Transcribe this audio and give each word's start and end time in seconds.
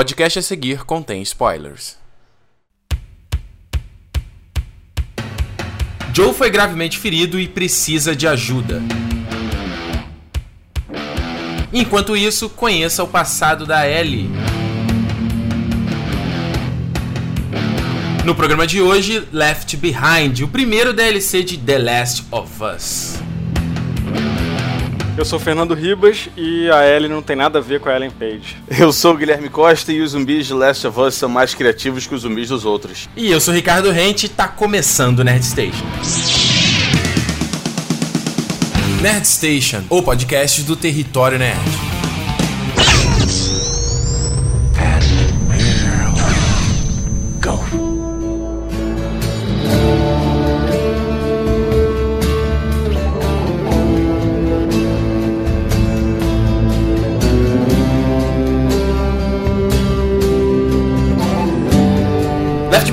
podcast 0.00 0.38
a 0.38 0.42
seguir 0.42 0.82
contém 0.84 1.20
spoilers. 1.20 1.98
Joe 6.14 6.32
foi 6.32 6.48
gravemente 6.48 6.98
ferido 6.98 7.38
e 7.38 7.46
precisa 7.46 8.16
de 8.16 8.26
ajuda. 8.26 8.80
Enquanto 11.70 12.16
isso, 12.16 12.48
conheça 12.48 13.04
o 13.04 13.08
passado 13.08 13.66
da 13.66 13.86
Ellie. 13.86 14.30
No 18.24 18.34
programa 18.34 18.66
de 18.66 18.80
hoje, 18.80 19.28
Left 19.30 19.76
Behind, 19.76 20.40
o 20.40 20.48
primeiro 20.48 20.94
DLC 20.94 21.42
de 21.42 21.58
The 21.58 21.78
Last 21.78 22.24
of 22.30 22.50
Us. 22.64 23.29
Eu 25.16 25.24
sou 25.24 25.38
o 25.38 25.42
Fernando 25.42 25.74
Ribas 25.74 26.28
e 26.36 26.70
a 26.70 26.86
Ellie 26.86 27.08
não 27.08 27.20
tem 27.20 27.36
nada 27.36 27.58
a 27.58 27.62
ver 27.62 27.80
com 27.80 27.88
a 27.88 27.96
Ellen 27.96 28.10
Page. 28.10 28.56
Eu 28.78 28.92
sou 28.92 29.12
o 29.14 29.16
Guilherme 29.16 29.48
Costa 29.48 29.92
e 29.92 30.00
os 30.00 30.12
zumbis 30.12 30.46
de 30.46 30.54
Last 30.54 30.86
of 30.86 30.98
Us 30.98 31.14
são 31.14 31.28
mais 31.28 31.54
criativos 31.54 32.06
que 32.06 32.14
os 32.14 32.22
zumbis 32.22 32.48
dos 32.48 32.64
outros. 32.64 33.08
E 33.16 33.30
eu 33.30 33.40
sou 33.40 33.52
o 33.52 33.56
Ricardo 33.56 33.90
Rente 33.90 34.26
e 34.26 34.28
tá 34.28 34.48
começando 34.48 35.20
o 35.20 35.24
Nerd 35.24 35.44
Station. 35.44 35.84
Nerd 39.02 39.26
Station, 39.26 39.82
o 39.90 40.02
podcast 40.02 40.62
do 40.62 40.76
Território 40.76 41.38
Nerd. 41.38 41.89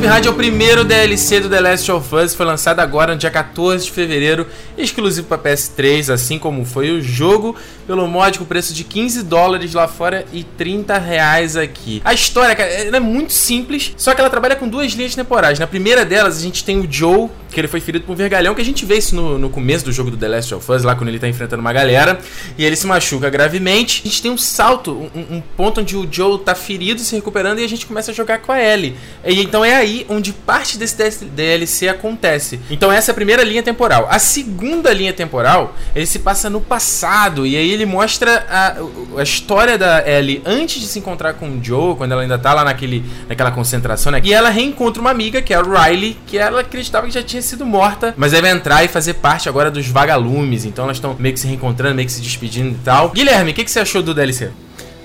Behind 0.07 0.25
é 0.25 0.29
o 0.29 0.33
primeiro 0.33 0.85
DLC 0.85 1.41
do 1.41 1.49
The 1.49 1.59
Last 1.59 1.91
of 1.91 2.15
Us, 2.15 2.33
foi 2.33 2.45
lançado 2.45 2.79
agora 2.79 3.11
no 3.11 3.19
dia 3.19 3.29
14 3.29 3.83
de 3.83 3.91
fevereiro, 3.91 4.47
exclusivo 4.77 5.27
para 5.27 5.37
PS3, 5.37 6.13
assim 6.13 6.39
como 6.39 6.63
foi 6.63 6.91
o 6.91 7.01
jogo, 7.01 7.57
pelo 7.85 8.07
módico 8.07 8.45
preço 8.45 8.73
de 8.73 8.85
15 8.85 9.23
dólares 9.23 9.73
lá 9.73 9.85
fora 9.85 10.25
e 10.31 10.45
30 10.45 10.97
reais 10.97 11.57
aqui. 11.57 12.01
A 12.05 12.13
história, 12.13 12.55
cara, 12.55 12.69
é 12.69 12.99
muito 13.01 13.33
simples, 13.33 13.93
só 13.97 14.15
que 14.15 14.21
ela 14.21 14.29
trabalha 14.29 14.55
com 14.55 14.69
duas 14.69 14.93
linhas 14.93 15.13
temporais. 15.13 15.59
Na 15.59 15.67
primeira 15.67 16.05
delas, 16.05 16.37
a 16.37 16.41
gente 16.41 16.63
tem 16.63 16.79
o 16.79 16.87
Joe, 16.89 17.29
que 17.51 17.59
ele 17.59 17.67
foi 17.67 17.81
ferido 17.81 18.05
por 18.05 18.13
um 18.13 18.15
vergalhão, 18.15 18.55
que 18.55 18.61
a 18.61 18.65
gente 18.65 18.85
vê 18.85 18.97
isso 18.97 19.13
no, 19.13 19.37
no 19.37 19.49
começo 19.49 19.83
do 19.83 19.91
jogo 19.91 20.11
do 20.11 20.15
The 20.15 20.27
Last 20.27 20.53
of 20.53 20.71
Us, 20.71 20.83
lá 20.83 20.95
quando 20.95 21.09
ele 21.09 21.19
tá 21.19 21.27
enfrentando 21.27 21.59
uma 21.59 21.73
galera, 21.73 22.17
e 22.57 22.63
ele 22.63 22.77
se 22.77 22.87
machuca 22.87 23.29
gravemente. 23.29 24.03
A 24.05 24.07
gente 24.07 24.21
tem 24.21 24.31
um 24.31 24.37
salto, 24.37 24.91
um, 25.13 25.37
um 25.37 25.41
ponto 25.57 25.81
onde 25.81 25.97
o 25.97 26.07
Joe 26.09 26.39
tá 26.39 26.55
ferido, 26.55 27.01
se 27.01 27.13
recuperando, 27.13 27.59
e 27.59 27.65
a 27.65 27.69
gente 27.69 27.85
começa 27.85 28.11
a 28.11 28.13
jogar 28.13 28.39
com 28.39 28.53
a 28.53 28.61
Ellie. 28.61 28.95
E 29.25 29.41
então 29.41 29.65
é 29.65 29.75
aí 29.75 29.96
onde 30.09 30.33
parte 30.33 30.77
desse 30.77 31.25
DLC 31.25 31.87
acontece. 31.87 32.59
Então 32.69 32.91
essa 32.91 33.11
é 33.11 33.13
a 33.13 33.15
primeira 33.15 33.43
linha 33.43 33.63
temporal. 33.63 34.07
A 34.09 34.19
segunda 34.19 34.93
linha 34.93 35.13
temporal, 35.13 35.75
ele 35.95 36.05
se 36.05 36.19
passa 36.19 36.49
no 36.49 36.61
passado 36.61 37.45
e 37.45 37.55
aí 37.55 37.71
ele 37.71 37.85
mostra 37.85 38.45
a, 38.49 38.75
a 39.19 39.23
história 39.23 39.77
da 39.77 40.07
Ellie 40.07 40.41
antes 40.45 40.81
de 40.81 40.87
se 40.87 40.99
encontrar 40.99 41.33
com 41.33 41.49
o 41.49 41.63
Joe, 41.63 41.95
quando 41.95 42.11
ela 42.11 42.21
ainda 42.21 42.37
tá 42.37 42.53
lá 42.53 42.63
naquele, 42.63 43.03
naquela 43.27 43.51
concentração, 43.51 44.11
né? 44.11 44.21
E 44.23 44.33
ela 44.33 44.49
reencontra 44.49 45.01
uma 45.01 45.11
amiga, 45.11 45.41
que 45.41 45.53
é 45.53 45.57
a 45.57 45.61
Riley, 45.61 46.17
que 46.25 46.37
ela 46.37 46.61
acreditava 46.61 47.07
que 47.07 47.13
já 47.13 47.23
tinha 47.23 47.41
sido 47.41 47.65
morta, 47.65 48.13
mas 48.17 48.31
deve 48.31 48.49
entrar 48.49 48.83
e 48.83 48.87
fazer 48.87 49.15
parte 49.15 49.49
agora 49.49 49.71
dos 49.71 49.87
vagalumes. 49.87 50.65
Então 50.65 50.85
elas 50.85 50.97
estão 50.97 51.15
meio 51.17 51.33
que 51.33 51.39
se 51.39 51.47
reencontrando, 51.47 51.95
meio 51.95 52.05
que 52.05 52.11
se 52.11 52.21
despedindo 52.21 52.75
e 52.75 52.79
tal. 52.83 53.09
Guilherme, 53.09 53.51
o 53.51 53.53
que, 53.53 53.63
que 53.63 53.71
você 53.71 53.79
achou 53.79 54.01
do 54.01 54.13
DLC? 54.13 54.51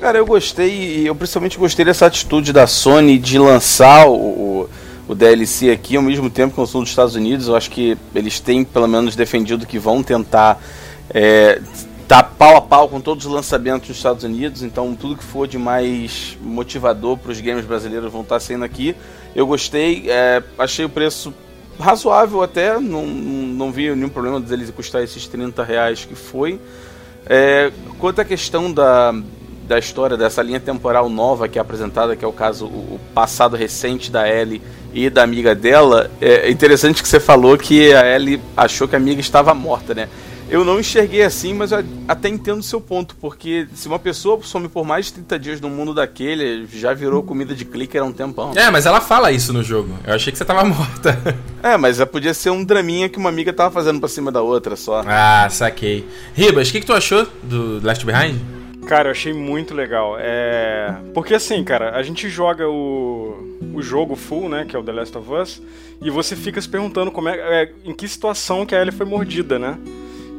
Cara, 0.01 0.19
eu 0.19 0.27
gostei, 0.27 1.09
eu 1.09 1.15
principalmente 1.15 1.57
gostei 1.57 1.85
dessa 1.85 2.07
atitude 2.07 2.53
da 2.53 2.67
Sony 2.67 3.19
de 3.19 3.39
lançar 3.39 4.09
o, 4.09 4.69
o 5.13 5.15
DLC 5.15 5.71
aqui 5.71 5.97
ao 5.97 6.03
mesmo 6.03 6.29
tempo 6.29 6.55
que 6.55 6.61
eu 6.61 6.67
sou 6.67 6.81
dos 6.81 6.91
Estados 6.91 7.15
Unidos. 7.15 7.49
Eu 7.49 7.57
acho 7.57 7.71
que 7.71 7.97
eles 8.15 8.41
têm 8.41 8.65
pelo 8.65 8.89
menos 8.89 9.15
defendido 9.15 9.67
que 9.67 9.79
vão 9.79 10.03
tentar 10.03 10.61
é, 11.11 11.61
tá 12.09 12.23
pau 12.23 12.57
a 12.57 12.61
pau 12.61 12.89
com 12.89 13.01
todos 13.01 13.27
os 13.27 13.33
lançamentos 13.33 13.89
dos 13.89 13.97
Estados 13.97 14.25
Unidos, 14.25 14.63
então 14.63 14.95
tudo 14.95 15.17
que 15.17 15.25
for 15.25 15.47
de 15.47 15.59
mais 15.59 16.37
motivador 16.41 17.17
para 17.17 17.33
os 17.33 17.41
games 17.41 17.65
brasileiros 17.65 18.11
vão 18.11 18.23
estar 18.23 18.37
tá 18.37 18.41
sendo 18.41 18.65
aqui. 18.65 18.97
Eu 19.35 19.47
gostei, 19.47 20.05
é, 20.09 20.43
achei 20.59 20.85
o 20.85 20.89
preço 20.89 21.33
razoável 21.79 22.43
até, 22.43 22.79
não, 22.79 23.07
não 23.07 23.73
vi 23.73 23.95
nenhum 23.95 24.09
problema 24.09 24.41
deles 24.41 24.71
custar 24.71 25.03
esses 25.03 25.27
30 25.27 25.63
reais 25.63 26.05
que 26.05 26.15
foi. 26.15 26.61
É, 27.25 27.71
quanto 27.99 28.21
à 28.21 28.25
questão 28.25 28.73
da, 28.73 29.15
da 29.67 29.79
história 29.79 30.17
dessa 30.17 30.43
linha 30.43 30.61
temporal 30.61 31.09
nova 31.09 31.49
que 31.49 31.59
é 31.59 31.63
apresentada, 31.63 32.17
que 32.17 32.25
é 32.25 32.29
o 32.29 32.33
caso, 32.33 32.67
o 32.67 33.01
passado 33.15 33.57
recente 33.57 34.11
da 34.11 34.29
Ellie 34.29 34.61
e 34.93 35.09
da 35.09 35.23
amiga 35.23 35.55
dela, 35.55 36.11
é 36.21 36.51
interessante 36.51 37.03
que 37.03 37.09
você 37.09 37.21
falou 37.21 37.57
que 37.57 37.93
a 37.93 38.15
Ellie 38.15 38.41
achou 38.57 38.87
que 38.87 38.95
a 38.95 38.99
amiga 38.99 39.21
estava 39.21 39.55
morta, 39.55 39.95
né? 39.95 40.09
Eu 40.53 40.67
não 40.67 40.79
enxerguei 40.79 41.23
assim, 41.23 41.55
mas 41.55 41.73
eu 41.73 41.83
até 42.07 42.29
entendo 42.29 42.59
o 42.59 42.63
seu 42.63 42.79
ponto, 42.79 43.17
porque 43.17 43.67
se 43.75 43.89
uma 43.89 43.99
pessoa 43.99 44.39
some 44.43 44.69
por 44.69 44.85
mais 44.85 45.07
de 45.07 45.15
30 45.15 45.39
dias 45.39 45.61
no 45.63 45.71
mundo 45.71 45.95
daquele, 45.95 46.67
já 46.67 46.93
virou 46.93 47.23
comida 47.23 47.55
de 47.55 47.65
clicker 47.65 48.03
há 48.03 48.05
um 48.05 48.13
tempão. 48.13 48.53
É, 48.55 48.71
mas 48.71 48.85
ela 48.85 49.01
fala 49.01 49.33
isso 49.33 49.51
no 49.51 49.63
jogo. 49.63 49.99
Eu 50.07 50.13
achei 50.13 50.31
que 50.31 50.37
você 50.37 50.45
tava 50.45 50.63
morta. 50.69 51.19
É, 51.63 51.79
mas 51.79 52.05
podia 52.05 52.35
ser 52.35 52.51
um 52.51 52.63
draminha 52.63 53.09
que 53.09 53.17
uma 53.17 53.31
amiga 53.31 53.51
tava 53.51 53.71
fazendo 53.71 53.99
pra 53.99 54.11
cima 54.11 54.31
da 54.31 54.43
outra 54.43 54.77
só. 54.77 55.03
Ah, 55.07 55.49
saquei. 55.51 56.07
Ribas, 56.35 56.69
o 56.69 56.73
que, 56.73 56.81
que 56.81 56.87
tu 56.87 56.93
achou 56.93 57.27
do 57.43 57.81
Last 57.83 58.05
Behind? 58.05 58.62
Cara, 58.87 59.09
eu 59.09 59.13
achei 59.13 59.33
muito 59.33 59.75
legal. 59.75 60.17
É. 60.19 60.95
Porque 61.15 61.35
assim, 61.35 61.63
cara, 61.65 61.97
a 61.97 62.03
gente 62.03 62.29
joga 62.29 62.69
o, 62.69 63.59
o 63.75 63.83
jogo 63.83 64.17
full, 64.17 64.49
né? 64.49 64.65
Que 64.67 64.77
é 64.77 64.79
o 64.79 64.83
The 64.83 64.93
Last 64.93 65.17
of 65.17 65.33
Us, 65.33 65.63
e 66.01 66.11
você 66.11 66.37
fica 66.37 66.61
se 66.61 66.69
perguntando 66.69 67.11
como 67.11 67.29
é, 67.29 67.63
é 67.63 67.73
em 67.85 67.95
que 67.95 68.07
situação 68.09 68.67
que 68.67 68.75
a 68.75 68.81
Ellie 68.81 68.93
foi 68.93 69.07
mordida, 69.07 69.59
né? 69.59 69.79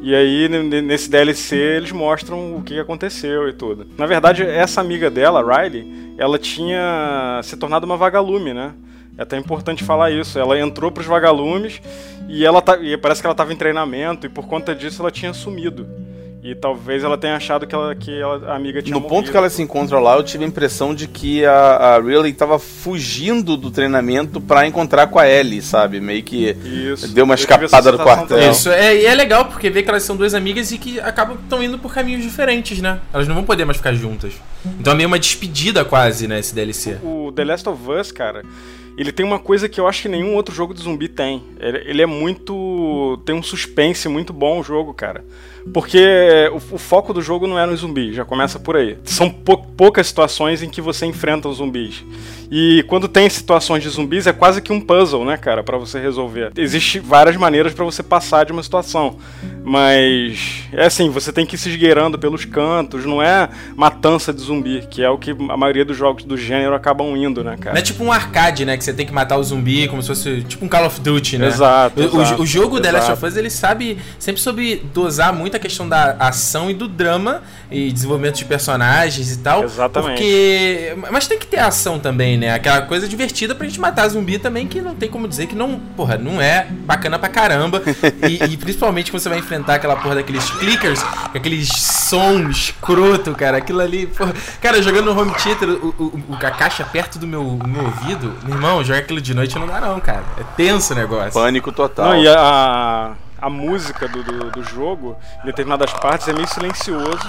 E 0.02 0.14
aí, 0.14 0.50
nesse 0.50 1.10
DLC, 1.10 1.56
eles 1.56 1.94
mostram 1.94 2.58
o 2.58 2.62
que 2.62 2.78
aconteceu 2.78 3.48
e 3.48 3.54
tudo. 3.54 3.88
Na 3.98 4.06
verdade, 4.06 4.44
essa 4.44 4.82
amiga 4.82 5.10
dela, 5.10 5.42
Riley, 5.42 6.14
ela 6.18 6.38
tinha 6.38 7.40
se 7.42 7.56
tornado 7.56 7.86
uma 7.86 7.96
vagalume, 7.96 8.54
né? 8.54 8.74
É 9.18 9.22
até 9.22 9.38
importante 9.38 9.82
falar 9.82 10.12
isso. 10.12 10.38
Ela 10.38 10.60
entrou 10.60 10.92
para 10.92 11.00
os 11.00 11.08
vagalumes 11.08 11.82
e 12.28 12.46
ela 12.46 12.62
tá, 12.62 12.78
e 12.78 12.98
parece 12.98 13.22
que 13.22 13.28
ela 13.28 13.34
estava 13.34 13.54
em 13.54 13.56
treinamento 13.56 14.26
e 14.26 14.30
por 14.30 14.46
conta 14.46 14.76
disso 14.76 15.02
ela 15.02 15.10
tinha 15.10 15.34
sumido. 15.34 15.88
E 16.44 16.54
talvez 16.54 17.02
ela 17.06 17.18
tenha 17.18 17.38
achado 17.38 17.66
que, 17.66 17.74
ela, 17.74 17.96
que 17.96 18.20
ela, 18.20 18.52
a 18.52 18.56
amiga 18.58 18.82
tinha 18.82 18.94
No 18.94 19.00
morrido. 19.00 19.16
ponto 19.16 19.32
que 19.32 19.38
ela 19.38 19.50
se 19.50 19.62
encontra 19.62 19.98
lá, 19.98 20.18
eu 20.18 20.24
tive 20.24 20.44
a 20.44 20.48
impressão 20.48 20.94
de 20.94 21.08
que 21.08 21.46
a, 21.46 21.54
a 21.54 22.00
Riley 22.02 22.34
estava 22.34 22.60
fugindo 22.60 23.56
do 23.56 23.72
treinamento 23.72 24.42
para 24.42 24.68
encontrar 24.68 25.08
com 25.08 25.18
a 25.18 25.26
Ellie, 25.30 25.62
sabe? 25.62 26.02
Meio 26.02 26.22
que 26.22 26.50
Isso. 26.66 27.08
deu 27.14 27.24
uma 27.24 27.36
escapada 27.36 27.94
do 27.94 27.98
quartel. 27.98 28.28
também. 28.28 28.52
Isso, 28.52 28.70
é, 28.70 28.94
e 28.94 29.06
é 29.06 29.16
legal 29.16 29.46
porque 29.46 29.70
vê 29.70 29.84
que 29.84 29.90
elas 29.90 30.04
são 30.04 30.18
duas 30.18 30.34
amigas 30.34 30.70
e 30.74 30.78
que 30.78 31.00
acabam 31.00 31.38
estão 31.42 31.64
indo 31.64 31.80
por 31.80 31.94
caminhos 31.94 32.22
diferentes, 32.22 32.82
né? 32.82 33.00
Elas 33.14 33.26
não 33.26 33.36
vão 33.36 33.46
poder 33.46 33.64
mais 33.64 33.78
ficar 33.78 33.94
juntas. 33.94 34.34
Então 34.80 34.92
é 34.92 34.96
meio 34.98 35.08
uma 35.08 35.20
despedida 35.20 35.86
quase, 35.86 36.28
né, 36.28 36.40
esse 36.40 36.54
DLC. 36.54 36.98
O 37.02 37.32
The 37.34 37.46
Last 37.46 37.70
of 37.70 37.90
Us, 37.90 38.12
cara, 38.12 38.44
ele 38.98 39.14
tem 39.14 39.26
uma 39.26 39.40
coisa 39.40 39.70
que 39.70 39.80
eu 39.80 39.88
acho 39.88 40.02
que 40.02 40.10
nenhum 40.10 40.36
outro 40.36 40.54
jogo 40.54 40.74
de 40.74 40.82
zumbi 40.82 41.08
tem. 41.08 41.42
Ele, 41.58 41.84
ele 41.86 42.02
é 42.02 42.06
muito. 42.06 43.18
tem 43.26 43.34
um 43.34 43.42
suspense 43.42 44.10
muito 44.10 44.34
bom 44.34 44.60
o 44.60 44.64
jogo, 44.64 44.94
cara. 44.94 45.24
Porque 45.72 46.50
o, 46.52 46.76
o, 46.76 46.78
foco 46.78 47.14
do 47.14 47.22
jogo 47.22 47.48
não 47.48 47.58
é 47.58 47.66
no 47.66 47.76
zumbi, 47.76 48.14
já 48.14 48.26
começa 48.26 48.60
por 48.60 48.76
aí. 48.76 48.98
São 49.04 49.30
pou, 49.30 49.58
poucas 49.58 50.08
situações 50.08 50.62
em 50.62 50.70
que 50.70 50.82
você 50.82 51.06
enfrenta 51.06 51.48
os 51.48 51.58
zumbis. 51.58 52.04
E 52.52 52.84
quando 52.88 53.08
tem 53.08 53.30
situações 53.30 53.82
de 53.82 53.90
zumbis, 53.90 54.28
é 54.28 54.34
quase 54.34 54.62
que 54.62 54.74
um 54.74 54.82
puzzle, 54.82 55.26
né, 55.26 55.38
cara, 55.38 55.64
para 55.64 55.78
você 55.78 56.00
resolver. 56.00 56.52
Existem 56.58 57.02
várias 57.02 57.36
maneiras 57.38 57.74
para 57.74 57.86
você 57.86 58.04
passar 58.04 58.46
de 58.46 58.52
uma 58.52 58.62
situação. 58.62 59.18
Mas 59.64 60.64
é 60.74 60.86
assim, 60.86 61.10
você 61.10 61.32
tem 61.32 61.46
que 61.46 61.56
ir 61.56 61.58
se 61.58 61.70
esgueirando 61.70 62.20
pelos 62.20 62.44
cantos, 62.44 63.06
não 63.06 63.22
é 63.22 63.50
matança 63.76 64.34
de 64.34 64.42
zumbi, 64.42 64.86
que 64.92 65.02
é 65.02 65.10
o 65.10 65.18
que 65.18 65.32
a 65.32 65.58
maioria 65.58 65.86
dos 65.86 65.96
jogos 65.96 66.26
do 66.26 66.38
gênero 66.38 66.76
acabam 66.76 67.16
indo, 67.16 67.44
né, 67.44 67.56
cara? 67.58 67.74
Não 67.74 67.80
é 67.80 67.82
tipo 67.82 68.04
um 68.04 68.12
arcade, 68.12 68.66
né, 68.66 68.76
que 68.78 68.84
você 68.84 68.94
tem 68.94 69.06
que 69.06 69.14
matar 69.14 69.38
o 69.38 69.44
zumbi 69.44 69.88
como 69.88 70.02
se 70.02 70.10
fosse 70.10 70.42
tipo 70.44 70.66
um 70.66 70.68
Call 70.68 70.86
of 70.86 71.00
Duty, 71.00 71.38
né? 71.38 71.48
Exato. 71.48 72.00
O, 72.02 72.04
exato, 72.04 72.42
o, 72.42 72.46
jogo 72.46 72.76
exato. 72.76 72.82
The 72.82 72.92
Last 72.92 73.12
of 73.14 73.26
Us, 73.26 73.38
ele 73.38 73.50
sabe 73.50 73.98
sempre 74.20 74.42
sobre 74.42 74.84
dosar 74.94 75.34
muito 75.34 75.53
a 75.58 75.60
questão 75.60 75.88
da 75.88 76.16
ação 76.20 76.70
e 76.70 76.74
do 76.74 76.88
drama 76.88 77.42
e 77.72 77.92
desenvolvimento 77.92 78.36
de 78.36 78.46
personagens 78.46 79.32
e 79.32 79.38
tal. 79.40 79.64
Exatamente. 79.64 80.12
Porque. 80.18 80.96
Mas 81.12 81.28
tem 81.28 81.38
que 81.40 81.48
ter 81.48 81.60
ação 81.60 82.00
também, 82.00 82.38
né? 82.38 82.54
Aquela 82.54 82.82
coisa 82.84 83.08
divertida 83.08 83.54
pra 83.56 83.66
gente 83.68 83.80
matar 83.80 84.08
zumbi 84.10 84.38
também, 84.40 84.68
que 84.68 84.82
não 84.82 84.96
tem 84.96 85.10
como 85.10 85.28
dizer 85.28 85.48
que 85.48 85.56
não, 85.56 85.80
porra, 85.96 86.18
não 86.18 86.42
é 86.42 86.68
bacana 86.70 87.18
pra 87.20 87.30
caramba. 87.30 87.82
e, 88.30 88.44
e 88.54 88.58
principalmente 88.58 89.12
quando 89.12 89.22
você 89.22 89.30
vai 89.30 89.40
enfrentar 89.40 89.76
aquela 89.76 89.96
porra 89.96 90.16
daqueles 90.16 90.50
clickers, 90.52 91.04
aqueles 91.34 91.68
som 91.70 92.50
escroto, 92.50 93.34
cara. 93.34 93.58
Aquilo 93.58 93.82
ali, 93.82 94.08
porra. 94.08 94.34
Cara, 94.62 94.82
jogando 94.82 95.14
no 95.14 95.20
home 95.22 95.34
theater, 95.36 95.70
o, 95.70 95.88
o, 96.00 96.24
o- 96.30 96.36
a 96.46 96.52
caixa 96.52 96.84
perto 96.84 97.18
do 97.18 97.26
meu, 97.28 97.44
meu 97.66 97.84
ouvido, 97.86 98.34
meu 98.44 98.56
irmão, 98.56 98.84
jogar 98.84 99.00
aquilo 99.00 99.22
de 99.22 99.34
noite 99.34 99.58
não 99.58 99.66
dá, 99.68 99.80
não, 99.80 100.00
cara. 100.00 100.24
É 100.38 100.44
tenso 100.56 100.94
o 100.94 100.96
negócio. 100.96 101.32
Pânico 101.34 101.72
total. 101.72 102.10
Não, 102.10 102.18
e 102.22 102.28
a, 102.28 103.14
a 103.44 103.50
música 103.50 104.08
do, 104.08 104.24
do, 104.24 104.52
do 104.52 104.64
jogo, 104.64 105.18
em 105.44 105.48
determinadas 105.48 105.92
partes, 105.92 106.30
é 106.30 106.34
meio 106.34 106.48
silencioso. 106.48 107.28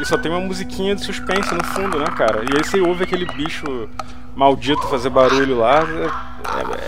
e 0.00 0.04
só 0.04 0.18
tem 0.18 0.32
uma 0.32 0.40
musiquinha 0.40 0.96
de 0.96 1.04
suspense 1.04 1.54
no 1.54 1.62
fundo, 1.62 2.00
né, 2.00 2.06
cara? 2.16 2.42
E 2.42 2.56
aí 2.56 2.64
você 2.64 2.80
ouve 2.80 3.04
aquele 3.04 3.24
bicho 3.26 3.88
maldito 4.34 4.82
fazer 4.88 5.10
barulho 5.10 5.58
lá, 5.58 5.84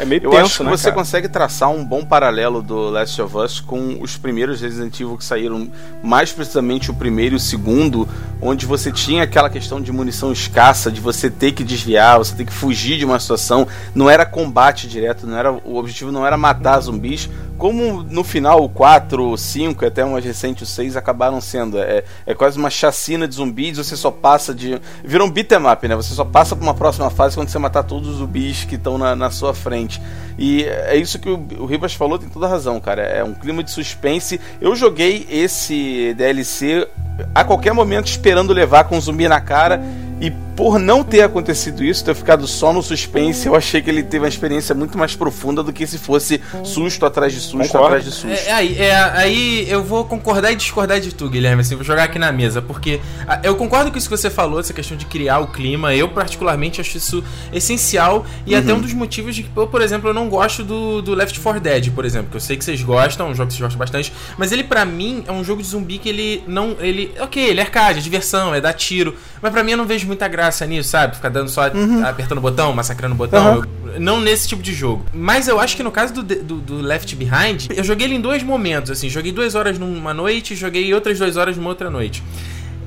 é, 0.00 0.04
meio 0.04 0.22
Eu 0.24 0.30
tenso, 0.30 0.44
acho 0.44 0.56
que 0.58 0.64
né, 0.64 0.70
você 0.70 0.84
cara? 0.84 0.96
consegue 0.96 1.28
traçar 1.28 1.70
um 1.70 1.84
bom 1.84 2.04
paralelo 2.04 2.62
do 2.62 2.90
Last 2.90 3.20
of 3.20 3.36
Us 3.36 3.60
com 3.60 3.98
os 4.00 4.16
primeiros 4.16 4.60
Resident 4.60 4.94
Evil 5.00 5.16
que 5.16 5.24
saíram, 5.24 5.70
mais 6.02 6.32
precisamente 6.32 6.90
o 6.90 6.94
primeiro 6.94 7.34
e 7.34 7.36
o 7.36 7.40
segundo, 7.40 8.08
onde 8.40 8.66
você 8.66 8.90
tinha 8.92 9.22
aquela 9.22 9.48
questão 9.50 9.80
de 9.80 9.92
munição 9.92 10.32
escassa, 10.32 10.90
de 10.90 11.00
você 11.00 11.30
ter 11.30 11.52
que 11.52 11.64
desviar, 11.64 12.18
você 12.18 12.34
ter 12.34 12.44
que 12.44 12.52
fugir 12.52 12.98
de 12.98 13.04
uma 13.04 13.18
situação, 13.18 13.66
não 13.94 14.08
era 14.08 14.26
combate 14.26 14.88
direto, 14.88 15.26
não 15.26 15.36
era 15.36 15.52
o 15.52 15.76
objetivo 15.76 16.12
não 16.12 16.26
era 16.26 16.36
matar 16.36 16.80
zumbis, 16.80 17.28
como 17.56 18.02
no 18.02 18.24
final 18.24 18.62
o 18.64 18.68
4, 18.68 19.30
o 19.30 19.38
5, 19.38 19.86
até 19.86 20.04
mais 20.04 20.24
recente 20.24 20.62
o 20.62 20.66
6 20.66 20.96
acabaram 20.96 21.40
sendo. 21.40 21.78
É, 21.78 22.04
é 22.26 22.34
quase 22.34 22.58
uma 22.58 22.70
chacina 22.70 23.28
de 23.28 23.36
zumbis, 23.36 23.78
você 23.78 23.96
só 23.96 24.10
passa 24.10 24.54
de. 24.54 24.80
Vira 25.04 25.24
um 25.24 25.30
beat'em 25.30 25.66
up, 25.66 25.86
né? 25.86 25.94
Você 25.94 26.14
só 26.14 26.24
passa 26.24 26.56
pra 26.56 26.64
uma 26.64 26.74
próxima 26.74 27.08
fase 27.10 27.36
quando 27.36 27.48
você 27.48 27.58
matar 27.58 27.84
todos 27.84 28.08
os 28.08 28.16
zumbis 28.16 28.64
que 28.64 28.74
estão 28.74 28.98
na, 28.98 29.14
na 29.14 29.30
sua 29.30 29.54
frente. 29.54 29.83
E 30.38 30.64
é 30.64 30.96
isso 30.96 31.18
que 31.18 31.28
o, 31.28 31.66
Ribas 31.66 31.94
falou, 31.94 32.18
tem 32.18 32.28
toda 32.28 32.48
razão, 32.48 32.80
cara. 32.80 33.02
É 33.02 33.22
um 33.22 33.34
clima 33.34 33.62
de 33.62 33.70
suspense. 33.70 34.40
Eu 34.60 34.74
joguei 34.74 35.26
esse 35.30 36.14
DLC 36.16 36.88
a 37.34 37.44
qualquer 37.44 37.72
momento 37.72 38.06
esperando 38.06 38.52
levar 38.52 38.84
com 38.84 38.96
um 38.96 39.00
zumbi 39.00 39.28
na 39.28 39.40
cara. 39.40 39.80
E 40.24 40.30
por 40.56 40.78
não 40.78 41.04
ter 41.04 41.20
acontecido 41.20 41.84
isso, 41.84 42.02
ter 42.02 42.14
ficado 42.14 42.46
só 42.46 42.72
no 42.72 42.82
suspense, 42.82 43.46
eu 43.46 43.54
achei 43.54 43.82
que 43.82 43.90
ele 43.90 44.02
teve 44.02 44.24
uma 44.24 44.28
experiência 44.28 44.74
muito 44.74 44.96
mais 44.96 45.14
profunda 45.14 45.62
do 45.62 45.70
que 45.70 45.86
se 45.86 45.98
fosse 45.98 46.40
susto 46.62 47.04
atrás 47.04 47.32
de 47.32 47.40
susto 47.40 47.58
Concordo. 47.58 47.86
atrás 47.86 48.04
de 48.04 48.10
susto. 48.10 48.28
É, 48.28 48.46
é 48.46 48.52
aí, 48.52 48.78
é, 48.78 48.94
aí 48.94 49.66
eu 49.68 49.84
vou 49.84 50.06
concordar 50.06 50.50
e 50.52 50.56
discordar 50.56 50.98
de 50.98 51.12
tu, 51.12 51.28
Guilherme, 51.28 51.60
assim, 51.60 51.74
vou 51.74 51.84
jogar 51.84 52.04
aqui 52.04 52.18
na 52.18 52.32
mesa, 52.32 52.62
porque 52.62 53.00
ah, 53.28 53.40
eu 53.42 53.54
concordo 53.56 53.90
com 53.90 53.98
isso 53.98 54.08
que 54.08 54.16
você 54.16 54.30
falou, 54.30 54.60
essa 54.60 54.72
questão 54.72 54.96
de 54.96 55.04
criar 55.04 55.40
o 55.40 55.48
clima, 55.48 55.94
eu 55.94 56.08
particularmente 56.08 56.80
acho 56.80 56.96
isso 56.96 57.22
essencial 57.52 58.24
e 58.46 58.54
até 58.54 58.72
um 58.72 58.80
dos 58.80 58.94
motivos 58.94 59.34
de 59.34 59.42
que, 59.42 59.50
eu, 59.54 59.66
por 59.66 59.82
exemplo, 59.82 60.08
eu 60.08 60.14
não 60.14 60.30
gosto 60.30 60.64
do, 60.64 61.02
do 61.02 61.14
Left 61.14 61.38
4 61.38 61.60
Dead, 61.60 61.90
por 61.90 62.06
exemplo, 62.06 62.30
que 62.30 62.36
eu 62.36 62.40
sei 62.40 62.56
que 62.56 62.64
vocês 62.64 62.82
gostam, 62.82 63.26
é 63.26 63.30
um 63.30 63.34
jogo 63.34 63.48
que 63.48 63.54
vocês 63.54 63.62
gostam 63.62 63.78
bastante, 63.78 64.12
mas 64.38 64.52
ele 64.52 64.64
pra 64.64 64.86
mim 64.86 65.24
é 65.26 65.32
um 65.32 65.44
jogo 65.44 65.60
de 65.60 65.68
zumbi 65.68 65.98
que 65.98 66.08
ele 66.08 66.44
não, 66.46 66.76
ele, 66.78 67.12
ok, 67.20 67.44
ele 67.44 67.60
é 67.60 67.62
arcade, 67.64 67.98
é 67.98 68.02
diversão, 68.02 68.54
é 68.54 68.60
dar 68.60 68.72
tiro, 68.72 69.16
mas 69.42 69.52
pra 69.52 69.62
mim 69.62 69.72
eu 69.72 69.76
não 69.76 69.86
vejo 69.86 70.06
muita 70.14 70.28
graça 70.28 70.64
nisso, 70.66 70.90
sabe? 70.90 71.16
Ficar 71.16 71.28
dando 71.28 71.48
só, 71.50 71.62
apertando 72.08 72.38
o 72.38 72.40
botão, 72.40 72.72
massacrando 72.72 73.14
o 73.14 73.18
botão, 73.18 73.56
Uhum. 73.58 73.64
eu- 73.94 74.00
não 74.00 74.20
nesse 74.20 74.48
tipo 74.48 74.62
de 74.62 74.72
jogo. 74.72 75.04
Mas 75.12 75.46
eu 75.48 75.60
acho 75.60 75.76
que 75.76 75.82
no 75.82 75.90
caso 75.90 76.14
do, 76.14 76.22
do, 76.22 76.56
do 76.60 76.76
Left 76.80 77.14
Behind, 77.16 77.66
eu 77.74 77.84
joguei 77.84 78.06
ele 78.06 78.14
em 78.16 78.20
dois 78.20 78.42
momentos, 78.42 78.90
assim. 78.90 79.08
Joguei 79.08 79.30
duas 79.32 79.54
horas 79.54 79.78
numa 79.78 80.12
noite, 80.14 80.54
joguei 80.56 80.92
outras 80.94 81.18
duas 81.18 81.36
horas 81.36 81.56
numa 81.56 81.68
outra 81.68 81.90
noite. 81.90 82.22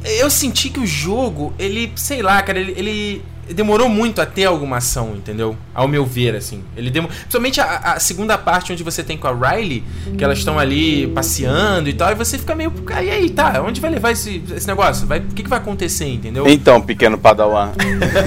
Eu 0.04 0.30
senti 0.30 0.70
que 0.70 0.80
o 0.80 0.86
jogo, 0.86 1.54
ele, 1.60 1.92
sei 1.96 2.22
lá, 2.22 2.42
cara, 2.42 2.60
ele, 2.60 2.74
ele 2.78 3.22
demorou 3.54 3.90
muito 3.90 4.22
a 4.22 4.26
ter 4.26 4.46
alguma 4.46 4.78
ação, 4.78 5.14
entendeu? 5.16 5.56
Ao 5.74 5.88
meu 5.88 6.06
ver, 6.06 6.36
assim. 6.36 6.64
Ele 6.76 6.90
demorou. 6.90 7.16
Principalmente 7.16 7.60
a, 7.62 7.94
a 7.94 8.00
segunda 8.00 8.38
parte 8.38 8.72
onde 8.74 8.84
você 8.84 9.04
tem 9.04 9.18
com 9.18 9.28
a 9.28 9.34
Riley, 9.34 9.84
que 10.18 10.24
elas 10.24 10.40
estão 10.40 10.58
ali 10.60 11.08
passeando 11.08 11.90
e 11.90 11.94
tal, 11.94 12.12
e 12.12 12.16
você 12.16 12.38
fica 12.38 12.56
meio. 12.56 12.74
"Ah, 12.92 13.04
E 13.04 13.10
aí, 13.10 13.30
tá? 13.30 13.62
Onde 13.66 13.80
vai 13.80 13.90
levar 13.90 14.12
esse, 14.12 14.42
esse 14.56 14.68
negócio? 14.68 15.08
Vai, 15.08 15.20
o 15.20 15.24
que, 15.24 15.44
que 15.44 15.50
vai 15.50 15.60
acontecer, 15.60 16.08
entendeu? 16.08 16.48
Então, 16.48 16.82
pequeno 16.82 17.18
padawan. 17.18 17.72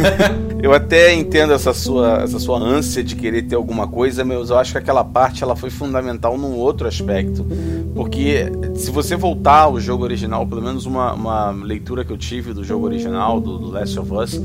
eu 0.63 0.73
até 0.73 1.15
entendo 1.15 1.53
essa 1.53 1.73
sua, 1.73 2.23
essa 2.23 2.39
sua 2.39 2.59
ânsia 2.59 3.03
de 3.03 3.15
querer 3.17 3.43
ter 3.43 3.55
alguma 3.57 3.87
coisa, 3.89 4.25
mas 4.25 4.51
eu 4.51 4.59
acho 4.59 4.73
que 4.73 4.79
aquela 4.79 5.05
parte 5.05 5.43
ela 5.43 5.57
foi 5.57 5.71
fundamental 5.71 6.37
num 6.37 6.55
outro 6.55 6.87
aspecto. 6.87 7.47
Porque 7.95 8.51
se 8.75 8.91
você 8.91 9.17
voltar 9.17 9.63
ao 9.63 9.81
jogo 9.81 10.05
original, 10.05 10.47
pelo 10.47 10.63
menos 10.63 10.87
uma, 10.87 11.13
uma 11.13 11.51
leitura 11.51 12.05
que 12.05 12.13
eu 12.13 12.19
tive 12.19 12.53
do 12.53 12.63
jogo 12.65 12.87
original, 12.87 13.41
do, 13.41 13.59
do 13.59 13.71
Last 13.71 13.99
of 13.99 14.13
Us, 14.13 14.41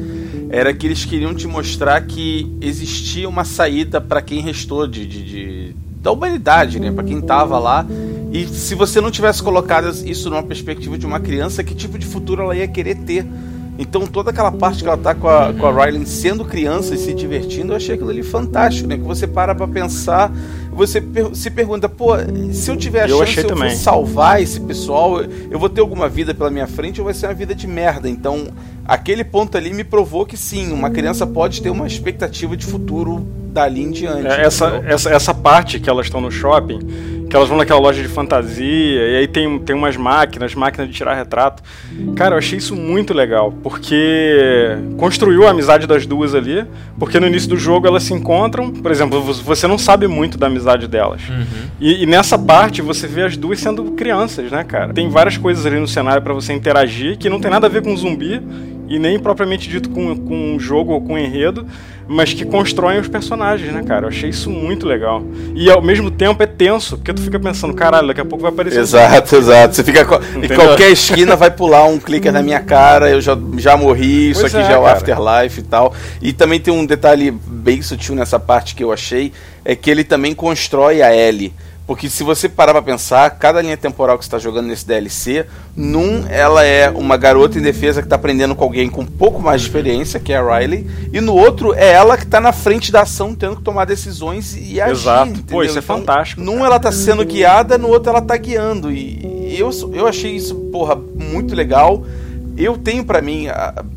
era 0.50 0.65
que 0.74 0.86
eles 0.88 1.06
queriam 1.06 1.34
te 1.34 1.48
mostrar 1.48 2.02
que 2.02 2.52
existia 2.62 3.28
uma 3.28 3.44
saída 3.46 4.00
para 4.02 4.22
quem 4.22 4.42
restou 4.42 4.88
de, 4.88 5.06
de, 5.06 5.24
de- 5.24 5.76
da 6.02 6.12
humanidade, 6.12 6.80
né? 6.80 6.92
Para 6.92 7.04
quem 7.04 7.20
tava 7.20 7.58
lá. 7.58 7.86
E 8.32 8.46
se 8.48 8.76
você 8.76 9.02
não 9.02 9.10
tivesse 9.10 9.42
colocado 9.42 9.90
isso 10.06 10.30
numa 10.30 10.44
perspectiva 10.44 10.98
de 10.98 11.06
uma 11.06 11.20
criança, 11.20 11.64
que 11.64 11.74
tipo 11.74 11.98
de 11.98 12.06
futuro 12.06 12.44
ela 12.44 12.56
ia 12.56 12.68
querer 12.68 12.96
ter? 12.96 13.26
Então 13.78 14.06
toda 14.08 14.30
aquela 14.30 14.52
parte 14.54 14.82
que 14.84 14.88
ela 14.88 14.98
tá 14.98 15.14
com 15.14 15.28
a, 15.28 15.52
com 15.52 15.66
a 15.66 15.86
Riley 15.86 16.06
sendo 16.06 16.46
criança 16.46 16.96
e 16.96 16.98
se 16.98 17.14
divertindo, 17.14 17.74
eu 17.74 17.78
achei 17.78 17.96
aquilo 17.96 18.10
ali 18.10 18.24
fantástico, 18.24 18.88
né? 18.88 18.96
Que 18.98 19.04
você 19.04 19.28
para 19.28 19.54
pra 19.54 19.68
pensar, 19.68 20.32
você 20.72 21.02
per- 21.02 21.36
se 21.36 21.50
pergunta, 21.52 21.90
pô, 21.90 22.12
se 22.54 22.72
eu 22.72 22.78
tiver 22.78 23.02
a 23.02 23.08
Eu 23.10 23.18
chance 23.18 23.32
eu 23.42 23.50
vou 23.50 23.58
salvar 23.76 24.42
esse 24.42 24.62
pessoal, 24.62 25.22
eu 25.22 25.60
vou 25.60 25.68
ter 25.68 25.82
alguma 25.82 26.08
vida 26.08 26.34
pela 26.34 26.50
minha 26.50 26.68
frente 26.68 27.02
ou 27.02 27.06
vai 27.06 27.14
ser 27.14 27.26
uma 27.28 27.34
vida 27.34 27.54
de 27.54 27.68
merda. 27.68 28.08
Então, 28.08 28.48
aquele 28.86 29.24
ponto 29.24 29.58
ali 29.58 29.74
me 29.74 29.84
provou 29.84 30.26
que 30.26 30.38
sim, 30.38 30.72
uma 30.72 30.90
criança 30.90 31.26
pode 31.26 31.62
ter 31.62 31.70
uma 31.70 31.88
expectativa 31.88 32.56
de 32.56 32.66
futuro 32.66 33.26
dali 33.52 33.82
em 33.84 33.92
diante. 33.92 34.28
É, 34.28 34.42
essa, 34.46 34.84
essa, 34.86 35.10
essa 35.10 35.34
parte 35.34 35.80
que 35.80 35.90
elas 35.90 36.08
estão 36.08 36.20
no 36.20 36.30
shopping, 36.30 36.80
que 37.30 37.36
elas 37.36 37.48
vão 37.48 37.58
naquela 37.58 37.80
loja 37.80 38.02
de 38.02 38.08
fantasia, 38.10 38.66
e 39.08 39.16
aí 39.18 39.28
tem, 39.28 39.58
tem 39.60 39.76
umas 39.76 39.96
máquinas, 39.96 40.54
máquinas 40.54 40.90
de 40.90 40.94
tirar 40.94 41.16
retrato. 41.16 41.64
Cara, 42.16 42.36
eu 42.36 42.40
achei 42.40 42.58
isso 42.58 42.76
muito 42.76 43.14
legal, 43.14 43.54
porque 43.64 44.78
construiu 44.98 45.48
a 45.48 45.52
amizade 45.52 45.88
das 45.88 46.06
duas 46.06 46.36
ali, 46.36 46.66
porque 47.00 47.20
no 47.20 47.28
início 47.28 47.50
do 47.50 47.58
jogo 47.58 47.88
elas 47.88 48.04
se 48.04 48.14
encontram, 48.14 48.72
por 48.72 48.92
exemplo, 48.92 49.22
vo- 49.22 49.34
você 49.34 49.68
não 49.68 49.78
sabe 49.78 50.08
muito 50.08 50.38
da 50.38 50.48
amizade 50.48 50.88
delas. 50.88 51.22
E, 51.80 52.04
e 52.04 52.06
nessa 52.06 52.38
parte 52.38 52.82
você 52.82 53.08
vê 53.08 53.24
as 53.24 53.38
duas 53.38 53.60
sendo 53.60 53.84
crianças, 53.92 54.52
né, 54.52 54.64
cara? 54.64 54.94
Tem 54.94 55.10
várias 55.10 55.38
coisas 55.38 55.66
ali 55.66 55.80
no 55.80 55.88
cenário 55.88 56.22
pra 56.22 56.34
você 56.34 56.54
interagir 56.54 57.18
que 57.18 57.30
não 57.30 57.40
tem 57.40 57.50
nada 57.52 57.68
a 57.68 57.70
ver 57.70 57.82
com 57.82 57.96
zumbi 57.96 58.42
e 58.88 59.00
nem 59.00 59.20
propriamente 59.20 59.70
dito 59.70 59.90
com, 59.90 60.16
com 60.16 60.56
o 60.56 60.60
jogo 60.60 60.94
ou 60.94 61.02
com 61.02 61.14
o 61.14 61.18
enredo, 61.18 61.66
mas 62.08 62.34
que 62.34 62.46
constroem 62.46 63.00
os 63.00 63.08
personagens, 63.08 63.74
né, 63.74 63.82
cara? 63.82 64.06
Eu 64.06 64.10
achei 64.10 64.30
isso 64.30 64.50
muito 64.50 64.86
legal. 64.86 65.24
E 65.56 65.70
ao 65.72 65.82
mesmo 65.82 66.12
tempo 66.12 66.42
é 66.44 66.46
tenso, 66.46 66.98
porque 66.98 67.12
tu 67.14 67.22
fica 67.22 67.40
pensando, 67.40 67.74
caralho, 67.74 68.08
daqui 68.08 68.22
a 68.22 68.26
pouco 68.26 68.44
vai 68.44 68.52
aparecer. 68.52 68.78
um 68.80 68.84
Exato, 68.84 69.36
exato. 69.38 69.76
Você 69.76 69.84
fica 69.84 70.06
co- 70.06 70.20
em 70.42 70.48
qualquer 70.48 70.92
esquina 70.92 71.36
vai 71.36 71.50
pular 71.50 71.86
um 71.86 71.98
clicker 72.00 72.32
na 72.32 72.44
minha 72.44 72.60
cara, 72.60 73.10
eu 73.10 73.20
já, 73.20 73.36
já 73.58 73.76
morri, 73.76 74.30
isso 74.30 74.42
Pois 74.42 74.54
aqui 74.54 74.64
é, 74.64 74.68
já 74.68 74.74
é 74.76 74.78
o 74.78 74.84
cara. 74.84 74.98
Afterlife 74.98 75.60
e 75.60 75.64
tal. 75.64 75.94
E 76.22 76.32
também 76.32 76.60
tem 76.60 76.72
um 76.74 76.86
detalhe 76.86 77.32
bem 77.32 77.82
sutil 77.82 78.14
nessa 78.14 78.40
parte 78.40 78.76
que 78.76 78.84
eu 78.84 78.92
achei, 78.92 79.32
é 79.64 79.76
que 79.76 79.90
ele 79.90 80.04
também 80.04 80.36
constrói 80.36 81.02
a 81.02 81.16
Ellie. 81.16 81.52
Porque 81.88 82.10
se 82.10 82.24
você 82.24 82.50
parar 82.50 82.72
pra 82.74 82.82
pensar, 82.82 83.30
cada 83.32 83.62
linha 83.62 83.78
temporal 83.78 84.18
que 84.18 84.26
você 84.26 84.32
tá 84.32 84.40
jogando 84.40 84.66
nesse 84.66 84.88
DLC, 84.88 85.46
num 85.78 86.26
ela 86.28 86.64
é 86.64 86.90
uma 86.90 87.16
garota 87.16 87.60
indefesa 87.60 88.02
que 88.02 88.08
tá 88.08 88.16
aprendendo 88.16 88.56
com 88.56 88.64
alguém 88.64 88.90
com 88.90 89.02
um 89.02 89.06
pouco 89.06 89.40
mais 89.40 89.62
de 89.62 89.68
experiência, 89.68 90.20
que 90.20 90.34
é 90.34 90.38
a 90.38 90.58
Riley, 90.58 90.88
e 91.14 91.22
no 91.22 91.36
outro 91.36 91.76
é 91.76 91.92
ela 91.92 92.18
que 92.18 92.26
tá 92.26 92.42
na 92.42 92.52
frente 92.52 92.92
da 92.92 93.02
ação, 93.04 93.36
tendo 93.36 93.58
que 93.58 93.62
tomar 93.62 93.86
decisões 93.86 94.58
e 94.58 94.82
agir. 94.82 94.94
Exato. 94.94 95.32
Pô, 95.32 95.38
entendeu? 95.38 95.64
isso 95.64 95.78
é 95.78 95.82
Então, 95.82 95.98
fantástico, 96.00 96.42
Num 96.42 96.54
cara. 96.54 96.66
ela 96.66 96.80
tá 96.80 96.92
sendo 96.92 97.24
guiada, 97.24 97.78
no 97.78 97.88
outro 97.90 98.10
ela 98.10 98.22
tá 98.22 98.36
guiando. 98.36 98.92
E 98.92 99.56
eu, 99.56 99.70
eu 99.94 100.08
achei 100.08 100.36
isso, 100.36 100.56
porra, 100.72 100.96
muito 100.96 101.54
legal. 101.54 102.04
Eu 102.58 102.78
tenho 102.78 103.04
pra 103.04 103.22
mim, 103.22 103.48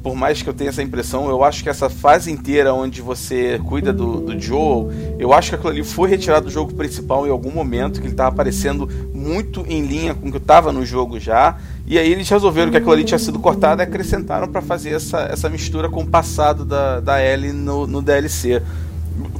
por 0.03 0.17
mais 0.17 0.43
que 0.43 0.49
eu 0.49 0.55
tenha 0.55 0.71
essa 0.71 0.83
impressão, 0.83 1.29
eu 1.29 1.45
acho 1.45 1.63
que 1.63 1.69
essa 1.69 1.89
fase 1.89 2.33
inteira 2.33 2.75
onde 2.75 3.01
você 3.01 3.61
cuida 3.65 3.93
do, 3.93 4.21
do 4.21 4.41
Joel, 4.41 4.91
eu 5.17 5.33
acho 5.33 5.51
que 5.51 5.55
aquilo 5.55 5.71
ali 5.71 5.85
foi 5.85 6.09
retirado 6.11 6.47
do 6.47 6.51
jogo 6.51 6.75
principal 6.75 7.25
em 7.25 7.31
algum 7.31 7.53
momento, 7.53 8.01
que 8.01 8.09
ele 8.09 8.17
tava 8.17 8.31
aparecendo 8.31 8.89
muito 9.15 9.65
em 9.69 9.87
linha 9.87 10.13
com 10.13 10.29
o 10.29 10.33
que 10.33 10.41
tava 10.41 10.73
no 10.73 10.85
jogo 10.85 11.21
já. 11.21 11.57
E 11.87 11.97
aí 11.97 12.11
eles 12.11 12.29
resolveram 12.29 12.73
que 12.73 12.77
aquilo 12.77 12.93
ali 12.93 13.05
tinha 13.05 13.19
sido 13.19 13.39
cortado 13.39 13.81
e 13.81 13.85
acrescentaram 13.85 14.49
pra 14.49 14.61
fazer 14.61 14.91
essa, 14.91 15.21
essa 15.21 15.49
mistura 15.49 15.89
com 15.89 16.03
o 16.03 16.07
passado 16.07 16.65
da, 16.65 16.99
da 16.99 17.25
Ellie 17.25 17.53
no, 17.53 17.87
no 17.87 18.03
DLC. 18.03 18.61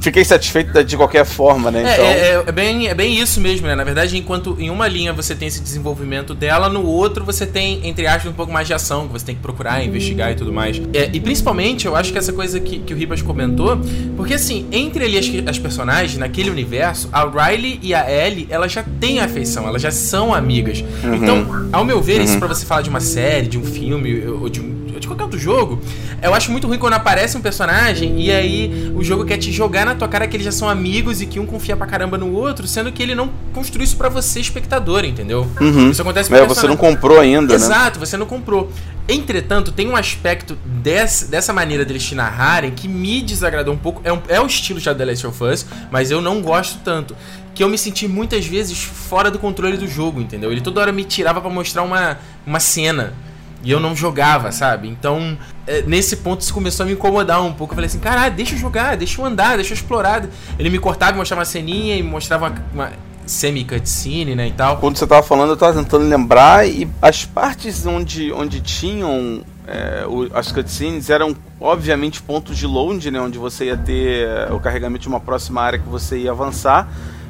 Fiquei 0.01 0.23
satisfeito 0.23 0.83
de 0.83 0.95
qualquer 0.95 1.25
forma, 1.25 1.69
né? 1.69 1.83
É, 1.83 1.93
Então... 1.93 2.05
é, 2.05 2.11
é, 2.11 2.43
é 2.47 2.51
bem, 2.51 2.87
é 2.87 2.93
bem 2.93 3.19
isso 3.19 3.39
mesmo, 3.41 3.67
né? 3.67 3.75
Na 3.75 3.83
verdade, 3.83 4.17
enquanto 4.17 4.55
em 4.59 4.69
uma 4.69 4.87
linha 4.87 5.11
você 5.13 5.35
tem 5.35 5.47
esse 5.47 5.61
desenvolvimento 5.61 6.33
dela, 6.33 6.69
no 6.69 6.85
outro 6.85 7.25
você 7.25 7.45
tem, 7.45 7.85
entre 7.87 8.07
aspas, 8.07 8.31
um 8.31 8.35
pouco 8.35 8.51
mais 8.51 8.67
de 8.67 8.73
ação, 8.73 9.07
que 9.07 9.13
você 9.13 9.25
tem 9.25 9.35
que 9.35 9.41
procurar, 9.41 9.83
investigar 9.83 10.31
e 10.31 10.35
tudo 10.35 10.51
mais. 10.53 10.81
É, 10.93 11.09
e 11.11 11.19
principalmente, 11.19 11.85
eu 11.85 11.95
acho 11.95 12.11
que 12.11 12.17
essa 12.17 12.33
coisa 12.33 12.59
que, 12.59 12.79
que 12.79 12.93
o 12.93 12.97
Ribas 12.97 13.21
comentou, 13.21 13.79
porque 14.15 14.33
assim, 14.33 14.65
entre 14.71 15.03
ali 15.03 15.17
as, 15.17 15.49
as 15.49 15.59
personagens, 15.59 16.17
naquele 16.17 16.49
universo, 16.49 17.09
a 17.11 17.25
Riley 17.25 17.79
e 17.81 17.93
a 17.93 18.09
Ellie, 18.09 18.47
elas 18.49 18.71
já 18.71 18.83
têm 18.99 19.19
afeição, 19.19 19.67
elas 19.67 19.81
já 19.81 19.91
são 19.91 20.33
amigas. 20.33 20.83
Então, 21.03 21.67
ao 21.71 21.83
meu 21.83 22.01
ver, 22.01 22.21
isso 22.21 22.37
pra 22.37 22.47
você 22.47 22.65
falar 22.65 22.81
de 22.81 22.89
uma 22.89 22.99
série, 22.99 23.47
de 23.47 23.57
um 23.57 23.63
filme, 23.63 24.25
ou 24.25 24.49
de 24.49 24.61
um 24.61 24.79
de 24.99 25.07
qualquer 25.07 25.23
outro 25.23 25.39
jogo, 25.39 25.79
eu 26.21 26.33
acho 26.33 26.51
muito 26.51 26.67
ruim 26.67 26.77
quando 26.77 26.93
aparece 26.93 27.37
um 27.37 27.41
personagem 27.41 28.19
e 28.21 28.31
aí 28.31 28.91
o 28.95 29.03
jogo 29.03 29.25
quer 29.25 29.37
te 29.37 29.51
jogar 29.51 29.85
na 29.85 29.95
tua 29.95 30.07
cara 30.07 30.27
que 30.27 30.35
eles 30.35 30.45
já 30.45 30.51
são 30.51 30.69
amigos 30.69 31.21
e 31.21 31.25
que 31.25 31.39
um 31.39 31.45
confia 31.45 31.75
pra 31.77 31.85
caramba 31.87 32.17
no 32.17 32.31
outro, 32.33 32.67
sendo 32.67 32.91
que 32.91 33.01
ele 33.01 33.15
não 33.15 33.29
construiu 33.53 33.83
isso 33.83 33.95
pra 33.97 34.09
você, 34.09 34.39
espectador, 34.39 35.05
entendeu? 35.05 35.47
Uhum. 35.59 35.91
Isso 35.91 36.01
acontece 36.01 36.29
Mas 36.31 36.41
com 36.41 36.47
você 36.47 36.67
não 36.67 36.77
comprou 36.77 37.19
ainda, 37.19 37.53
né? 37.53 37.55
Exato, 37.55 37.99
você 37.99 38.17
não 38.17 38.25
comprou. 38.25 38.71
Entretanto, 39.07 39.71
tem 39.71 39.87
um 39.89 39.95
aspecto 39.95 40.55
dessa, 40.65 41.25
dessa 41.27 41.51
maneira 41.51 41.83
deles 41.83 42.03
te 42.03 42.13
narrarem 42.13 42.71
que 42.71 42.87
me 42.87 43.21
desagradou 43.21 43.73
um 43.73 43.77
pouco. 43.77 44.01
É, 44.03 44.13
um- 44.13 44.21
é 44.27 44.39
o 44.39 44.45
estilo 44.45 44.79
já 44.79 44.93
The 44.93 45.05
Last 45.05 45.25
of 45.25 45.43
Us, 45.43 45.65
mas 45.91 46.11
eu 46.11 46.21
não 46.21 46.41
gosto 46.41 46.79
tanto. 46.83 47.15
Que 47.55 47.63
eu 47.63 47.67
me 47.69 47.77
senti 47.77 48.07
muitas 48.07 48.45
vezes 48.45 48.77
fora 48.81 49.31
do 49.31 49.39
controle 49.39 49.77
do 49.77 49.87
jogo, 49.87 50.21
entendeu? 50.21 50.51
Ele 50.51 50.61
toda 50.61 50.79
hora 50.79 50.91
me 50.91 51.03
tirava 51.03 51.41
pra 51.41 51.49
mostrar 51.49 51.81
uma, 51.81 52.17
uma 52.45 52.59
cena. 52.59 53.13
E 53.63 53.71
eu 53.71 53.79
não 53.79 53.95
jogava, 53.95 54.51
sabe? 54.51 54.87
Então, 54.87 55.37
é, 55.67 55.81
nesse 55.81 56.17
ponto 56.17 56.41
isso 56.41 56.53
começou 56.53 56.83
a 56.83 56.87
me 56.87 56.93
incomodar 56.93 57.43
um 57.43 57.53
pouco. 57.53 57.73
Eu 57.73 57.75
falei 57.75 57.87
assim, 57.87 57.99
caralho, 57.99 58.33
deixa 58.33 58.55
eu 58.55 58.59
jogar, 58.59 58.95
deixa 58.95 59.21
eu 59.21 59.25
andar, 59.25 59.55
deixa 59.55 59.73
eu 59.73 59.75
explorar. 59.75 60.25
Ele 60.57 60.69
me 60.69 60.79
cortava 60.79 61.13
e 61.13 61.17
mostrava 61.17 61.39
uma 61.39 61.45
ceninha 61.45 61.95
e 61.95 62.03
mostrava 62.03 62.47
uma, 62.47 62.55
uma 62.73 62.91
semi-cutscene, 63.25 64.35
né, 64.35 64.47
e 64.47 64.51
tal. 64.51 64.77
Quando 64.77 64.97
você 64.97 65.05
tava 65.05 65.21
falando, 65.21 65.51
eu 65.51 65.57
tava 65.57 65.81
tentando 65.81 66.07
lembrar 66.07 66.67
e 66.67 66.89
as 67.01 67.25
partes 67.25 67.85
onde, 67.85 68.31
onde 68.31 68.59
tinham 68.61 69.43
é, 69.67 70.05
o, 70.07 70.27
as 70.33 70.51
cutscenes 70.51 71.09
eram 71.09 71.35
obviamente 71.59 72.21
pontos 72.21 72.57
de 72.57 72.65
load, 72.65 73.11
né, 73.11 73.21
onde 73.21 73.37
você 73.37 73.65
ia 73.65 73.77
ter 73.77 74.27
é, 74.27 74.51
o 74.51 74.59
carregamento 74.59 75.03
de 75.03 75.07
uma 75.07 75.19
próxima 75.19 75.61
área 75.61 75.77
que 75.77 75.87
você 75.87 76.17
ia 76.17 76.31
avançar 76.31 76.89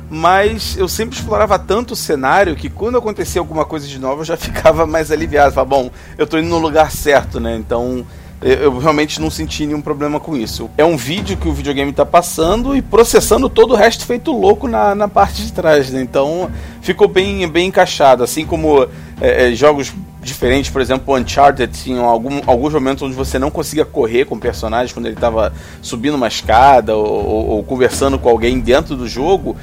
mas 0.09 0.75
eu 0.77 0.87
sempre 0.87 1.15
explorava 1.15 1.59
tanto 1.59 1.91
o 1.91 1.95
cenário 1.95 2.55
que 2.55 2.69
quando 2.69 2.97
acontecia 2.97 3.39
alguma 3.39 3.63
coisa 3.63 3.87
de 3.87 3.99
nova 3.99 4.21
eu 4.21 4.25
já 4.25 4.35
ficava 4.37 4.85
mais 4.85 5.11
aliviado. 5.11 5.53
Falava, 5.53 5.69
bom, 5.69 5.91
eu 6.17 6.25
tô 6.25 6.37
indo 6.37 6.49
no 6.49 6.57
lugar 6.57 6.91
certo, 6.91 7.39
né? 7.39 7.55
Então 7.55 8.05
eu 8.41 8.77
realmente 8.77 9.19
não 9.19 9.29
senti 9.29 9.65
nenhum 9.65 9.81
problema 9.81 10.19
com 10.19 10.35
isso. 10.35 10.69
É 10.77 10.85
um 10.85 10.95
vídeo 10.95 11.35
que 11.35 11.47
o 11.47 11.53
videogame 11.53 11.91
está 11.91 12.05
passando 12.05 12.75
e 12.75 12.81
processando 12.81 13.49
todo 13.49 13.73
o 13.73 13.75
resto 13.75 14.05
feito 14.05 14.31
louco 14.31 14.67
na, 14.67 14.95
na 14.95 15.09
parte 15.09 15.45
de 15.45 15.51
trás, 15.51 15.89
né? 15.89 16.01
Então 16.01 16.49
ficou 16.81 17.07
bem, 17.07 17.45
bem 17.49 17.67
encaixado. 17.67 18.23
Assim 18.23 18.45
como 18.45 18.87
é, 19.19 19.51
é 19.51 19.55
jogos 19.55 19.93
diferentes, 20.21 20.69
por 20.69 20.81
exemplo, 20.81 21.15
Uncharted 21.15 21.71
tinham 21.71 22.05
algum, 22.05 22.41
alguns 22.45 22.73
momentos 22.73 23.03
onde 23.03 23.15
você 23.15 23.39
não 23.39 23.49
conseguia 23.49 23.85
correr 23.85 24.25
com 24.25 24.35
o 24.35 24.39
personagem 24.39 24.93
quando 24.93 25.05
ele 25.05 25.15
estava 25.15 25.53
subindo 25.81 26.15
uma 26.15 26.27
escada 26.27 26.95
ou, 26.95 27.05
ou, 27.05 27.47
ou, 27.47 27.63
conversando 27.63 28.19
com 28.19 28.29
alguém 28.29 28.59
dentro 28.59 28.95
do 28.95 29.07
jogo 29.07 29.55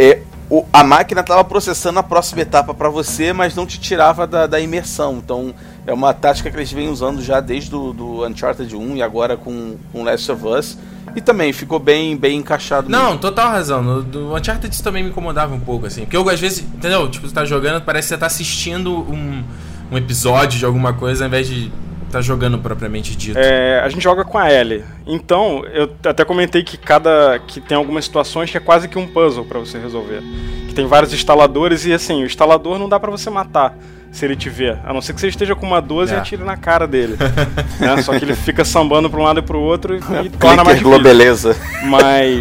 é, 0.00 0.22
o, 0.48 0.64
a 0.72 0.82
máquina 0.82 1.20
estava 1.20 1.44
processando 1.44 1.98
a 1.98 2.02
próxima 2.02 2.40
etapa 2.40 2.72
para 2.72 2.88
você, 2.88 3.34
mas 3.34 3.54
não 3.54 3.66
te 3.66 3.78
tirava 3.78 4.26
da, 4.26 4.46
da, 4.46 4.58
imersão. 4.58 5.18
Então 5.22 5.54
é 5.86 5.92
uma 5.92 6.14
tática 6.14 6.50
que 6.50 6.56
eles 6.56 6.72
vêm 6.72 6.88
usando 6.88 7.22
já 7.22 7.38
desde 7.38 7.70
do, 7.70 7.92
do 7.92 8.26
Uncharted 8.26 8.74
1 8.74 8.96
e 8.96 9.02
agora 9.02 9.36
com, 9.36 9.76
com 9.92 10.02
Last 10.02 10.32
of 10.32 10.46
Us. 10.46 10.78
E 11.14 11.20
também 11.20 11.52
ficou 11.52 11.78
bem, 11.78 12.16
bem 12.16 12.38
encaixado. 12.38 12.88
Não, 12.88 13.06
mesmo. 13.08 13.18
total 13.18 13.50
razão. 13.50 13.82
No, 13.82 14.02
do 14.02 14.34
Uncharted 14.34 14.74
isso 14.74 14.82
também 14.82 15.02
me 15.02 15.10
incomodava 15.10 15.54
um 15.54 15.60
pouco, 15.60 15.84
assim. 15.84 16.02
Porque 16.02 16.16
eu, 16.16 16.26
às 16.30 16.40
vezes, 16.40 16.60
entendeu? 16.60 17.10
Tipo, 17.10 17.28
você 17.28 17.34
tá 17.34 17.44
jogando, 17.44 17.82
parece 17.84 18.08
que 18.08 18.14
você 18.14 18.18
tá 18.18 18.26
assistindo 18.26 19.00
um, 19.00 19.44
um 19.92 19.98
episódio 19.98 20.58
de 20.58 20.64
alguma 20.64 20.94
coisa, 20.94 21.24
ao 21.24 21.28
invés 21.28 21.46
de 21.46 21.70
tá 22.10 22.20
jogando 22.20 22.58
propriamente 22.58 23.16
dito? 23.16 23.38
É, 23.38 23.80
a 23.80 23.88
gente 23.88 24.02
joga 24.02 24.24
com 24.24 24.38
a 24.38 24.52
Ellie. 24.52 24.84
Então, 25.06 25.64
eu 25.72 25.90
até 26.04 26.24
comentei 26.24 26.62
que 26.62 26.76
cada 26.76 27.38
que 27.46 27.60
tem 27.60 27.76
algumas 27.76 28.04
situações 28.04 28.50
que 28.50 28.56
é 28.56 28.60
quase 28.60 28.88
que 28.88 28.98
um 28.98 29.06
puzzle 29.06 29.44
para 29.44 29.58
você 29.58 29.78
resolver. 29.78 30.22
Que 30.68 30.74
tem 30.74 30.86
vários 30.86 31.12
instaladores 31.12 31.86
e 31.86 31.92
assim, 31.92 32.22
o 32.22 32.26
instalador 32.26 32.78
não 32.78 32.88
dá 32.88 32.98
para 32.98 33.10
você 33.10 33.30
matar 33.30 33.74
se 34.10 34.24
ele 34.24 34.36
te 34.36 34.50
ver. 34.50 34.78
A 34.84 34.92
não 34.92 35.00
ser 35.00 35.14
que 35.14 35.20
você 35.20 35.28
esteja 35.28 35.54
com 35.54 35.66
uma 35.66 35.80
12 35.80 36.12
é. 36.12 36.16
e 36.16 36.18
atire 36.18 36.42
na 36.42 36.56
cara 36.56 36.86
dele. 36.86 37.16
né? 37.78 38.02
Só 38.02 38.18
que 38.18 38.24
ele 38.24 38.34
fica 38.34 38.64
sambando 38.64 39.08
pra 39.08 39.20
um 39.20 39.22
lado 39.22 39.38
e 39.38 39.42
pro 39.42 39.60
outro 39.60 39.94
e, 39.94 40.26
e 40.26 40.30
torna 40.38 40.64
mais 40.64 40.78
difícil. 40.78 41.02
beleza. 41.02 41.56
Mas. 41.84 42.38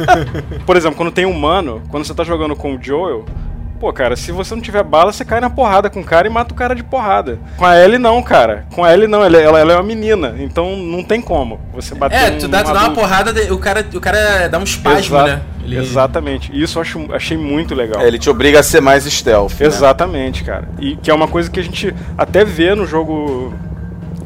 por 0.64 0.76
exemplo, 0.76 0.96
quando 0.96 1.12
tem 1.12 1.26
humano, 1.26 1.82
quando 1.88 2.04
você 2.04 2.14
tá 2.14 2.24
jogando 2.24 2.56
com 2.56 2.74
o 2.74 2.82
Joel, 2.82 3.24
Pô, 3.84 3.92
cara, 3.92 4.16
se 4.16 4.32
você 4.32 4.54
não 4.54 4.62
tiver 4.62 4.82
bala, 4.82 5.12
você 5.12 5.26
cai 5.26 5.40
na 5.40 5.50
porrada 5.50 5.90
com 5.90 6.00
o 6.00 6.04
cara 6.04 6.26
e 6.26 6.30
mata 6.30 6.54
o 6.54 6.56
cara 6.56 6.74
de 6.74 6.82
porrada. 6.82 7.38
Com 7.58 7.66
a 7.66 7.78
Ellie 7.78 7.98
não, 7.98 8.22
cara. 8.22 8.64
Com 8.74 8.82
a 8.82 8.90
Ellie 8.90 9.06
não, 9.06 9.22
ela, 9.22 9.36
ela, 9.36 9.60
ela 9.60 9.72
é 9.74 9.76
uma 9.76 9.82
menina, 9.82 10.34
então 10.38 10.74
não 10.74 11.04
tem 11.04 11.20
como 11.20 11.60
você 11.70 11.94
bater 11.94 12.16
É, 12.16 12.30
tu 12.30 12.48
dá, 12.48 12.64
tu 12.64 12.72
dá 12.72 12.80
uma 12.80 12.94
porrada, 12.94 13.30
o 13.52 13.58
cara, 13.58 13.84
o 13.94 14.00
cara 14.00 14.48
dá 14.48 14.58
um 14.58 14.62
espasmo, 14.62 15.18
Exa 15.18 15.26
né? 15.26 15.42
Ele... 15.62 15.76
Exatamente. 15.76 16.50
Isso 16.58 16.78
eu 16.78 16.80
acho, 16.80 17.12
achei 17.12 17.36
muito 17.36 17.74
legal. 17.74 18.00
É, 18.00 18.06
ele 18.06 18.18
te 18.18 18.30
obriga 18.30 18.60
a 18.60 18.62
ser 18.62 18.80
mais 18.80 19.04
stealth. 19.04 19.60
Né? 19.60 19.66
Exatamente, 19.66 20.42
né? 20.42 20.46
cara. 20.46 20.68
E 20.80 20.96
que 20.96 21.10
é 21.10 21.14
uma 21.14 21.28
coisa 21.28 21.50
que 21.50 21.60
a 21.60 21.62
gente 21.62 21.94
até 22.16 22.42
vê 22.42 22.74
no 22.74 22.86
jogo 22.86 23.52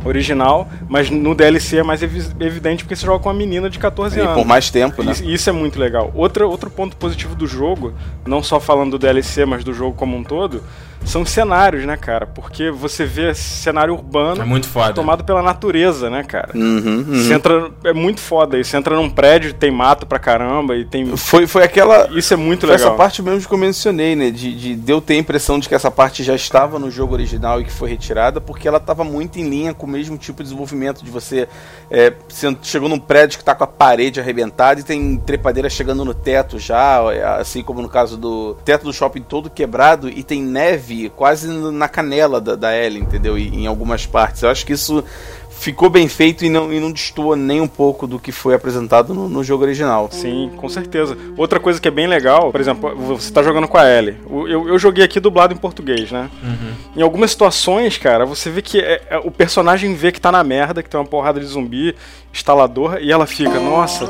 original, 0.05 0.69
mas 0.88 1.11
no 1.11 1.35
DLC 1.35 1.78
é 1.78 1.83
mais 1.83 2.02
evidente 2.02 2.85
porque 2.85 2.97
você 2.97 3.05
joga 3.05 3.23
com 3.23 3.28
uma 3.28 3.35
menina 3.35 3.69
de 3.69 3.78
14 3.78 4.19
e 4.19 4.23
anos. 4.23 4.35
por 4.35 4.47
mais 4.47 4.71
tempo, 4.71 5.02
né? 5.02 5.12
Isso, 5.12 5.25
isso, 5.25 5.50
é 5.50 5.52
muito 5.52 5.78
legal. 5.78 6.11
Outra, 6.14 6.47
outro 6.47 6.71
ponto 6.71 6.97
positivo 6.97 7.35
do 7.35 7.47
jogo, 7.47 7.95
não 8.26 8.43
só 8.43 8.61
falando 8.61 8.93
do 8.93 8.99
DLC, 8.99 9.45
mas 9.45 9.64
do 9.64 9.73
jogo 9.73 9.97
como 9.97 10.17
um 10.17 10.23
todo, 10.23 10.62
são 11.05 11.25
cenários, 11.25 11.85
né, 11.87 11.97
cara? 11.97 12.26
Porque 12.26 12.71
você 12.71 13.05
vê 13.05 13.35
cenário 13.35 13.95
urbano 13.95 14.43
é 14.43 14.45
muito 14.45 14.69
foda. 14.69 14.93
tomado 14.93 15.25
pela 15.25 15.43
natureza, 15.43 16.11
né, 16.11 16.23
cara? 16.23 16.50
Uhum, 16.55 17.05
uhum. 17.09 17.23
Você 17.23 17.35
entra, 17.35 17.71
é 17.85 17.93
muito 17.93 18.21
foda. 18.21 18.59
E 18.59 18.64
você 18.64 18.76
entra 18.76 18.95
num 18.95 19.09
prédio, 19.09 19.55
tem 19.55 19.71
mato 19.71 20.07
pra 20.07 20.19
caramba 20.19 20.76
e 20.76 20.85
tem. 20.85 21.17
Foi, 21.17 21.47
foi 21.47 21.64
aquela. 21.64 22.09
Isso 22.11 22.35
é 22.35 22.37
muito 22.37 22.67
foi 22.67 22.76
legal. 22.76 22.88
Essa 22.88 22.97
parte 22.97 23.23
mesmo 23.23 23.49
que 23.49 23.55
eu 23.55 23.59
mencionei, 23.59 24.14
né? 24.14 24.31
De, 24.31 24.55
de 24.55 24.75
deu 24.75 25.00
ter 25.00 25.14
a 25.14 25.19
impressão 25.19 25.59
de 25.59 25.69
que 25.69 25.75
essa 25.75 25.90
parte 25.90 26.23
já 26.23 26.35
estava 26.35 26.78
no 26.78 26.90
jogo 26.90 27.14
original 27.14 27.61
e 27.61 27.64
que 27.64 27.73
foi 27.73 27.88
retirada, 27.88 28.40
porque 28.40 28.69
ela 28.69 28.78
estava 28.78 29.02
muito 29.02 29.38
em 29.38 29.49
linha 29.49 29.73
com 29.73 29.87
o 29.88 29.90
mesmo 29.90 30.16
tipo 30.16 30.38
de 30.38 30.45
desenvolvimento 30.45 31.04
de 31.04 31.11
você. 31.11 31.49
É, 31.90 32.12
chegou 32.62 32.88
num 32.88 32.99
prédio 32.99 33.38
que 33.38 33.45
tá 33.45 33.54
com 33.54 33.64
a 33.64 33.66
parede 33.66 34.21
arrebentada 34.21 34.80
e 34.80 34.83
tem 34.85 35.16
trepadeira 35.16 35.68
chegando 35.68 36.04
no 36.04 36.14
teto 36.14 36.59
já, 36.59 37.00
assim 37.37 37.62
como 37.62 37.83
no 37.83 37.88
caso 37.88 38.16
do 38.16 38.54
teto 38.64 38.85
do 38.85 38.92
shopping 38.92 39.23
todo 39.23 39.50
quebrado 39.50 40.09
e 40.09 40.23
tem 40.23 40.42
neve 40.42 41.11
quase 41.11 41.49
na 41.49 41.88
canela 41.88 42.40
da, 42.40 42.54
da 42.54 42.76
Ellie, 42.76 43.02
entendeu? 43.02 43.38
E, 43.38 43.49
em 43.49 43.66
algumas 43.66 44.07
partes. 44.07 44.42
Eu 44.42 44.50
acho 44.50 44.64
que 44.64 44.75
isso 44.75 45.02
ficou 45.59 45.91
bem 45.91 46.09
feito 46.09 46.45
e 46.45 46.49
não, 46.49 46.73
e 46.73 46.79
não 46.79 46.93
destoa 46.93 47.37
nem 47.37 47.61
um 47.61 47.67
pouco 47.67 48.07
do 48.07 48.19
que 48.19 48.31
foi 48.31 48.55
apresentado 48.55 49.12
no, 49.12 49.29
no, 49.29 49.43
jogo 49.43 49.65
original. 49.65 50.09
Sim, 50.11 50.50
com 50.57 50.69
certeza. 50.69 51.17
Outra 51.37 51.59
coisa 51.59 51.81
que 51.81 51.88
é 51.88 51.91
bem 51.91 52.07
legal, 52.07 52.50
por 52.53 52.61
exemplo, 52.61 52.95
você 52.97 53.29
está 53.29 53.43
jogando 53.43 53.67
com 53.67 53.77
a 53.77 53.88
Ellie. 53.88 54.17
Eu, 54.31 54.69
eu 54.69 54.79
joguei 54.79 55.05
aqui 55.05 55.19
dublado 55.19 55.53
em 55.53 55.57
português, 55.57 56.11
né? 56.12 56.31
Uhum. 56.43 56.73
Em 56.97 57.03
algumas 57.03 57.31
situações, 57.31 57.99
cara, 57.99 58.25
você 58.25 58.50
vê 58.50 58.62
que 58.62 58.81
é, 58.81 59.03
é, 59.11 59.19
o 59.19 59.31
personagem 59.31 59.95
vê 59.95 60.12
que 60.12 60.21
tá 60.21 60.31
na 60.31 60.45
merda, 60.45 60.83
que 60.83 60.88
tem 60.88 60.99
uma 60.99 61.07
porrada 61.07 61.41
de 61.41 61.47
zumbi, 61.47 61.95
instalador, 62.33 62.99
e 63.00 63.11
ela 63.11 63.27
fica, 63.27 63.59
nossa 63.59 64.09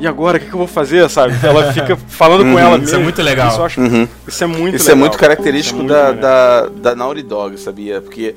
e 0.00 0.06
agora, 0.06 0.36
o 0.36 0.40
que, 0.40 0.46
que, 0.46 0.54
eu 0.54 0.58
vou 0.58 0.66
fazer, 0.66 1.08
sabe? 1.08 1.34
Ela 1.42 1.72
fica 1.72 1.96
falando 2.08 2.42
uhum, 2.42 2.52
com 2.52 2.58
ela 2.58 2.70
mesmo. 2.72 2.84
Isso 2.84 2.96
é 2.96 2.98
muito 2.98 3.22
legal. 3.22 3.48
Isso, 3.48 3.62
acho, 3.62 3.80
uhum. 3.80 4.08
isso 4.26 4.44
é 4.44 4.46
muito 4.46 4.76
Isso 4.76 4.86
legal. 4.86 4.96
é 4.96 5.00
muito 5.00 5.18
característico 5.18 5.80
é 5.80 5.82
muito 5.82 5.92
da, 5.92 6.12
da, 6.12 6.66
da 6.68 6.94
Naughty 6.94 7.22
Dog, 7.22 7.58
sabia? 7.58 8.00
Porque 8.00 8.34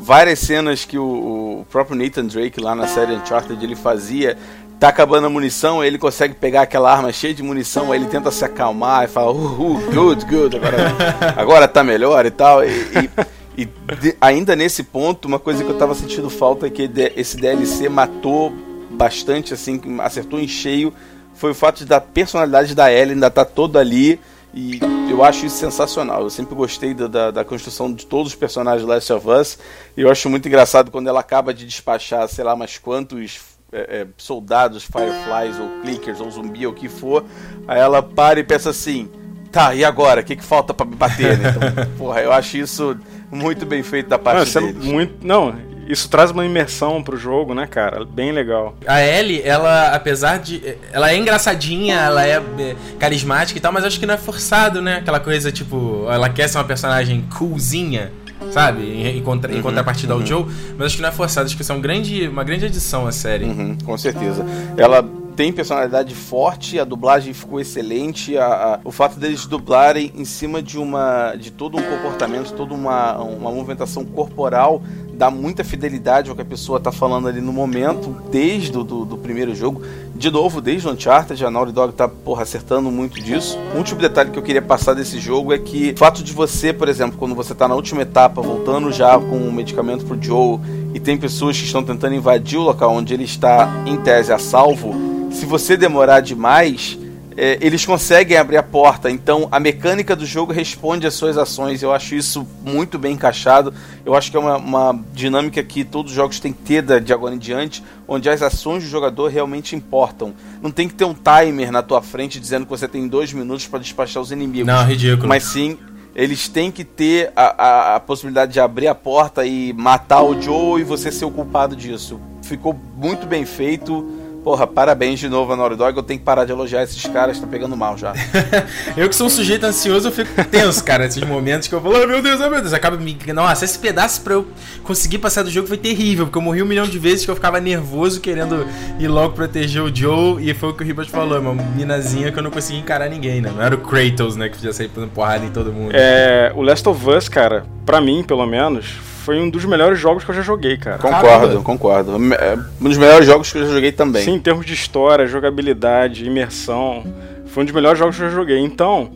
várias 0.00 0.38
cenas 0.38 0.84
que 0.84 0.98
o, 0.98 1.60
o, 1.60 1.66
próprio 1.70 1.96
Nathan 1.96 2.26
Drake 2.26 2.60
lá 2.60 2.74
na 2.74 2.86
série 2.86 3.14
Uncharted 3.14 3.62
ele 3.62 3.74
fazia 3.74 4.36
tá 4.78 4.88
acabando 4.88 5.26
a 5.26 5.30
munição, 5.30 5.82
ele 5.82 5.96
consegue 5.96 6.34
pegar 6.34 6.62
aquela 6.62 6.92
arma 6.92 7.10
cheia 7.10 7.32
de 7.32 7.42
munição, 7.42 7.90
aí 7.90 7.98
ele 7.98 8.08
tenta 8.08 8.30
se 8.30 8.44
acalmar 8.44 9.04
e 9.04 9.08
fala, 9.08 9.32
uh, 9.32 9.72
uh 9.72 9.92
good, 9.92 10.24
good, 10.26 10.56
agora, 10.56 10.76
agora 11.36 11.68
tá 11.68 11.82
melhor 11.82 12.26
e 12.26 12.30
tal. 12.30 12.62
E, 12.62 12.68
e, 12.68 13.62
e 13.62 13.64
de, 13.64 14.14
ainda 14.20 14.54
nesse 14.54 14.82
ponto, 14.82 15.26
uma 15.26 15.38
coisa 15.38 15.64
que 15.64 15.70
eu 15.70 15.78
tava 15.78 15.94
sentindo 15.94 16.28
falta 16.28 16.66
é 16.66 16.70
que 16.70 16.90
esse 17.16 17.38
DLC 17.38 17.88
matou 17.88 18.52
bastante, 18.90 19.54
assim, 19.54 19.80
acertou 20.00 20.38
em 20.38 20.48
cheio, 20.48 20.92
foi 21.34 21.52
o 21.52 21.54
fato 21.54 21.84
da 21.86 22.00
personalidade 22.00 22.74
da 22.74 22.92
Ellie 22.92 23.14
ainda 23.14 23.28
estar 23.28 23.44
tá 23.44 23.50
toda 23.50 23.78
ali. 23.78 24.20
E 24.54 24.80
eu 25.10 25.24
acho 25.24 25.46
isso 25.46 25.56
sensacional. 25.56 26.22
Eu 26.22 26.30
sempre 26.30 26.54
gostei 26.54 26.94
da, 26.94 27.06
da, 27.06 27.30
da, 27.30 27.44
construção 27.44 27.92
de 27.92 28.06
todos 28.06 28.32
os 28.32 28.34
personagens 28.34 28.82
de 28.82 28.88
Last 28.88 29.12
of 29.12 29.28
Us. 29.28 29.58
E 29.96 30.02
eu 30.02 30.10
acho 30.10 30.28
muito 30.28 30.48
engraçado 30.48 30.90
quando 30.90 31.08
ela 31.08 31.20
acaba 31.20 31.54
de 31.54 31.64
despachar, 31.64 32.28
sei 32.28 32.44
lá, 32.44 32.56
mais 32.56 32.78
quantos 32.78 33.40
é, 33.72 34.00
é, 34.00 34.06
soldados, 34.16 34.84
Fireflies, 34.84 35.58
ou 35.58 35.80
Clickers, 35.82 36.20
ou 36.20 36.30
zumbi, 36.30 36.66
ou 36.66 36.72
o 36.72 36.74
que 36.74 36.88
for. 36.88 37.24
Aí 37.66 37.78
ela 37.78 38.02
para 38.02 38.40
e 38.40 38.44
pensa 38.44 38.70
assim: 38.70 39.10
tá, 39.50 39.74
e 39.74 39.84
agora? 39.84 40.20
O 40.20 40.24
que, 40.24 40.36
que 40.36 40.44
falta 40.44 40.74
para 40.74 40.86
me 40.86 40.96
bater? 40.96 41.38
Né? 41.38 41.50
Então, 41.50 41.86
porra, 41.98 42.20
eu 42.20 42.32
acho 42.32 42.56
isso 42.56 42.96
muito 43.30 43.66
bem 43.66 43.82
feito 43.82 44.08
da 44.08 44.18
parte 44.18 44.54
não, 44.54 44.62
é 44.62 44.72
deles. 44.72 44.86
É 44.86 44.92
muito, 44.92 45.26
não, 45.26 45.54
isso 45.86 46.08
traz 46.08 46.30
uma 46.30 46.44
imersão 46.44 47.02
pro 47.02 47.16
jogo, 47.16 47.54
né, 47.54 47.66
cara? 47.66 48.04
Bem 48.04 48.32
legal. 48.32 48.76
A 48.86 49.02
Ellie, 49.02 49.42
ela, 49.42 49.94
apesar 49.94 50.38
de. 50.38 50.76
Ela 50.92 51.10
é 51.10 51.16
engraçadinha, 51.16 51.96
ela 51.96 52.26
é, 52.26 52.36
é 52.36 52.76
carismática 52.98 53.58
e 53.58 53.62
tal, 53.62 53.72
mas 53.72 53.84
acho 53.84 53.98
que 53.98 54.06
não 54.06 54.14
é 54.14 54.18
forçado, 54.18 54.82
né? 54.82 54.96
Aquela 54.96 55.20
coisa, 55.20 55.52
tipo, 55.52 56.06
ela 56.10 56.28
quer 56.28 56.48
ser 56.48 56.58
uma 56.58 56.64
personagem 56.64 57.24
coolzinha 57.36 58.12
sabe? 58.50 58.82
Em, 58.82 59.22
contra, 59.22 59.50
uhum, 59.50 59.58
em 59.58 59.62
contrapartida 59.62 60.14
uhum. 60.14 60.20
ao 60.20 60.26
Joe, 60.26 60.46
mas 60.76 60.86
acho 60.86 60.96
que 60.96 61.02
não 61.02 61.08
é 61.08 61.12
forçado, 61.12 61.46
acho 61.46 61.56
que 61.56 61.62
isso 61.62 61.72
é 61.72 61.74
um 61.74 61.80
grande, 61.80 62.28
uma 62.28 62.44
grande 62.44 62.66
adição 62.66 63.06
à 63.06 63.12
série. 63.12 63.44
Uhum, 63.44 63.76
com 63.84 63.96
certeza. 63.96 64.44
Ela 64.76 65.04
tem 65.36 65.52
personalidade 65.52 66.14
forte, 66.14 66.80
a 66.80 66.84
dublagem 66.84 67.34
ficou 67.34 67.60
excelente, 67.60 68.38
a, 68.38 68.46
a, 68.46 68.80
o 68.82 68.90
fato 68.90 69.20
deles 69.20 69.44
dublarem 69.46 70.10
em 70.16 70.24
cima 70.24 70.62
de 70.62 70.78
uma 70.78 71.36
de 71.36 71.50
todo 71.50 71.76
um 71.76 71.82
comportamento, 71.82 72.54
toda 72.54 72.72
uma, 72.72 73.18
uma 73.18 73.50
movimentação 73.52 74.02
corporal 74.04 74.82
dá 75.16 75.30
muita 75.30 75.64
fidelidade 75.64 76.28
ao 76.28 76.36
que 76.36 76.42
a 76.42 76.44
pessoa 76.44 76.78
está 76.78 76.92
falando 76.92 77.26
ali 77.26 77.40
no 77.40 77.52
momento, 77.52 78.14
desde 78.30 78.76
o 78.76 78.84
do, 78.84 79.04
do, 79.04 79.16
primeiro 79.16 79.54
jogo. 79.54 79.82
De 80.14 80.30
novo, 80.30 80.60
desde 80.60 80.86
o 80.86 80.92
Uncharted, 80.92 81.42
a 81.44 81.50
Naughty 81.50 81.72
Dog 81.72 81.94
tá 81.94 82.06
porra, 82.06 82.42
acertando 82.42 82.90
muito 82.90 83.20
disso. 83.20 83.58
Um 83.74 83.78
último 83.78 84.00
detalhe 84.00 84.30
que 84.30 84.38
eu 84.38 84.42
queria 84.42 84.60
passar 84.60 84.94
desse 84.94 85.18
jogo 85.18 85.52
é 85.52 85.58
que 85.58 85.92
o 85.92 85.98
fato 85.98 86.22
de 86.22 86.32
você, 86.32 86.72
por 86.72 86.88
exemplo, 86.88 87.16
quando 87.18 87.34
você 87.34 87.52
está 87.52 87.66
na 87.66 87.74
última 87.74 88.02
etapa, 88.02 88.42
voltando 88.42 88.92
já 88.92 89.18
com 89.18 89.38
o 89.38 89.52
medicamento 89.52 90.04
pro 90.04 90.22
Joe, 90.22 90.60
e 90.92 91.00
tem 91.00 91.16
pessoas 91.16 91.58
que 91.58 91.64
estão 91.64 91.82
tentando 91.82 92.14
invadir 92.14 92.58
o 92.58 92.62
local 92.62 92.92
onde 92.92 93.14
ele 93.14 93.24
está, 93.24 93.84
em 93.86 93.96
tese, 93.96 94.32
a 94.32 94.38
salvo, 94.38 95.15
se 95.36 95.44
você 95.44 95.76
demorar 95.76 96.20
demais, 96.20 96.98
é, 97.36 97.58
eles 97.60 97.84
conseguem 97.84 98.38
abrir 98.38 98.56
a 98.56 98.62
porta. 98.62 99.10
Então 99.10 99.46
a 99.52 99.60
mecânica 99.60 100.16
do 100.16 100.24
jogo 100.24 100.52
responde 100.52 101.06
às 101.06 101.14
suas 101.14 101.36
ações. 101.36 101.82
Eu 101.82 101.92
acho 101.92 102.14
isso 102.14 102.46
muito 102.64 102.98
bem 102.98 103.12
encaixado. 103.12 103.72
Eu 104.04 104.14
acho 104.14 104.30
que 104.30 104.36
é 104.36 104.40
uma, 104.40 104.56
uma 104.56 105.00
dinâmica 105.12 105.62
que 105.62 105.84
todos 105.84 106.12
os 106.12 106.16
jogos 106.16 106.40
têm 106.40 106.52
que 106.52 106.62
ter 106.62 107.00
de 107.00 107.12
agora 107.12 107.34
em 107.34 107.38
diante, 107.38 107.84
onde 108.08 108.30
as 108.30 108.40
ações 108.40 108.82
do 108.82 108.88
jogador 108.88 109.28
realmente 109.28 109.76
importam. 109.76 110.32
Não 110.62 110.70
tem 110.70 110.88
que 110.88 110.94
ter 110.94 111.04
um 111.04 111.14
timer 111.14 111.70
na 111.70 111.82
tua 111.82 112.00
frente 112.00 112.40
dizendo 112.40 112.64
que 112.64 112.70
você 112.70 112.88
tem 112.88 113.06
dois 113.06 113.32
minutos 113.32 113.66
para 113.66 113.78
despachar 113.78 114.22
os 114.22 114.32
inimigos. 114.32 114.66
Não, 114.66 114.84
ridículo. 114.84 115.28
Mas 115.28 115.44
sim 115.44 115.78
eles 116.14 116.48
têm 116.48 116.70
que 116.70 116.82
ter 116.82 117.30
a, 117.36 117.42
a, 117.42 117.96
a, 117.96 118.00
possibilidade 118.00 118.54
de 118.54 118.58
abrir 118.58 118.88
a 118.88 118.94
porta 118.94 119.44
e 119.44 119.74
matar 119.74 120.22
o 120.22 120.40
Joe 120.40 120.80
e 120.80 120.84
você 120.84 121.12
ser 121.12 121.26
o 121.26 121.30
culpado 121.30 121.76
disso. 121.76 122.18
Ficou 122.40 122.74
muito 122.96 123.26
bem 123.26 123.44
feito. 123.44 124.15
Porra, 124.46 124.64
parabéns 124.64 125.18
de 125.18 125.28
novo 125.28 125.52
a 125.52 125.56
Naughty 125.56 125.74
Dog. 125.74 125.96
Eu 125.96 126.04
tenho 126.04 126.20
que 126.20 126.24
parar 126.24 126.44
de 126.44 126.52
elogiar 126.52 126.84
esses 126.84 127.04
caras, 127.04 127.40
tá 127.40 127.48
pegando 127.48 127.76
mal 127.76 127.98
já. 127.98 128.12
eu 128.96 129.08
que 129.08 129.16
sou 129.16 129.26
um 129.26 129.28
sujeito 129.28 129.66
ansioso, 129.66 130.06
eu 130.06 130.12
fico 130.12 130.30
tenso, 130.44 130.84
cara, 130.84 131.04
nesses 131.04 131.24
momentos 131.24 131.66
que 131.66 131.74
eu 131.74 131.80
falo, 131.80 132.00
oh, 132.00 132.06
meu 132.06 132.22
Deus, 132.22 132.40
oh, 132.40 132.48
meu 132.48 132.60
Deus. 132.60 132.72
Acaba 132.72 132.96
me. 132.96 133.18
Nossa, 133.34 133.64
esse 133.64 133.76
pedaço 133.76 134.20
pra 134.20 134.34
eu 134.34 134.46
conseguir 134.84 135.18
passar 135.18 135.42
do 135.42 135.50
jogo 135.50 135.66
foi 135.66 135.76
terrível, 135.76 136.26
porque 136.26 136.38
eu 136.38 136.42
morri 136.42 136.62
um 136.62 136.64
milhão 136.64 136.86
de 136.86 136.96
vezes 136.96 137.24
que 137.24 137.30
eu 137.32 137.34
ficava 137.34 137.58
nervoso 137.60 138.20
querendo 138.20 138.64
ir 139.00 139.08
logo 139.08 139.34
proteger 139.34 139.82
o 139.82 139.92
Joe. 139.92 140.40
E 140.40 140.54
foi 140.54 140.68
o 140.68 140.74
que 140.74 140.84
o 140.84 140.86
Ribas 140.86 141.08
falou, 141.08 141.40
uma 141.40 141.52
minazinha 141.52 142.30
que 142.30 142.38
eu 142.38 142.42
não 142.44 142.52
conseguia 142.52 142.80
encarar 142.80 143.08
ninguém, 143.08 143.40
né? 143.40 143.50
Não 143.52 143.60
era 143.60 143.74
o 143.74 143.78
Kratos, 143.78 144.36
né, 144.36 144.48
que 144.48 144.58
podia 144.58 144.72
sair 144.72 144.86
dando 144.94 145.10
porrada 145.10 145.44
em 145.44 145.50
todo 145.50 145.72
mundo. 145.72 145.90
É. 145.92 146.52
O 146.54 146.62
Last 146.62 146.88
of 146.88 147.10
Us, 147.10 147.28
cara, 147.28 147.66
pra 147.84 148.00
mim, 148.00 148.22
pelo 148.22 148.46
menos, 148.46 148.94
foi 149.26 149.40
um 149.40 149.50
dos 149.50 149.64
melhores 149.64 149.98
jogos 149.98 150.22
que 150.22 150.30
eu 150.30 150.34
já 150.36 150.40
joguei, 150.40 150.76
cara. 150.76 150.98
Concordo, 150.98 151.26
Caramba. 151.26 151.62
concordo. 151.62 152.12
É, 152.34 152.56
um 152.80 152.88
dos 152.88 152.96
melhores 152.96 153.26
jogos 153.26 153.50
que 153.50 153.58
eu 153.58 153.66
já 153.66 153.74
joguei 153.74 153.90
também. 153.90 154.22
Sim, 154.22 154.34
em 154.34 154.38
termos 154.38 154.64
de 154.64 154.72
história, 154.72 155.26
jogabilidade, 155.26 156.24
imersão. 156.24 157.04
Foi 157.46 157.64
um 157.64 157.66
dos 157.66 157.74
melhores 157.74 157.98
jogos 157.98 158.16
que 158.16 158.22
eu 158.22 158.28
já 158.28 158.36
joguei. 158.36 158.60
Então, 158.60 159.10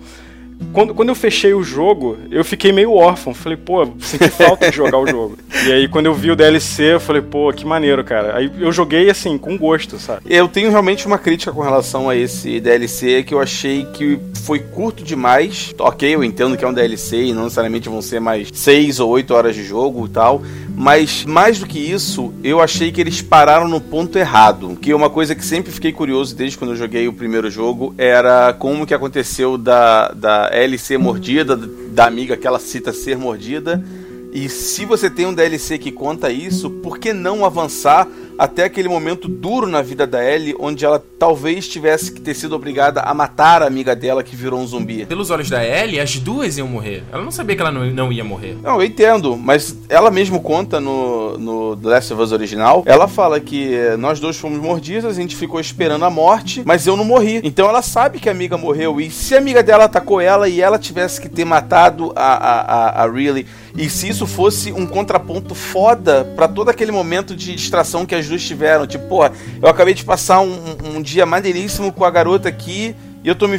quando, 0.72 0.94
quando 0.94 1.08
eu 1.08 1.14
fechei 1.14 1.52
o 1.52 1.62
jogo, 1.62 2.16
eu 2.30 2.44
fiquei 2.44 2.72
meio 2.72 2.92
órfão. 2.92 3.34
Falei, 3.34 3.56
pô, 3.56 3.86
senti 3.98 4.28
falta 4.28 4.70
de 4.70 4.76
jogar 4.76 4.98
o 4.98 5.06
jogo. 5.08 5.38
E 5.66 5.72
aí, 5.72 5.88
quando 5.88 6.06
eu 6.06 6.14
vi 6.14 6.30
o 6.30 6.36
DLC, 6.36 6.94
eu 6.94 7.00
falei, 7.00 7.22
pô, 7.22 7.52
que 7.52 7.66
maneiro, 7.66 8.04
cara. 8.04 8.36
Aí 8.36 8.50
eu 8.58 8.70
joguei 8.70 9.10
assim, 9.10 9.36
com 9.36 9.58
gosto, 9.58 9.98
sabe? 9.98 10.22
Eu 10.28 10.48
tenho 10.48 10.70
realmente 10.70 11.06
uma 11.06 11.18
crítica 11.18 11.52
com 11.52 11.62
relação 11.62 12.08
a 12.08 12.16
esse 12.16 12.60
DLC 12.60 13.22
que 13.22 13.34
eu 13.34 13.40
achei 13.40 13.84
que 13.86 14.18
foi 14.44 14.60
curto 14.60 15.02
demais. 15.02 15.74
Ok, 15.78 16.14
eu 16.14 16.22
entendo 16.22 16.56
que 16.56 16.64
é 16.64 16.68
um 16.68 16.72
DLC 16.72 17.24
e 17.24 17.32
não 17.32 17.44
necessariamente 17.44 17.88
vão 17.88 18.00
ser 18.00 18.20
mais 18.20 18.48
6 18.52 19.00
ou 19.00 19.10
8 19.10 19.34
horas 19.34 19.54
de 19.54 19.64
jogo 19.64 20.06
e 20.06 20.08
tal. 20.08 20.42
Mas 20.80 21.26
mais 21.26 21.58
do 21.58 21.66
que 21.66 21.78
isso, 21.78 22.32
eu 22.42 22.58
achei 22.58 22.90
que 22.90 23.02
eles 23.02 23.20
pararam 23.20 23.68
no 23.68 23.82
ponto 23.82 24.18
errado. 24.18 24.78
Que 24.80 24.94
uma 24.94 25.10
coisa 25.10 25.34
que 25.34 25.44
sempre 25.44 25.70
fiquei 25.70 25.92
curioso 25.92 26.34
desde 26.34 26.56
quando 26.56 26.70
eu 26.70 26.76
joguei 26.76 27.06
o 27.06 27.12
primeiro 27.12 27.50
jogo 27.50 27.94
era 27.98 28.54
como 28.54 28.86
que 28.86 28.94
aconteceu 28.94 29.58
da, 29.58 30.08
da 30.08 30.50
Ellie 30.54 30.80
mordida, 30.98 31.54
da 31.54 32.06
amiga 32.06 32.34
que 32.34 32.46
ela 32.46 32.58
cita 32.58 32.94
ser 32.94 33.18
mordida. 33.18 33.84
E 34.32 34.48
se 34.48 34.86
você 34.86 35.10
tem 35.10 35.26
um 35.26 35.34
DLC 35.34 35.76
que 35.76 35.92
conta 35.92 36.32
isso, 36.32 36.70
por 36.70 36.98
que 36.98 37.12
não 37.12 37.44
avançar 37.44 38.08
até 38.40 38.64
aquele 38.64 38.88
momento 38.88 39.28
duro 39.28 39.66
na 39.66 39.82
vida 39.82 40.06
da 40.06 40.24
Ellie, 40.24 40.56
onde 40.58 40.82
ela 40.82 41.04
talvez 41.18 41.68
tivesse 41.68 42.10
que 42.10 42.22
ter 42.22 42.32
sido 42.32 42.56
obrigada 42.56 43.02
a 43.02 43.12
matar 43.12 43.62
a 43.62 43.66
amiga 43.66 43.94
dela 43.94 44.22
que 44.22 44.34
virou 44.34 44.58
um 44.58 44.66
zumbi. 44.66 45.04
Pelos 45.04 45.28
olhos 45.28 45.50
da 45.50 45.62
Ellie, 45.62 46.00
as 46.00 46.18
duas 46.18 46.56
iam 46.56 46.66
morrer. 46.66 47.04
Ela 47.12 47.22
não 47.22 47.30
sabia 47.30 47.54
que 47.54 47.60
ela 47.60 47.70
não, 47.70 47.84
não 47.90 48.10
ia 48.10 48.24
morrer. 48.24 48.56
Não, 48.62 48.76
eu 48.76 48.84
entendo, 48.86 49.36
mas 49.36 49.76
ela 49.90 50.10
mesmo 50.10 50.40
conta 50.40 50.80
no, 50.80 51.36
no 51.36 51.76
The 51.76 51.88
Last 51.90 52.14
of 52.14 52.22
Us 52.22 52.32
original, 52.32 52.82
ela 52.86 53.06
fala 53.06 53.38
que 53.40 53.76
nós 53.98 54.18
dois 54.18 54.38
fomos 54.38 54.58
mordidos, 54.58 55.04
a 55.04 55.12
gente 55.12 55.36
ficou 55.36 55.60
esperando 55.60 56.06
a 56.06 56.10
morte, 56.10 56.62
mas 56.64 56.86
eu 56.86 56.96
não 56.96 57.04
morri. 57.04 57.42
Então 57.44 57.68
ela 57.68 57.82
sabe 57.82 58.18
que 58.18 58.30
a 58.30 58.32
amiga 58.32 58.56
morreu, 58.56 59.02
e 59.02 59.10
se 59.10 59.34
a 59.34 59.38
amiga 59.38 59.62
dela 59.62 59.84
atacou 59.84 60.18
ela 60.18 60.48
e 60.48 60.62
ela 60.62 60.78
tivesse 60.78 61.20
que 61.20 61.28
ter 61.28 61.44
matado 61.44 62.10
a, 62.16 62.32
a, 62.32 62.60
a, 62.60 63.04
a 63.04 63.10
Riley, 63.10 63.44
e 63.76 63.90
se 63.90 64.08
isso 64.08 64.26
fosse 64.26 64.72
um 64.72 64.86
contraponto 64.86 65.54
foda 65.54 66.24
para 66.34 66.48
todo 66.48 66.70
aquele 66.70 66.90
momento 66.90 67.36
de 67.36 67.54
distração 67.54 68.06
que 68.06 68.14
as 68.14 68.29
duas 68.30 68.42
tiveram. 68.42 68.86
Tipo, 68.86 69.06
porra, 69.06 69.32
eu 69.60 69.68
acabei 69.68 69.92
de 69.92 70.04
passar 70.04 70.40
um, 70.40 70.56
um 70.96 71.02
dia 71.02 71.26
maneiríssimo 71.26 71.92
com 71.92 72.04
a 72.04 72.10
garota 72.10 72.48
aqui 72.48 72.96
e 73.22 73.28
eu 73.28 73.34
tô, 73.34 73.46
me, 73.46 73.58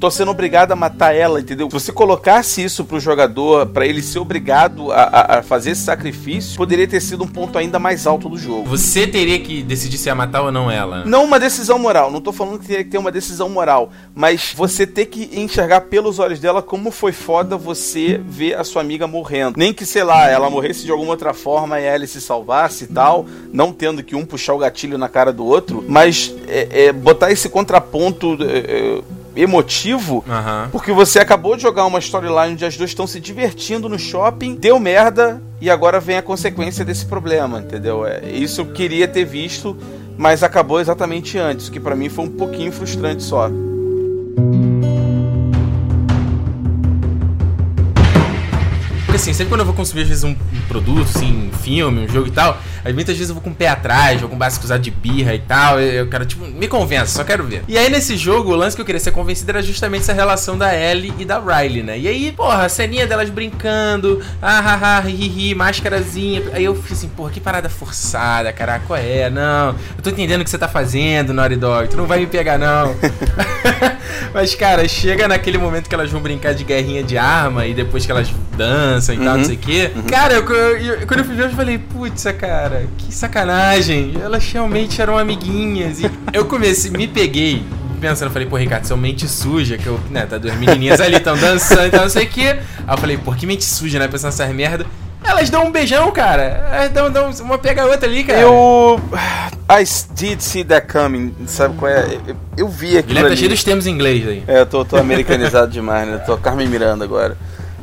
tô 0.00 0.10
sendo 0.10 0.32
obrigado 0.32 0.72
a 0.72 0.76
matar 0.76 1.14
ela, 1.14 1.40
entendeu? 1.40 1.68
Se 1.68 1.74
você 1.74 1.92
colocasse 1.92 2.62
isso 2.62 2.84
pro 2.84 2.98
jogador, 2.98 3.66
para 3.66 3.86
ele 3.86 4.02
ser 4.02 4.18
obrigado 4.18 4.90
a, 4.90 5.38
a, 5.38 5.42
fazer 5.42 5.70
esse 5.70 5.82
sacrifício, 5.82 6.56
poderia 6.56 6.88
ter 6.88 7.00
sido 7.00 7.22
um 7.22 7.28
ponto 7.28 7.56
ainda 7.56 7.78
mais 7.78 8.04
alto 8.04 8.28
do 8.28 8.36
jogo. 8.36 8.64
Você 8.68 9.06
teria 9.06 9.38
que 9.38 9.62
decidir 9.62 9.96
se 9.96 10.08
ia 10.08 10.14
matar 10.14 10.42
ou 10.42 10.50
não 10.50 10.68
ela. 10.68 11.04
Não 11.04 11.24
uma 11.24 11.38
decisão 11.38 11.78
moral, 11.78 12.10
não 12.10 12.20
tô 12.20 12.32
falando 12.32 12.58
que 12.58 12.66
teria 12.66 12.82
que 12.82 12.90
ter 12.90 12.98
uma 12.98 13.12
decisão 13.12 13.48
moral, 13.48 13.90
mas 14.12 14.52
você 14.56 14.84
ter 14.84 15.06
que 15.06 15.30
enxergar 15.38 15.82
pelos 15.82 16.18
olhos 16.18 16.40
dela 16.40 16.60
como 16.60 16.90
foi 16.90 17.12
foda 17.12 17.56
você 17.56 18.20
ver 18.24 18.56
a 18.56 18.64
sua 18.64 18.82
amiga 18.82 19.06
morrendo. 19.06 19.56
Nem 19.56 19.72
que, 19.72 19.86
sei 19.86 20.02
lá, 20.02 20.28
ela 20.28 20.50
morresse 20.50 20.84
de 20.84 20.90
alguma 20.90 21.12
outra 21.12 21.32
forma 21.32 21.80
e 21.80 21.84
ela 21.84 22.06
se 22.08 22.20
salvasse 22.20 22.84
e 22.84 22.86
tal, 22.88 23.24
não 23.52 23.72
tendo 23.72 24.02
que 24.02 24.16
um 24.16 24.24
puxar 24.26 24.54
o 24.54 24.58
gatilho 24.58 24.98
na 24.98 25.08
cara 25.08 25.32
do 25.32 25.44
outro, 25.46 25.84
mas 25.86 26.34
é, 26.48 26.86
é, 26.86 26.92
botar 26.92 27.30
esse 27.30 27.48
contraponto. 27.48 28.36
É, 28.40 28.79
emotivo, 29.36 30.24
uhum. 30.26 30.70
porque 30.72 30.92
você 30.92 31.18
acabou 31.18 31.56
de 31.56 31.62
jogar 31.62 31.86
uma 31.86 31.98
storyline 31.98 32.52
onde 32.52 32.64
as 32.64 32.76
duas 32.76 32.90
estão 32.90 33.06
se 33.06 33.20
divertindo 33.20 33.88
no 33.88 33.98
shopping, 33.98 34.54
deu 34.54 34.78
merda 34.78 35.40
e 35.60 35.70
agora 35.70 36.00
vem 36.00 36.16
a 36.16 36.22
consequência 36.22 36.84
desse 36.84 37.06
problema, 37.06 37.60
entendeu? 37.60 38.04
É, 38.04 38.28
isso 38.30 38.60
eu 38.60 38.66
queria 38.66 39.06
ter 39.06 39.24
visto, 39.24 39.76
mas 40.16 40.42
acabou 40.42 40.80
exatamente 40.80 41.38
antes, 41.38 41.68
o 41.68 41.72
que 41.72 41.80
para 41.80 41.94
mim 41.94 42.08
foi 42.08 42.24
um 42.24 42.30
pouquinho 42.30 42.72
frustrante 42.72 43.22
só. 43.22 43.48
Assim, 49.16 49.32
sempre 49.32 49.50
quando 49.50 49.60
eu 49.60 49.66
vou 49.66 49.74
consumir, 49.74 50.02
às 50.02 50.08
vezes, 50.08 50.24
um, 50.24 50.30
um 50.30 50.60
produto, 50.68 51.08
assim, 51.14 51.50
um 51.52 51.58
filme, 51.58 52.00
um 52.00 52.08
jogo 52.08 52.28
e 52.28 52.30
tal, 52.30 52.58
aí 52.84 52.92
muitas 52.92 53.16
vezes 53.16 53.28
eu 53.28 53.34
vou 53.34 53.42
com 53.42 53.50
o 53.50 53.54
pé 53.54 53.68
atrás, 53.68 54.20
vou 54.20 54.28
com 54.28 54.36
o 54.36 54.38
básico 54.38 54.64
usado 54.64 54.80
de 54.80 54.90
birra 54.90 55.34
e 55.34 55.38
tal, 55.38 55.80
eu, 55.80 55.92
eu 55.92 56.08
quero, 56.08 56.24
tipo, 56.26 56.46
me 56.46 56.68
convença, 56.68 57.18
só 57.18 57.24
quero 57.24 57.44
ver. 57.44 57.62
E 57.68 57.76
aí, 57.76 57.90
nesse 57.90 58.16
jogo, 58.16 58.52
o 58.52 58.56
lance 58.56 58.76
que 58.76 58.82
eu 58.82 58.86
queria 58.86 59.00
ser 59.00 59.12
convencido 59.12 59.50
era 59.50 59.62
justamente 59.62 60.02
essa 60.02 60.12
relação 60.12 60.56
da 60.56 60.74
Ellie 60.74 61.12
e 61.18 61.24
da 61.24 61.38
Riley, 61.38 61.82
né? 61.82 61.98
E 61.98 62.08
aí, 62.08 62.32
porra, 62.32 62.64
a 62.64 62.68
ceninha 62.68 63.06
delas 63.06 63.30
brincando, 63.30 64.22
ah, 64.40 64.58
ah, 64.58 64.98
ah, 64.98 65.08
hi, 65.08 65.50
hi, 65.50 65.54
máscarazinha. 65.54 66.42
Aí 66.52 66.64
eu 66.64 66.74
fiz 66.74 66.98
assim, 66.98 67.08
porra, 67.08 67.30
que 67.30 67.40
parada 67.40 67.68
forçada, 67.68 68.52
caraca, 68.52 68.84
qual 68.86 68.98
é? 68.98 69.28
Não, 69.30 69.74
eu 69.96 70.02
tô 70.02 70.10
entendendo 70.10 70.40
o 70.40 70.44
que 70.44 70.50
você 70.50 70.58
tá 70.58 70.68
fazendo, 70.68 71.32
Naughty 71.32 71.56
Dog, 71.56 71.88
tu 71.88 71.96
não 71.96 72.06
vai 72.06 72.20
me 72.20 72.26
pegar, 72.26 72.58
não. 72.58 72.94
Mas, 74.32 74.54
cara, 74.54 74.86
chega 74.88 75.28
naquele 75.28 75.58
momento 75.58 75.88
que 75.88 75.94
elas 75.94 76.10
vão 76.10 76.20
brincar 76.20 76.54
de 76.54 76.64
guerrinha 76.64 77.02
de 77.02 77.16
arma 77.16 77.66
e 77.66 77.74
depois 77.74 78.04
que 78.04 78.12
elas 78.12 78.32
dançam 78.60 79.14
e 79.14 79.18
uhum. 79.18 79.24
tal, 79.24 79.38
não 79.38 79.44
sei 79.44 79.54
o 79.54 79.58
quê. 79.58 79.90
Uhum. 79.96 80.02
Cara, 80.02 80.34
eu, 80.34 80.52
eu, 80.76 81.06
quando 81.06 81.20
eu 81.20 81.24
fui 81.24 81.34
ver, 81.34 81.46
eu 81.46 81.50
falei, 81.50 81.78
putz, 81.78 82.24
cara, 82.38 82.86
que 82.98 83.14
sacanagem. 83.14 84.14
Elas 84.22 84.46
realmente 84.52 85.00
eram 85.00 85.16
amiguinhas. 85.16 86.00
E 86.00 86.10
eu 86.32 86.44
comecei, 86.44 86.90
me 86.90 87.08
peguei 87.08 87.64
pensando, 87.98 88.30
falei, 88.30 88.48
pô, 88.48 88.56
Ricardo, 88.56 88.86
são 88.86 88.96
mente 88.96 89.28
suja, 89.28 89.76
que 89.76 89.86
eu, 89.86 90.00
né, 90.10 90.24
tá 90.24 90.38
duas 90.38 90.54
menininhas 90.56 91.00
ali, 91.00 91.20
tão 91.20 91.36
dançando 91.36 91.86
e 91.86 91.90
tal, 91.90 92.02
não 92.02 92.08
sei 92.08 92.24
o 92.24 92.28
quê. 92.28 92.58
Aí 92.86 92.94
eu 92.94 92.98
falei, 92.98 93.18
pô, 93.18 93.32
que 93.32 93.46
mente 93.46 93.64
suja, 93.64 93.98
né, 93.98 94.08
pensando 94.08 94.30
nessas 94.30 94.54
merda. 94.54 94.86
Elas 95.22 95.50
dão 95.50 95.66
um 95.66 95.70
beijão, 95.70 96.10
cara. 96.10 96.42
Elas 96.72 96.90
dão, 96.92 97.10
dão 97.10 97.30
uma 97.42 97.58
pega 97.58 97.82
a 97.82 97.86
outra 97.86 98.08
ali, 98.08 98.24
cara. 98.24 98.40
Eu. 98.40 98.98
I 99.70 99.84
did 100.14 100.40
see 100.40 100.64
that 100.64 100.86
coming. 100.90 101.34
Sabe 101.46 101.76
qual 101.76 101.90
é? 101.90 102.18
Eu, 102.26 102.36
eu 102.56 102.68
vi 102.68 102.96
aquilo. 102.96 103.18
Ele 103.18 103.28
tá 103.28 103.36
cheio 103.36 103.50
dos 103.50 103.62
termos 103.62 103.86
em 103.86 103.90
inglês 103.90 104.26
aí. 104.26 104.42
É, 104.48 104.60
eu 104.60 104.66
tô, 104.66 104.82
tô 104.82 104.96
americanizado 104.96 105.68
demais, 105.70 106.08
né? 106.08 106.18
Tô 106.24 106.38
Carmen 106.38 106.66
Miranda 106.66 107.04
agora. 107.04 107.36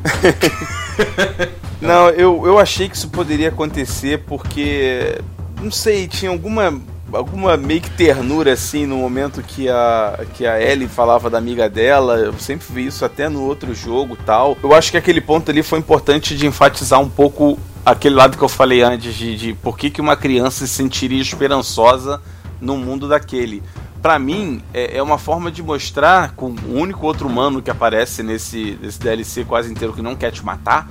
Não, 1.80 2.10
eu, 2.10 2.46
eu 2.46 2.58
achei 2.58 2.90
que 2.90 2.96
isso 2.96 3.10
poderia 3.10 3.50
acontecer 3.50 4.24
porque. 4.26 5.20
Não 5.62 5.72
sei, 5.72 6.08
tinha 6.08 6.30
alguma 6.30 6.80
alguma 7.12 7.56
meio 7.56 7.82
que 7.82 7.90
ternura 7.92 8.52
assim 8.54 8.86
no 8.86 8.98
momento 8.98 9.42
que 9.42 9.70
a 9.70 10.26
que 10.34 10.46
a 10.46 10.62
Ellie 10.62 10.88
falava 10.88 11.30
da 11.30 11.38
amiga 11.38 11.70
dela. 11.70 12.16
Eu 12.16 12.34
sempre 12.34 12.68
vi 12.70 12.88
isso 12.88 13.06
até 13.06 13.30
no 13.30 13.44
outro 13.44 13.74
jogo, 13.74 14.18
tal. 14.26 14.58
Eu 14.62 14.74
acho 14.74 14.92
que 14.92 14.98
aquele 14.98 15.22
ponto 15.22 15.50
ali 15.50 15.64
foi 15.64 15.80
importante 15.80 16.36
de 16.36 16.46
enfatizar 16.46 17.00
um 17.00 17.10
pouco 17.10 17.58
aquele 17.86 18.16
lado 18.16 18.38
que 18.38 18.44
eu 18.44 18.50
falei 18.50 18.82
antes 18.82 19.16
de, 19.16 19.38
de 19.38 19.54
por 19.54 19.78
que, 19.78 19.90
que 19.90 20.02
uma 20.02 20.16
criança 20.16 20.68
se 20.68 20.74
sentiria 20.74 21.22
esperançosa 21.22 22.22
no 22.60 22.78
mundo 22.78 23.08
daquele. 23.08 23.64
Para 24.02 24.20
mim, 24.20 24.62
é, 24.74 24.98
é, 24.98 25.04
uma 25.04 25.18
forma 25.18 25.52
de 25.52 25.62
mostrar 25.62 26.34
com 26.36 26.52
o 26.52 26.80
único 26.80 27.06
outro 27.06 27.28
humano 27.28 27.62
que 27.62 27.72
aparece 27.72 28.24
nesse, 28.24 28.78
nesse 28.82 29.00
DLC 29.00 29.44
quase 29.44 29.72
inteiro 29.72 29.94
que 29.94 30.02
não 30.02 30.16
quer 30.16 30.32
te 30.32 30.46
matar, 30.46 30.90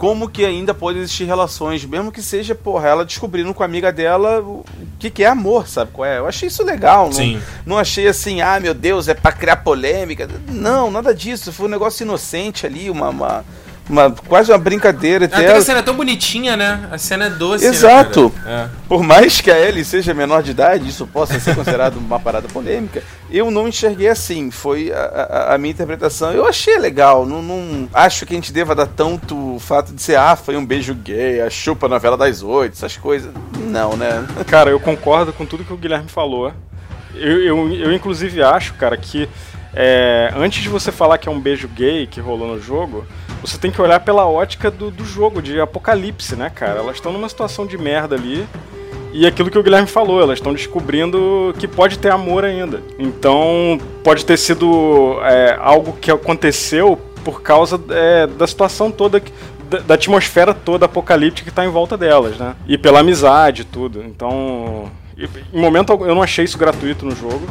como 0.00 0.30
que 0.30 0.46
ainda 0.46 0.72
pode 0.72 0.98
existir 0.98 1.24
relações, 1.24 1.84
mesmo 1.84 2.10
que 2.10 2.22
seja, 2.22 2.54
porra, 2.54 2.88
ela 2.88 3.04
descobrindo 3.04 3.52
com 3.52 3.62
a 3.62 3.66
amiga 3.66 3.92
dela 3.92 4.40
o 4.40 4.64
que, 4.98 5.10
que 5.10 5.22
é 5.22 5.26
amor, 5.26 5.68
sabe 5.68 5.90
qual 5.92 6.06
é? 6.06 6.18
Eu 6.18 6.26
achei 6.26 6.48
isso 6.48 6.64
legal. 6.64 7.12
Sim. 7.12 7.34
Não, 7.34 7.42
não 7.66 7.78
achei 7.78 8.08
assim, 8.08 8.40
ah, 8.40 8.58
meu 8.58 8.72
Deus, 8.72 9.08
é 9.08 9.14
pra 9.14 9.30
criar 9.30 9.56
polêmica. 9.56 10.26
Não, 10.48 10.90
nada 10.90 11.14
disso. 11.14 11.52
Foi 11.52 11.66
um 11.66 11.70
negócio 11.70 12.02
inocente 12.02 12.66
ali, 12.66 12.88
uma, 12.88 13.10
uma 13.10 13.44
uma, 13.88 14.10
quase 14.10 14.52
uma 14.52 14.58
brincadeira. 14.58 15.24
Até 15.24 15.52
a 15.52 15.60
cena 15.60 15.80
é 15.80 15.82
tão 15.82 15.96
bonitinha, 15.96 16.56
né? 16.56 16.88
A 16.90 16.98
cena 16.98 17.26
é 17.26 17.30
doce. 17.30 17.64
Exato. 17.64 18.32
Né, 18.44 18.70
Por 18.88 19.02
mais 19.02 19.40
que 19.40 19.50
a 19.50 19.58
Ellie 19.58 19.84
seja 19.84 20.14
menor 20.14 20.42
de 20.42 20.52
idade, 20.52 20.88
isso 20.88 21.06
possa 21.06 21.38
ser 21.40 21.54
considerado 21.54 21.96
uma 21.96 22.18
parada 22.20 22.48
polêmica, 22.48 23.02
eu 23.30 23.50
não 23.50 23.68
enxerguei 23.68 24.08
assim. 24.08 24.50
Foi 24.50 24.92
a, 24.92 24.98
a, 24.98 25.54
a 25.54 25.58
minha 25.58 25.72
interpretação. 25.72 26.32
Eu 26.32 26.46
achei 26.46 26.78
legal. 26.78 27.26
Não, 27.26 27.42
não, 27.42 27.88
acho 27.92 28.24
que 28.26 28.32
a 28.32 28.36
gente 28.36 28.52
deva 28.52 28.74
dar 28.74 28.86
tanto 28.86 29.56
o 29.56 29.58
fato 29.58 29.92
de 29.92 30.02
ser, 30.02 30.16
ah, 30.16 30.36
foi 30.36 30.56
um 30.56 30.64
beijo 30.64 30.94
gay, 30.94 31.40
a 31.40 31.50
chupa 31.50 31.88
novela 31.88 32.16
das 32.16 32.42
oito, 32.42 32.74
essas 32.74 32.96
coisas. 32.96 33.32
Não, 33.58 33.96
né? 33.96 34.26
Cara, 34.46 34.70
eu 34.70 34.80
concordo 34.80 35.32
com 35.32 35.44
tudo 35.44 35.64
que 35.64 35.72
o 35.72 35.76
Guilherme 35.76 36.08
falou. 36.08 36.52
Eu, 37.14 37.42
eu, 37.42 37.72
eu 37.74 37.92
inclusive 37.92 38.40
acho, 38.40 38.74
cara, 38.74 38.96
que 38.96 39.28
é, 39.74 40.32
antes 40.36 40.62
de 40.62 40.68
você 40.68 40.90
falar 40.90 41.18
que 41.18 41.28
é 41.28 41.32
um 41.32 41.40
beijo 41.40 41.68
gay 41.68 42.06
que 42.06 42.20
rolou 42.20 42.48
no 42.48 42.60
jogo, 42.60 43.04
você 43.40 43.58
tem 43.58 43.70
que 43.70 43.80
olhar 43.80 44.00
pela 44.00 44.26
ótica 44.26 44.70
do, 44.70 44.90
do 44.90 45.04
jogo, 45.04 45.40
de 45.40 45.60
apocalipse, 45.60 46.36
né, 46.36 46.50
cara? 46.50 46.80
Elas 46.80 46.96
estão 46.96 47.12
numa 47.12 47.28
situação 47.28 47.66
de 47.66 47.78
merda 47.78 48.14
ali. 48.14 48.46
E 49.12 49.26
aquilo 49.26 49.50
que 49.50 49.58
o 49.58 49.62
Guilherme 49.62 49.88
falou, 49.88 50.22
elas 50.22 50.38
estão 50.38 50.52
descobrindo 50.52 51.54
que 51.58 51.66
pode 51.66 51.98
ter 51.98 52.12
amor 52.12 52.44
ainda. 52.44 52.80
Então, 52.98 53.80
pode 54.04 54.24
ter 54.24 54.36
sido 54.36 55.18
é, 55.24 55.56
algo 55.60 55.94
que 55.94 56.10
aconteceu 56.10 56.96
por 57.24 57.42
causa 57.42 57.80
é, 57.90 58.26
da 58.26 58.46
situação 58.46 58.90
toda, 58.90 59.20
da, 59.86 59.94
atmosfera 59.94 60.54
toda 60.54 60.86
apocalíptica 60.86 61.44
que 61.44 61.50
está 61.50 61.64
em 61.64 61.68
volta 61.68 61.96
delas, 61.96 62.38
né? 62.38 62.54
E 62.68 62.78
pela 62.78 63.00
amizade 63.00 63.62
e 63.62 63.64
tudo. 63.64 64.02
Então, 64.02 64.90
em 65.52 65.60
momento 65.60 65.92
eu 65.92 66.14
não 66.14 66.22
achei 66.22 66.44
isso 66.44 66.56
gratuito 66.56 67.04
no 67.04 67.14
jogo. 67.14 67.46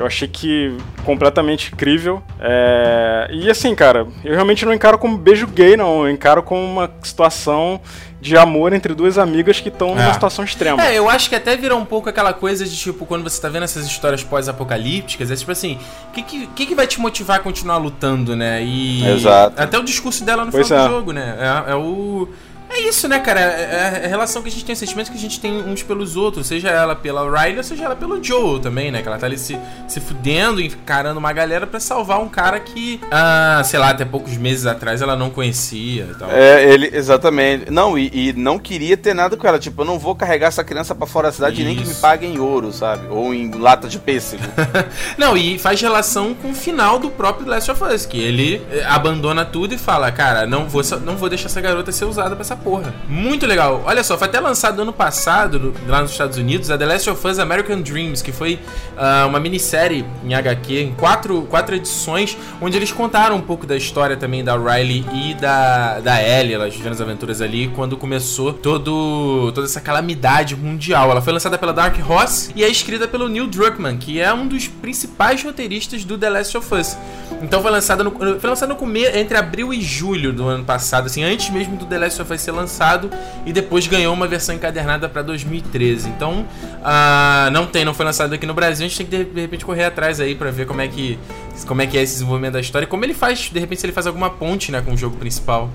Eu 0.00 0.06
achei 0.06 0.26
que 0.26 0.74
completamente 1.04 1.70
incrível. 1.72 2.22
É... 2.40 3.28
E 3.30 3.50
assim, 3.50 3.74
cara, 3.74 4.06
eu 4.24 4.32
realmente 4.32 4.64
não 4.64 4.72
encaro 4.72 4.98
como 4.98 5.18
beijo 5.18 5.46
gay, 5.46 5.76
não. 5.76 6.06
Eu 6.06 6.10
encaro 6.10 6.42
como 6.42 6.64
uma 6.64 6.90
situação 7.02 7.78
de 8.18 8.36
amor 8.36 8.72
entre 8.72 8.94
duas 8.94 9.18
amigas 9.18 9.60
que 9.60 9.68
estão 9.68 9.88
numa 9.88 10.08
é. 10.08 10.12
situação 10.12 10.44
extrema. 10.44 10.82
É, 10.82 10.98
eu 10.98 11.08
acho 11.08 11.28
que 11.28 11.34
até 11.34 11.54
virou 11.56 11.78
um 11.78 11.84
pouco 11.84 12.08
aquela 12.08 12.32
coisa 12.32 12.64
de 12.64 12.76
tipo, 12.76 13.04
quando 13.04 13.22
você 13.22 13.40
tá 13.40 13.48
vendo 13.48 13.64
essas 13.64 13.86
histórias 13.86 14.22
pós-apocalípticas, 14.24 15.30
é 15.30 15.36
tipo 15.36 15.52
assim, 15.52 15.78
o 16.08 16.12
que, 16.12 16.22
que, 16.22 16.66
que, 16.66 16.74
vai 16.74 16.86
te 16.86 16.98
motivar 16.98 17.38
a 17.38 17.40
continuar 17.40 17.76
lutando, 17.76 18.34
né? 18.34 18.62
E. 18.62 19.06
Exato. 19.06 19.60
Até 19.60 19.78
o 19.78 19.82
discurso 19.82 20.24
dela 20.24 20.46
no 20.46 20.50
pois 20.50 20.66
final 20.66 20.84
é. 20.84 20.88
do 20.88 20.94
jogo, 20.94 21.12
né? 21.12 21.36
É, 21.38 21.72
é 21.72 21.74
o 21.74 22.28
é 22.70 22.80
isso, 22.88 23.08
né, 23.08 23.18
cara? 23.18 23.40
É, 23.40 24.00
é 24.02 24.06
a 24.06 24.08
relação 24.08 24.42
que 24.42 24.48
a 24.48 24.52
gente 24.52 24.64
tem, 24.64 24.72
o 24.72 24.76
sentimento 24.76 25.10
que 25.10 25.16
a 25.16 25.20
gente 25.20 25.40
tem 25.40 25.52
uns 25.62 25.82
pelos 25.82 26.16
outros, 26.16 26.46
seja 26.46 26.68
ela 26.68 26.94
pela 26.94 27.22
Riley 27.24 27.62
seja 27.64 27.84
ela 27.84 27.96
pelo 27.96 28.22
Joe 28.22 28.60
também, 28.60 28.90
né? 28.90 29.02
Que 29.02 29.08
ela 29.08 29.18
tá 29.18 29.26
ali 29.26 29.38
se, 29.38 29.58
se 29.88 30.00
fudendo, 30.00 30.60
encarando 30.60 31.18
uma 31.18 31.32
galera 31.32 31.66
para 31.66 31.80
salvar 31.80 32.20
um 32.20 32.28
cara 32.28 32.60
que, 32.60 33.00
ah, 33.10 33.60
sei 33.64 33.78
lá, 33.78 33.90
até 33.90 34.04
poucos 34.04 34.36
meses 34.36 34.66
atrás 34.66 35.02
ela 35.02 35.16
não 35.16 35.30
conhecia 35.30 36.08
e 36.10 36.14
tal. 36.14 36.30
É, 36.30 36.64
ele, 36.64 36.90
exatamente. 36.92 37.70
Não, 37.70 37.98
e, 37.98 38.10
e 38.12 38.32
não 38.32 38.58
queria 38.58 38.96
ter 38.96 39.14
nada 39.14 39.36
com 39.36 39.46
ela. 39.46 39.58
Tipo, 39.58 39.82
eu 39.82 39.86
não 39.86 39.98
vou 39.98 40.14
carregar 40.14 40.48
essa 40.48 40.62
criança 40.62 40.94
para 40.94 41.06
fora 41.06 41.28
da 41.28 41.32
cidade 41.32 41.56
isso. 41.56 41.64
nem 41.64 41.76
que 41.76 41.86
me 41.86 41.94
paguem 41.94 42.34
em 42.34 42.38
ouro, 42.38 42.72
sabe? 42.72 43.08
Ou 43.10 43.34
em 43.34 43.50
lata 43.50 43.88
de 43.88 43.98
pêssego. 43.98 44.42
não, 45.18 45.36
e 45.36 45.58
faz 45.58 45.80
relação 45.80 46.34
com 46.34 46.50
o 46.50 46.54
final 46.54 46.98
do 46.98 47.10
próprio 47.10 47.48
Last 47.48 47.70
of 47.70 47.82
Us, 47.82 48.06
que 48.06 48.20
ele 48.20 48.62
eh, 48.70 48.84
abandona 48.86 49.44
tudo 49.44 49.74
e 49.74 49.78
fala, 49.78 50.10
cara, 50.12 50.46
não 50.46 50.68
vou, 50.68 50.82
não 51.04 51.16
vou 51.16 51.28
deixar 51.28 51.46
essa 51.46 51.60
garota 51.60 51.90
ser 51.90 52.04
usada 52.04 52.34
pra 52.34 52.42
essa 52.42 52.56
porra. 52.62 52.94
Muito 53.08 53.46
legal. 53.46 53.82
Olha 53.84 54.02
só, 54.04 54.16
foi 54.16 54.28
até 54.28 54.40
lançado 54.40 54.82
ano 54.82 54.92
passado, 54.92 55.74
lá 55.86 56.02
nos 56.02 56.12
Estados 56.12 56.36
Unidos, 56.36 56.70
a 56.70 56.78
The 56.78 56.86
Last 56.86 57.10
of 57.10 57.26
Us 57.26 57.38
American 57.38 57.80
Dreams, 57.80 58.22
que 58.22 58.32
foi 58.32 58.54
uh, 58.96 59.28
uma 59.28 59.40
minissérie 59.40 60.04
em 60.24 60.34
HQ, 60.34 60.80
em 60.80 60.94
quatro, 60.94 61.42
quatro 61.42 61.74
edições, 61.74 62.36
onde 62.60 62.76
eles 62.76 62.92
contaram 62.92 63.36
um 63.36 63.40
pouco 63.40 63.66
da 63.66 63.76
história 63.76 64.16
também 64.16 64.44
da 64.44 64.56
Riley 64.56 65.04
e 65.12 65.34
da, 65.34 66.00
da 66.00 66.22
Ellie, 66.22 66.54
elas 66.54 66.74
vivendo 66.74 66.92
as 66.92 67.00
aventuras 67.00 67.40
ali, 67.40 67.68
quando 67.74 67.96
começou 67.96 68.52
todo, 68.52 69.52
toda 69.54 69.66
essa 69.66 69.80
calamidade 69.80 70.56
mundial. 70.56 71.10
Ela 71.10 71.20
foi 71.20 71.32
lançada 71.32 71.56
pela 71.58 71.72
Dark 71.72 71.96
Horse 72.08 72.52
e 72.54 72.62
é 72.62 72.68
escrita 72.68 73.08
pelo 73.08 73.28
Neil 73.28 73.46
Druckmann, 73.46 73.96
que 73.96 74.20
é 74.20 74.32
um 74.32 74.46
dos 74.46 74.68
principais 74.68 75.42
roteiristas 75.42 76.04
do 76.04 76.18
The 76.18 76.30
Last 76.30 76.56
of 76.56 76.74
Us. 76.74 76.96
Então 77.42 77.62
foi 77.62 77.70
lançada 77.70 78.04
no, 78.04 78.10
foi 78.10 78.66
no 78.66 78.76
começo, 78.76 79.16
entre 79.16 79.36
abril 79.36 79.72
e 79.72 79.80
julho 79.80 80.32
do 80.32 80.46
ano 80.46 80.64
passado, 80.64 81.06
assim, 81.06 81.22
antes 81.22 81.48
mesmo 81.50 81.76
do 81.76 81.86
The 81.86 81.98
Last 81.98 82.20
of 82.20 82.32
Us 82.32 82.40
ser 82.40 82.49
lançado 82.50 83.10
e 83.44 83.52
depois 83.52 83.86
ganhou 83.86 84.12
uma 84.12 84.26
versão 84.26 84.54
encadernada 84.54 85.08
para 85.08 85.22
2013. 85.22 86.08
Então, 86.08 86.44
uh, 86.80 87.50
não 87.52 87.66
tem, 87.66 87.84
não 87.84 87.94
foi 87.94 88.04
lançado 88.04 88.34
aqui 88.34 88.46
no 88.46 88.54
Brasil. 88.54 88.86
A 88.86 88.88
gente 88.88 89.04
tem 89.04 89.06
que 89.06 89.32
de 89.32 89.40
repente 89.40 89.64
correr 89.64 89.84
atrás 89.84 90.20
aí 90.20 90.34
para 90.34 90.50
ver 90.50 90.66
como 90.66 90.80
é 90.80 90.88
que 90.88 91.18
como 91.66 91.82
é 91.82 91.86
que 91.86 91.98
é 91.98 92.02
esse 92.02 92.14
desenvolvimento 92.14 92.54
da 92.54 92.60
história 92.60 92.86
e 92.86 92.88
como 92.88 93.04
ele 93.04 93.12
faz, 93.12 93.50
de 93.52 93.58
repente, 93.58 93.80
se 93.80 93.86
ele 93.86 93.92
faz 93.92 94.06
alguma 94.06 94.30
ponte, 94.30 94.72
né, 94.72 94.80
com 94.80 94.94
o 94.94 94.96
jogo 94.96 95.16
principal. 95.16 95.68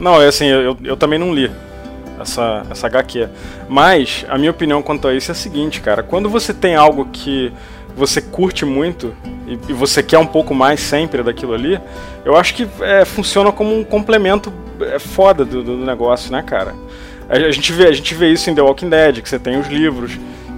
Não, 0.00 0.20
é 0.20 0.26
assim, 0.26 0.46
eu, 0.46 0.76
eu 0.82 0.96
também 0.96 1.18
não 1.18 1.32
li 1.32 1.48
essa, 2.20 2.66
essa 2.70 2.86
HQ. 2.86 3.28
Mas 3.68 4.24
a 4.28 4.36
minha 4.38 4.50
opinião 4.50 4.82
quanto 4.82 5.08
a 5.08 5.14
isso 5.14 5.30
é 5.30 5.32
a 5.32 5.34
seguinte, 5.34 5.80
cara. 5.80 6.02
Quando 6.02 6.28
você 6.28 6.52
tem 6.52 6.74
algo 6.74 7.06
que 7.12 7.52
você 7.98 8.22
curte 8.22 8.64
muito 8.64 9.14
e, 9.46 9.58
e 9.68 9.72
você 9.72 10.02
quer 10.02 10.18
um 10.18 10.26
pouco 10.26 10.54
mais 10.54 10.80
sempre 10.80 11.22
daquilo 11.22 11.52
ali, 11.52 11.78
eu 12.24 12.36
acho 12.36 12.54
que 12.54 12.66
é, 12.80 13.04
funciona 13.04 13.50
como 13.50 13.78
um 13.78 13.84
complemento 13.84 14.52
é, 14.80 14.98
foda 14.98 15.44
do, 15.44 15.62
do 15.62 15.76
negócio, 15.76 16.32
né, 16.32 16.42
cara? 16.42 16.74
A, 17.28 17.34
a, 17.34 17.50
gente 17.50 17.72
vê, 17.72 17.88
a 17.88 17.92
gente 17.92 18.14
vê 18.14 18.30
isso 18.30 18.48
em 18.48 18.54
The 18.54 18.62
Walking 18.62 18.88
Dead, 18.88 19.20
que 19.20 19.28
você 19.28 19.38
tem 19.38 19.58
os 19.58 19.66
livros, 19.66 20.12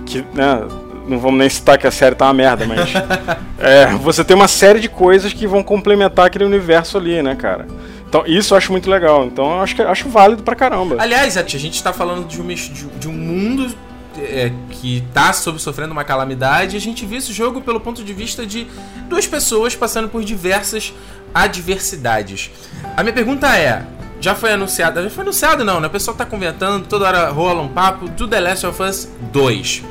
que, 0.07 0.25
né, 0.35 0.67
não 1.09 1.19
vamos 1.19 1.39
nem 1.39 1.49
citar 1.49 1.79
que 1.79 1.87
a 1.87 1.91
série 1.91 2.15
tá 2.15 2.27
uma 2.27 2.35
merda, 2.35 2.67
mas 2.67 2.93
é, 3.59 3.87
você 3.97 4.23
tem 4.23 4.37
uma 4.37 4.49
série 4.49 4.79
de 4.79 4.89
coisas 4.89 5.33
que 5.33 5.47
vão 5.47 5.63
complementar 5.63 6.27
aquele 6.27 6.45
universo 6.45 6.99
ali, 6.99 7.23
né, 7.23 7.35
cara? 7.35 7.67
Então, 8.09 8.25
isso 8.27 8.55
eu 8.55 8.59
acho 8.59 8.73
muito 8.73 8.91
legal. 8.91 9.25
Então, 9.25 9.53
eu 9.53 9.61
acho, 9.61 9.77
que, 9.77 9.83
acho 9.83 10.09
válido 10.09 10.43
pra 10.43 10.57
caramba. 10.57 10.97
Aliás, 10.99 11.37
a 11.37 11.45
gente 11.45 11.81
tá 11.81 11.93
falando 11.93 12.27
de 12.27 12.41
um, 12.43 12.49
de 12.49 13.09
um 13.09 13.13
mundo 13.13 13.73
é, 14.19 14.53
que 14.71 14.99
está 14.99 15.33
sofrendo 15.33 15.93
uma 15.93 16.05
calamidade, 16.05 16.77
a 16.77 16.81
gente 16.81 17.05
vê 17.07 17.17
esse 17.17 17.33
jogo 17.33 17.61
pelo 17.61 17.81
ponto 17.81 18.03
de 18.03 18.13
vista 18.13 18.47
de 18.47 18.67
duas 19.09 19.27
pessoas 19.27 19.75
passando 19.75 20.09
por 20.09 20.25
diversas 20.25 20.93
adversidades. 21.35 22.51
A 22.97 23.03
minha 23.03 23.13
pergunta 23.13 23.57
é: 23.57 23.85
já 24.21 24.35
foi 24.35 24.53
anunciado? 24.53 25.03
Já 25.03 25.11
foi 25.11 25.23
anunciado 25.23 25.65
não, 25.65 25.81
né? 25.81 25.87
O 25.87 25.91
pessoal 25.91 26.15
está 26.15 26.27
comentando, 26.27 26.87
toda 26.87 27.07
hora 27.07 27.31
rola 27.31 27.63
um 27.63 27.69
papo 27.69 28.09
do 28.09 28.29
The 28.29 28.41
Last 28.41 28.67
of 28.67 28.83
Us 28.83 29.09
2. 29.33 29.85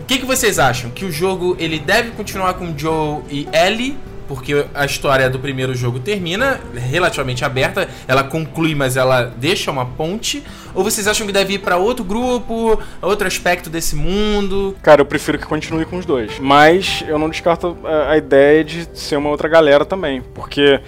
O 0.00 0.04
que, 0.04 0.18
que 0.18 0.26
vocês 0.26 0.58
acham? 0.58 0.90
Que 0.90 1.04
o 1.04 1.12
jogo 1.12 1.56
ele 1.58 1.78
deve 1.78 2.10
continuar 2.12 2.54
com 2.54 2.76
Joe 2.76 3.22
e 3.30 3.46
Ellie 3.52 3.96
porque 4.28 4.66
a 4.74 4.84
história 4.84 5.28
do 5.30 5.38
primeiro 5.38 5.74
jogo 5.74 5.98
termina 5.98 6.60
relativamente 6.74 7.44
aberta, 7.44 7.88
ela 8.06 8.22
conclui, 8.22 8.74
mas 8.74 8.96
ela 8.96 9.24
deixa 9.24 9.70
uma 9.70 9.86
ponte? 9.86 10.44
Ou 10.74 10.84
vocês 10.84 11.08
acham 11.08 11.26
que 11.26 11.32
deve 11.32 11.54
ir 11.54 11.60
para 11.60 11.78
outro 11.78 12.04
grupo, 12.04 12.78
outro 13.00 13.26
aspecto 13.26 13.70
desse 13.70 13.96
mundo? 13.96 14.76
Cara, 14.82 15.00
eu 15.00 15.06
prefiro 15.06 15.38
que 15.38 15.46
continue 15.46 15.86
com 15.86 15.96
os 15.96 16.04
dois, 16.04 16.38
mas 16.38 17.02
eu 17.08 17.18
não 17.18 17.30
descarto 17.30 17.76
a, 17.82 18.16
ideia 18.18 18.62
de 18.62 18.86
ser 18.92 19.16
uma 19.16 19.30
outra 19.30 19.48
galera 19.48 19.86
também, 19.86 20.20
porque 20.34 20.78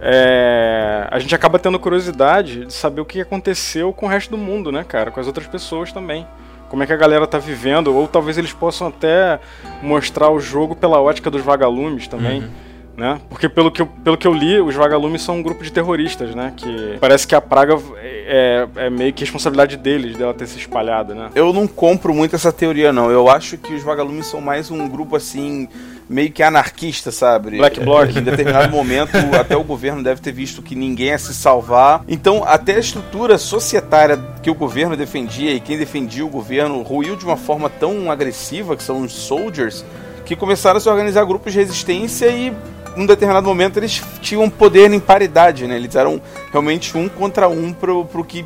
é, 0.00 1.06
a 1.10 1.18
gente 1.18 1.34
acaba 1.34 1.58
tendo 1.58 1.78
curiosidade 1.78 2.64
de 2.64 2.72
saber 2.72 3.02
o 3.02 3.04
que 3.04 3.20
aconteceu 3.20 3.92
com 3.92 4.06
o 4.06 4.08
resto 4.08 4.30
do 4.30 4.38
mundo, 4.38 4.72
né, 4.72 4.82
cara? 4.82 5.10
Com 5.10 5.20
as 5.20 5.26
outras 5.26 5.46
pessoas 5.46 5.92
também. 5.92 6.26
Como 6.70 6.82
é 6.82 6.86
que 6.86 6.92
a 6.92 6.96
galera 6.96 7.26
tá 7.26 7.38
vivendo, 7.38 7.94
ou 7.94 8.08
talvez 8.08 8.38
eles 8.38 8.52
possam 8.52 8.88
até 8.88 9.38
mostrar 9.82 10.30
o 10.30 10.40
jogo 10.40 10.74
pela 10.74 11.00
ótica 11.00 11.30
dos 11.30 11.42
vagalumes 11.42 12.08
também. 12.08 12.40
Uhum 12.40 12.65
né? 12.96 13.20
Porque 13.28 13.48
pelo 13.48 13.70
que, 13.70 13.82
eu, 13.82 13.86
pelo 13.86 14.16
que 14.16 14.26
eu 14.26 14.32
li, 14.32 14.60
os 14.60 14.74
vagalumes 14.74 15.22
são 15.22 15.36
um 15.36 15.42
grupo 15.42 15.62
de 15.62 15.70
terroristas, 15.70 16.34
né? 16.34 16.52
Que 16.56 16.96
parece 16.98 17.26
que 17.26 17.34
a 17.34 17.40
praga 17.40 17.78
é, 18.02 18.66
é 18.76 18.90
meio 18.90 19.12
que 19.12 19.22
responsabilidade 19.22 19.76
deles, 19.76 20.16
dela 20.16 20.32
ter 20.32 20.46
se 20.46 20.58
espalhado, 20.58 21.14
né? 21.14 21.30
Eu 21.34 21.52
não 21.52 21.66
compro 21.66 22.14
muito 22.14 22.34
essa 22.34 22.50
teoria, 22.50 22.92
não. 22.92 23.10
Eu 23.10 23.28
acho 23.28 23.58
que 23.58 23.74
os 23.74 23.82
vagalumes 23.82 24.26
são 24.26 24.40
mais 24.40 24.70
um 24.70 24.88
grupo, 24.88 25.14
assim, 25.14 25.68
meio 26.08 26.32
que 26.32 26.42
anarquista, 26.42 27.10
sabe? 27.10 27.58
Black 27.58 27.80
Bloc. 27.80 28.16
Em 28.16 28.22
determinado 28.22 28.70
momento, 28.70 29.16
até 29.38 29.56
o 29.56 29.62
governo 29.62 30.02
deve 30.02 30.20
ter 30.20 30.32
visto 30.32 30.62
que 30.62 30.74
ninguém 30.74 31.08
ia 31.08 31.18
se 31.18 31.34
salvar. 31.34 32.02
Então, 32.08 32.44
até 32.46 32.76
a 32.76 32.78
estrutura 32.78 33.36
societária 33.36 34.18
que 34.42 34.50
o 34.50 34.54
governo 34.54 34.96
defendia 34.96 35.52
e 35.52 35.60
quem 35.60 35.76
defendia 35.76 36.24
o 36.24 36.28
governo 36.28 36.80
ruiu 36.82 37.14
de 37.14 37.24
uma 37.26 37.36
forma 37.36 37.68
tão 37.68 38.10
agressiva, 38.10 38.74
que 38.74 38.82
são 38.82 39.02
os 39.02 39.12
soldiers, 39.12 39.84
que 40.24 40.34
começaram 40.34 40.78
a 40.78 40.80
se 40.80 40.88
organizar 40.88 41.24
grupos 41.24 41.52
de 41.52 41.58
resistência 41.58 42.26
e 42.28 42.52
num 42.96 43.06
determinado 43.06 43.46
momento 43.46 43.78
eles 43.78 44.02
tinham 44.20 44.48
poder 44.48 44.90
em 44.92 44.98
paridade, 44.98 45.66
né? 45.66 45.76
Eles 45.76 45.94
eram 45.94 46.20
realmente 46.50 46.96
um 46.96 47.08
contra 47.08 47.48
um 47.48 47.72
pro, 47.72 48.04
pro 48.04 48.24
que. 48.24 48.44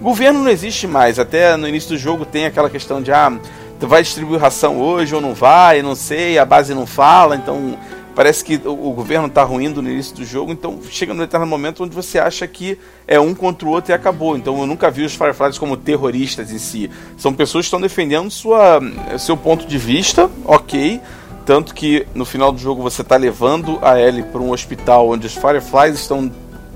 Governo 0.00 0.40
não 0.40 0.50
existe 0.50 0.86
mais. 0.86 1.18
Até 1.18 1.56
no 1.56 1.68
início 1.68 1.90
do 1.90 1.98
jogo 1.98 2.24
tem 2.24 2.44
aquela 2.44 2.68
questão 2.68 3.00
de 3.00 3.12
ah, 3.12 3.32
tu 3.78 3.86
vai 3.86 4.02
distribuir 4.02 4.40
ração 4.40 4.80
hoje 4.80 5.14
ou 5.14 5.20
não 5.20 5.34
vai, 5.34 5.82
não 5.82 5.94
sei, 5.94 6.38
a 6.38 6.44
base 6.44 6.74
não 6.74 6.86
fala, 6.86 7.36
então 7.36 7.76
parece 8.14 8.44
que 8.44 8.60
o, 8.64 8.92
governo 8.92 9.26
está 9.26 9.42
ruindo 9.42 9.82
no 9.82 9.90
início 9.90 10.14
do 10.14 10.24
jogo, 10.24 10.52
então 10.52 10.78
chega 10.88 11.12
num 11.12 11.20
determinado 11.20 11.50
momento 11.50 11.82
onde 11.82 11.94
você 11.94 12.18
acha 12.18 12.46
que 12.46 12.78
é 13.08 13.18
um 13.18 13.34
contra 13.34 13.66
o 13.66 13.70
outro 13.70 13.90
e 13.90 13.94
acabou. 13.94 14.36
Então 14.36 14.60
eu 14.60 14.66
nunca 14.66 14.90
vi 14.90 15.02
os 15.02 15.14
Fireflies 15.14 15.58
como 15.58 15.76
terroristas 15.76 16.52
em 16.52 16.58
si. 16.58 16.90
São 17.16 17.32
pessoas 17.32 17.64
que 17.64 17.68
estão 17.68 17.80
defendendo 17.80 18.30
sua, 18.30 18.80
seu 19.18 19.36
ponto 19.36 19.66
de 19.66 19.78
vista, 19.78 20.30
ok, 20.44 21.00
tanto 21.44 21.74
que 21.74 22.06
no 22.14 22.24
final 22.24 22.52
do 22.52 22.58
jogo 22.58 22.82
você 22.82 23.02
está 23.02 23.16
levando 23.16 23.78
a 23.82 24.00
Ellie 24.00 24.22
para 24.22 24.40
um 24.40 24.52
hospital 24.52 25.08
onde 25.10 25.26
os 25.26 25.34
Fireflies 25.34 26.00
estão 26.00 26.30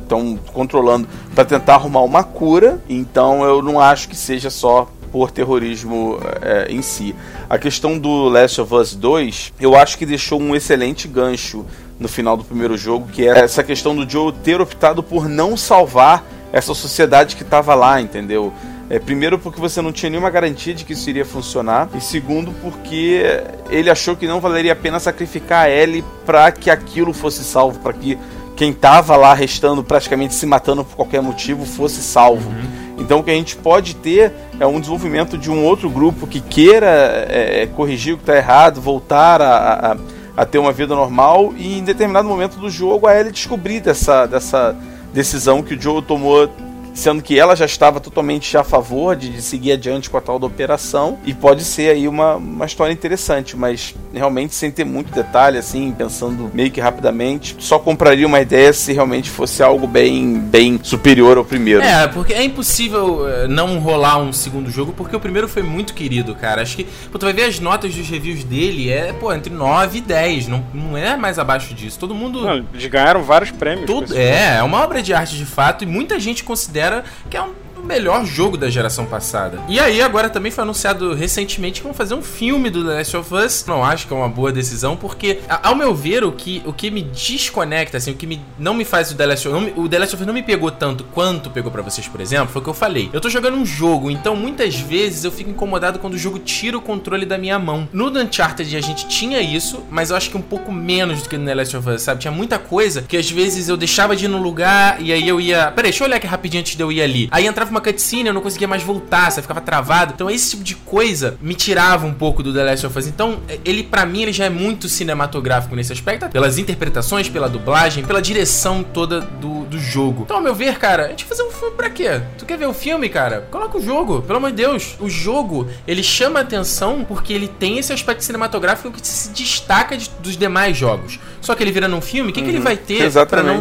estão 0.07 0.39
controlando 0.53 1.09
para 1.35 1.45
tentar 1.45 1.75
arrumar 1.75 2.03
uma 2.03 2.23
cura. 2.23 2.81
Então 2.89 3.45
eu 3.45 3.61
não 3.61 3.81
acho 3.81 4.09
que 4.09 4.17
seja 4.17 4.51
só 4.51 4.89
por 5.13 5.31
terrorismo 5.31 6.19
é, 6.41 6.67
em 6.71 6.81
si. 6.83 7.15
A 7.49 7.59
questão 7.59 7.99
do 7.99 8.29
Last 8.29 8.61
of 8.61 8.75
Us 8.75 8.95
2, 8.95 9.55
eu 9.61 9.75
acho 9.75 9.99
que 9.99 10.07
deixou 10.07 10.41
um 10.41 10.55
excelente 10.55 11.09
gancho 11.09 11.65
no 11.99 12.09
final 12.09 12.37
do 12.37 12.45
primeiro 12.45 12.77
jogo, 12.77 13.09
que 13.09 13.27
é 13.27 13.39
essa 13.39 13.63
questão 13.63 13.97
do 13.97 14.09
Joe 14.09 14.33
ter 14.45 14.61
optado 14.61 15.03
por 15.03 15.29
não 15.29 15.57
salvar 15.57 16.25
essa 16.53 16.75
sociedade 16.75 17.37
que 17.37 17.43
estava 17.43 17.75
lá, 17.75 18.01
entendeu? 18.01 18.53
É, 18.89 19.01
primeiro 19.01 19.37
porque 19.39 19.61
você 19.61 19.83
não 19.83 19.93
tinha 19.93 20.09
nenhuma 20.09 20.31
garantia 20.31 20.73
de 20.73 20.85
que 20.85 20.93
isso 20.93 21.11
iria 21.11 21.25
funcionar 21.25 21.89
e 21.95 22.01
segundo 22.01 22.53
porque 22.63 23.21
ele 23.69 23.91
achou 23.91 24.15
que 24.15 24.29
não 24.29 24.41
valeria 24.41 24.73
a 24.73 24.77
pena 24.77 25.01
sacrificar 25.01 25.65
a 25.65 25.71
Ellie 25.71 26.05
para 26.25 26.53
que 26.53 26.71
aquilo 26.71 27.13
fosse 27.13 27.43
salvo, 27.43 27.81
para 27.81 27.93
que 27.93 28.17
quem 28.55 28.71
estava 28.71 29.17
lá 29.17 29.35
restando 29.35 29.83
praticamente 29.83 30.35
se 30.35 30.47
matando 30.47 30.85
por 30.85 30.95
qualquer 30.95 31.21
motivo 31.21 31.67
fosse 31.67 32.01
salvo. 32.01 32.49
Uhum. 32.49 32.87
Então 32.99 33.19
o 33.19 33.25
que 33.25 33.31
a 33.31 33.35
gente 33.35 33.57
pode 33.57 33.97
ter 33.97 34.33
é 34.59 34.67
um 34.67 34.79
desenvolvimento 34.79 35.37
de 35.37 35.51
um 35.51 35.65
outro 35.65 35.91
grupo 35.91 36.27
que 36.27 36.41
queira 36.41 36.87
é, 37.29 37.63
é 37.63 37.67
corrigir 37.67 38.15
o 38.15 38.17
que 38.17 38.23
está 38.23 38.37
errado, 38.37 38.81
voltar 38.81 39.43
a, 39.43 39.93
a, 39.93 39.97
a, 40.37 40.47
ter 40.47 40.59
uma 40.59 40.73
vida 40.73 40.95
normal 40.95 41.53
e 41.57 41.79
em 41.79 41.85
determinado 41.85 42.29
momento 42.29 42.57
do 42.57 42.71
jogo 42.71 43.09
a 43.09 43.19
Ellie 43.19 43.33
descobrir 43.33 43.81
dessa, 43.81 44.27
dessa 44.27 44.77
decisão 45.13 45.63
que 45.63 45.75
o 45.75 45.81
Joe 45.81 46.01
tomou 46.01 46.49
sendo 46.97 47.23
que 47.23 47.39
ela 47.39 47.55
já 47.55 47.67
estava 47.67 48.01
totalmente 48.01 48.57
a 48.57 48.65
favor 48.65 49.15
de, 49.15 49.29
de, 49.29 49.43
seguir 49.43 49.73
adiante 49.73 50.09
com 50.09 50.17
a 50.17 50.21
tal 50.21 50.39
da 50.39 50.47
operação 50.47 51.19
e 51.25 51.35
pode 51.35 51.63
ser 51.63 51.91
aí 51.91 52.09
uma, 52.09 52.37
uma 52.37 52.65
história 52.65 52.93
interessante, 52.93 53.57
mas 53.57 53.95
realmente 54.13 54.55
sem 54.55 54.71
ter 54.71 54.85
muito 54.85 55.13
detalhe, 55.13 55.59
assim, 55.59 55.93
pensando 55.93 56.51
meio 56.55 56.71
que 56.71 56.81
rapidamente, 56.81 57.55
só 57.59 57.79
compraria 57.79 58.27
uma 58.27 58.41
ideia 58.41 58.73
se 58.73 58.93
realmente 58.93 59.29
fosse 59.29 59.63
algo 59.63 59.87
bem, 59.87 60.39
bem 60.39 60.81
superior 60.83 61.37
ao 61.37 61.45
primeiro. 61.45 61.83
É, 61.83 62.09
porque 62.09 62.33
é 62.33 62.43
impossível 62.43 63.29
eh, 63.29 63.47
não 63.47 63.79
rolar 63.79 64.19
um 64.19 64.33
segundo 64.33 64.71
jogo, 64.71 64.95
porque 64.97 65.15
o 65.15 65.21
primeiro 65.21 65.47
foi 65.47 65.63
muito 65.63 65.93
querido, 65.93 66.35
cara. 66.35 66.63
Acho 66.63 66.77
que, 66.77 66.85
pô, 67.13 67.19
tu 67.19 67.27
vai 67.27 67.33
ver 67.35 67.45
as 67.45 67.61
notas 67.61 67.95
dos 67.95 68.09
reviews 68.09 68.43
dele, 68.43 68.91
é, 68.91 69.13
pô, 69.13 69.33
entre 69.33 69.53
9 69.53 69.99
e 69.99 70.01
10, 70.01 70.49
não, 70.49 70.65
não 70.73 70.97
é 70.97 71.15
mais 71.17 71.39
abaixo 71.39 71.75
disso. 71.75 71.99
Todo 71.99 72.15
mundo... 72.15 72.41
Não, 72.43 72.65
eles 72.73 72.87
ganharam 72.87 73.23
vários 73.23 73.51
prêmios. 73.51 73.87
Tudo, 73.87 74.17
é, 74.17 74.57
é 74.57 74.63
uma 74.63 74.83
obra 74.83 75.03
de 75.03 75.13
arte 75.13 75.37
de 75.37 75.45
fato, 75.45 75.85
e 75.85 75.87
muita 75.87 76.19
gente 76.19 76.43
considera 76.43 76.86
que 77.31 77.37
é 77.37 77.43
um 77.43 77.66
melhor 77.87 78.25
jogo 78.25 78.57
da 78.57 78.69
geração 78.69 79.07
passada. 79.07 79.61
E 79.69 79.79
aí, 79.79 80.03
agora 80.03 80.29
também 80.29 80.51
foi 80.51 80.63
anunciado 80.63 81.15
recentemente 81.15 81.81
que 81.81 81.87
vão 81.87 81.95
fazer 81.95 82.15
um 82.15 82.23
filme 82.23 82.69
do 82.71 82.85
The 82.85 82.95
Last 82.95 83.17
of 83.17 83.35
Us. 83.35 83.65
Não 83.67 83.85
acho 83.85 84.07
que 84.07 84.13
é 84.13 84.17
uma 84.17 84.29
boa 84.29 84.53
decisão, 84.53 84.97
porque, 84.97 85.39
ao 85.63 85.75
meu 85.75 85.95
ver, 85.95 86.25
o 86.25 86.33
que, 86.33 86.63
o 86.67 86.73
que 86.73 86.91
me 86.91 87.03
desconecta, 87.03 87.97
assim, 87.97 88.11
o 88.11 88.17
que 88.17 88.27
me, 88.27 88.41
não 88.59 88.75
me 88.75 88.85
faz 88.85 89.11
o 89.11 89.15
The 89.15 89.27
Last 89.27 89.49
of 89.49 89.65
Us. 89.65 89.73
O 89.77 89.89
The 89.89 89.99
Last 89.99 90.15
of 90.15 90.23
Us 90.23 90.27
não 90.27 90.35
me 90.35 90.43
pegou 90.43 90.71
tanto 90.71 91.05
quanto 91.05 91.51
pegou 91.51 91.71
para 91.71 91.83
vocês, 91.83 92.09
por 92.09 92.21
exemplo, 92.21 92.49
foi 92.49 92.61
o 92.61 92.65
que 92.65 92.71
eu 92.71 92.75
falei. 92.75 93.09
Eu 93.13 93.21
tô 93.21 93.31
jogando 93.31 93.57
um 93.57 93.65
jogo, 93.65 94.11
então 94.11 94.35
muitas 94.35 94.77
vezes 94.77 95.25
eu 95.25 95.31
fico 95.31 95.51
incomodado 95.51 95.99
quando 95.99 96.15
o 96.15 96.19
jogo 96.19 96.39
tira 96.39 96.77
o 96.77 96.81
controle 96.81 97.25
da 97.25 97.39
minha 97.39 97.59
mão. 97.59 97.89
No 97.93 98.07
Uncharted 98.09 98.77
a 98.77 98.81
gente 98.81 99.07
tinha 99.09 99.41
isso, 99.41 99.85
mas 99.91 100.11
eu 100.11 100.17
acho 100.17 100.31
que 100.31 100.37
um 100.37 100.43
pouco 100.43 100.73
menos 100.73 101.23
do 101.23 101.29
que 101.29 101.37
no 101.37 101.45
The 101.45 101.55
Last 101.55 101.77
of 101.77 101.89
Us, 101.89 102.03
sabe? 102.03 102.21
Tinha 102.21 102.33
muita 102.33 102.59
coisa 102.59 103.03
que 103.03 103.17
às 103.17 103.31
vezes 103.31 103.69
eu 103.69 103.77
deixava 103.77 104.17
de 104.17 104.25
ir 104.25 104.29
no 104.29 104.39
lugar 104.39 105.01
e 105.01 105.13
aí 105.13 105.29
eu 105.29 105.41
ia. 105.41 105.71
Peraí, 105.73 105.91
deixa 105.91 106.03
eu 106.03 106.09
olhar 106.09 106.17
aqui 106.17 106.27
rapidinho 106.27 106.61
antes 106.61 106.77
de 106.77 106.83
eu 106.83 106.91
ir 106.91 107.03
ali. 107.03 107.29
Aí 107.31 107.47
entrava 107.47 107.71
uma 107.71 107.76
cutscene, 107.81 108.29
eu 108.29 108.35
não 108.35 108.41
conseguia 108.41 108.69
mais 108.69 108.83
voltar, 108.83 109.31
você 109.31 109.43
ficava 109.43 109.61
travado. 109.61 110.13
Então 110.15 110.31
esse 110.31 110.51
tipo 110.51 110.65
de 110.65 110.75
coisa 110.75 111.37
me 111.41 111.55
tirava 111.55 112.07
um 112.07 112.15
pouco 112.15 112.43
do 112.43 112.53
The 112.53 112.63
Last 112.63 112.87
of 112.87 112.99
Us. 112.99 113.07
Então, 113.07 113.41
ele 113.65 113.83
para 113.83 114.05
mim 114.07 114.23
ele 114.23 114.33
já 114.33 114.45
é 114.45 114.51
muito 114.51 114.89
cinematográfico 114.89 115.75
nesse 115.75 115.93
aspecto, 115.93 116.29
pelas 116.29 116.59
interpretações, 116.59 117.29
pela 117.29 117.49
dublagem, 117.49 118.05
pela 118.05 118.21
direção 118.21 118.83
toda 118.83 119.21
do, 119.21 119.65
do 119.65 119.79
jogo. 119.79 120.23
Então, 120.25 120.37
ao 120.37 120.43
meu 120.43 120.55
ver, 120.55 120.79
cara, 120.79 121.07
a 121.07 121.09
gente 121.09 121.25
fazer 121.25 121.43
um 121.43 121.51
filme 121.51 121.75
pra 121.77 121.91
quê? 121.91 122.21
Tu 122.39 122.45
quer 122.45 122.59
ver 122.59 122.67
o 122.67 122.75
filme, 122.75 123.09
cara? 123.09 123.47
Coloca 123.51 123.79
o 123.79 123.83
jogo, 123.83 124.23
pelo 124.23 124.39
amor 124.39 124.51
de 124.51 124.57
Deus. 124.57 124.97
O 125.01 125.09
jogo, 125.09 125.69
ele 125.87 126.03
chama 126.03 126.41
atenção 126.41 127.05
porque 127.05 127.33
ele 127.33 127.49
tem 127.49 127.79
esse 127.79 127.93
aspecto 127.93 128.25
cinematográfico 128.25 128.91
que 128.91 129.07
se 129.07 129.31
destaca 129.31 129.97
de, 129.97 130.11
dos 130.21 130.37
demais 130.37 130.77
jogos. 130.77 131.19
Só 131.41 131.55
que 131.55 131.63
ele 131.63 131.71
vira 131.71 131.87
num 131.87 132.01
filme, 132.01 132.31
o 132.31 132.33
que, 132.33 132.41
uhum. 132.41 132.45
que 132.45 132.51
ele 132.51 132.59
uhum. 132.59 132.65
vai 132.65 132.77
ter 132.77 133.13
para 133.27 133.43
não 133.43 133.61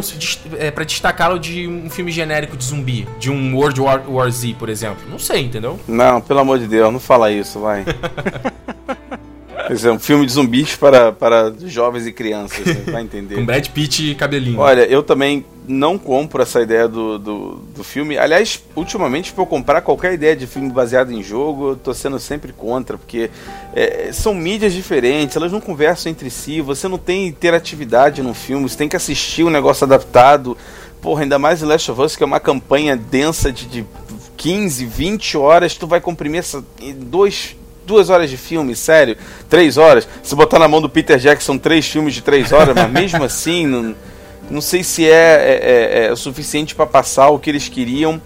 é, 0.58 0.70
para 0.70 0.84
destacá-lo 0.84 1.38
de 1.38 1.68
um 1.68 1.88
filme 1.88 2.10
genérico 2.10 2.56
de 2.56 2.64
zumbi, 2.64 3.06
de 3.18 3.30
um 3.30 3.54
World 3.54 3.80
War, 3.80 4.02
War 4.08 4.30
Z, 4.30 4.56
por 4.58 4.68
exemplo? 4.68 5.02
Não 5.08 5.18
sei, 5.18 5.44
entendeu? 5.44 5.78
Não, 5.86 6.20
pelo 6.20 6.40
amor 6.40 6.58
de 6.58 6.66
Deus, 6.66 6.92
não 6.92 7.00
fala 7.00 7.30
isso, 7.30 7.60
vai. 7.60 7.84
Esse 9.70 9.88
é 9.88 9.92
um 9.92 9.98
filme 9.98 10.24
de 10.24 10.32
zumbis 10.32 10.76
para, 10.76 11.12
para 11.12 11.52
jovens 11.64 12.06
e 12.06 12.12
crianças, 12.12 12.64
né? 12.64 12.82
vai 12.86 13.02
entender. 13.02 13.34
Com 13.34 13.44
Brad 13.44 13.66
Pitt 13.68 14.10
e 14.10 14.14
cabelinho. 14.14 14.60
Olha, 14.60 14.82
eu 14.82 15.02
também 15.02 15.44
não 15.66 15.98
compro 15.98 16.40
essa 16.42 16.60
ideia 16.60 16.86
do, 16.86 17.18
do, 17.18 17.56
do 17.74 17.82
filme. 17.82 18.16
Aliás, 18.16 18.62
ultimamente, 18.76 19.32
para 19.32 19.42
eu 19.42 19.46
comprar 19.46 19.80
qualquer 19.80 20.12
ideia 20.12 20.36
de 20.36 20.46
filme 20.46 20.70
baseado 20.70 21.12
em 21.12 21.22
jogo, 21.22 21.70
eu 21.70 21.76
tô 21.76 21.92
sendo 21.92 22.18
sempre 22.20 22.52
contra, 22.52 22.96
porque 22.96 23.30
é, 23.74 24.10
são 24.12 24.32
mídias 24.32 24.72
diferentes, 24.72 25.36
elas 25.36 25.50
não 25.50 25.60
conversam 25.60 26.12
entre 26.12 26.30
si, 26.30 26.60
você 26.60 26.86
não 26.86 26.98
tem 26.98 27.26
interatividade 27.26 28.22
no 28.22 28.34
filme, 28.34 28.68
você 28.68 28.76
tem 28.76 28.88
que 28.88 28.96
assistir 28.96 29.42
um 29.42 29.50
negócio 29.50 29.84
adaptado. 29.84 30.56
Porra, 31.06 31.22
ainda 31.22 31.38
mais 31.38 31.62
em 31.62 31.66
Last 31.66 31.88
of 31.92 32.02
Us, 32.02 32.16
que 32.16 32.24
é 32.24 32.26
uma 32.26 32.40
campanha 32.40 32.96
densa 32.96 33.52
de, 33.52 33.64
de 33.66 33.86
15, 34.36 34.84
20 34.86 35.36
horas, 35.36 35.76
tu 35.76 35.86
vai 35.86 36.00
comprimir 36.00 36.40
essa, 36.40 36.64
dois, 36.96 37.54
duas 37.86 38.10
horas 38.10 38.28
de 38.28 38.36
filme, 38.36 38.74
sério, 38.74 39.16
três 39.48 39.76
horas. 39.76 40.08
Se 40.20 40.34
botar 40.34 40.58
na 40.58 40.66
mão 40.66 40.80
do 40.80 40.88
Peter 40.88 41.16
Jackson 41.16 41.58
três 41.58 41.86
filmes 41.86 42.12
de 42.12 42.22
três 42.22 42.50
horas, 42.50 42.74
mas 42.74 42.90
mesmo 42.90 43.22
assim, 43.24 43.68
não, 43.68 43.94
não 44.50 44.60
sei 44.60 44.82
se 44.82 45.08
é, 45.08 45.12
é, 45.12 45.60
é, 45.62 46.06
é 46.06 46.12
o 46.12 46.16
suficiente 46.16 46.74
para 46.74 46.86
passar 46.86 47.28
o 47.28 47.38
que 47.38 47.50
eles 47.50 47.68
queriam. 47.68 48.20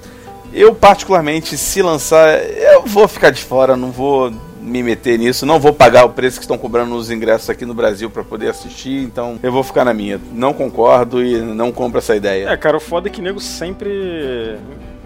Eu, 0.51 0.75
particularmente, 0.75 1.59
se 1.59 1.83
lançar, 1.83 2.43
eu 2.43 2.85
vou 2.87 3.07
ficar 3.07 3.29
de 3.29 3.45
fora, 3.45 3.77
não 3.77 3.91
vou 3.91 4.33
me 4.61 4.83
meter 4.83 5.19
nisso, 5.19 5.47
não 5.47 5.59
vou 5.59 5.73
pagar 5.73 6.05
o 6.05 6.11
preço 6.11 6.39
que 6.39 6.45
estão 6.45 6.59
cobrando 6.59 6.91
nos 6.91 7.11
ingressos 7.11 7.49
aqui 7.51 7.65
no 7.65 7.75
Brasil 7.75 8.11
para 8.11 8.23
poder 8.23 8.49
assistir, 8.49 9.03
então 9.03 9.39
eu 9.43 9.51
vou 9.51 9.63
ficar 9.63 9.85
na 9.85 9.95
minha. 9.95 10.21
Não 10.33 10.53
concordo 10.53 11.25
e 11.25 11.41
não 11.41 11.73
compro 11.73 11.99
essa 11.99 12.15
ideia. 12.15 12.49
É, 12.49 12.57
cara, 12.57 12.77
o 12.77 12.81
foda 12.81 13.09
é 13.09 13.11
que 13.11 13.23
nego 13.23 13.41
sempre 13.41 14.59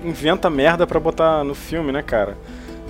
inventa 0.05 0.51
merda 0.51 0.87
para 0.87 1.01
botar 1.01 1.45
no 1.45 1.55
filme, 1.55 1.93
né, 1.93 2.03
cara? 2.03 2.37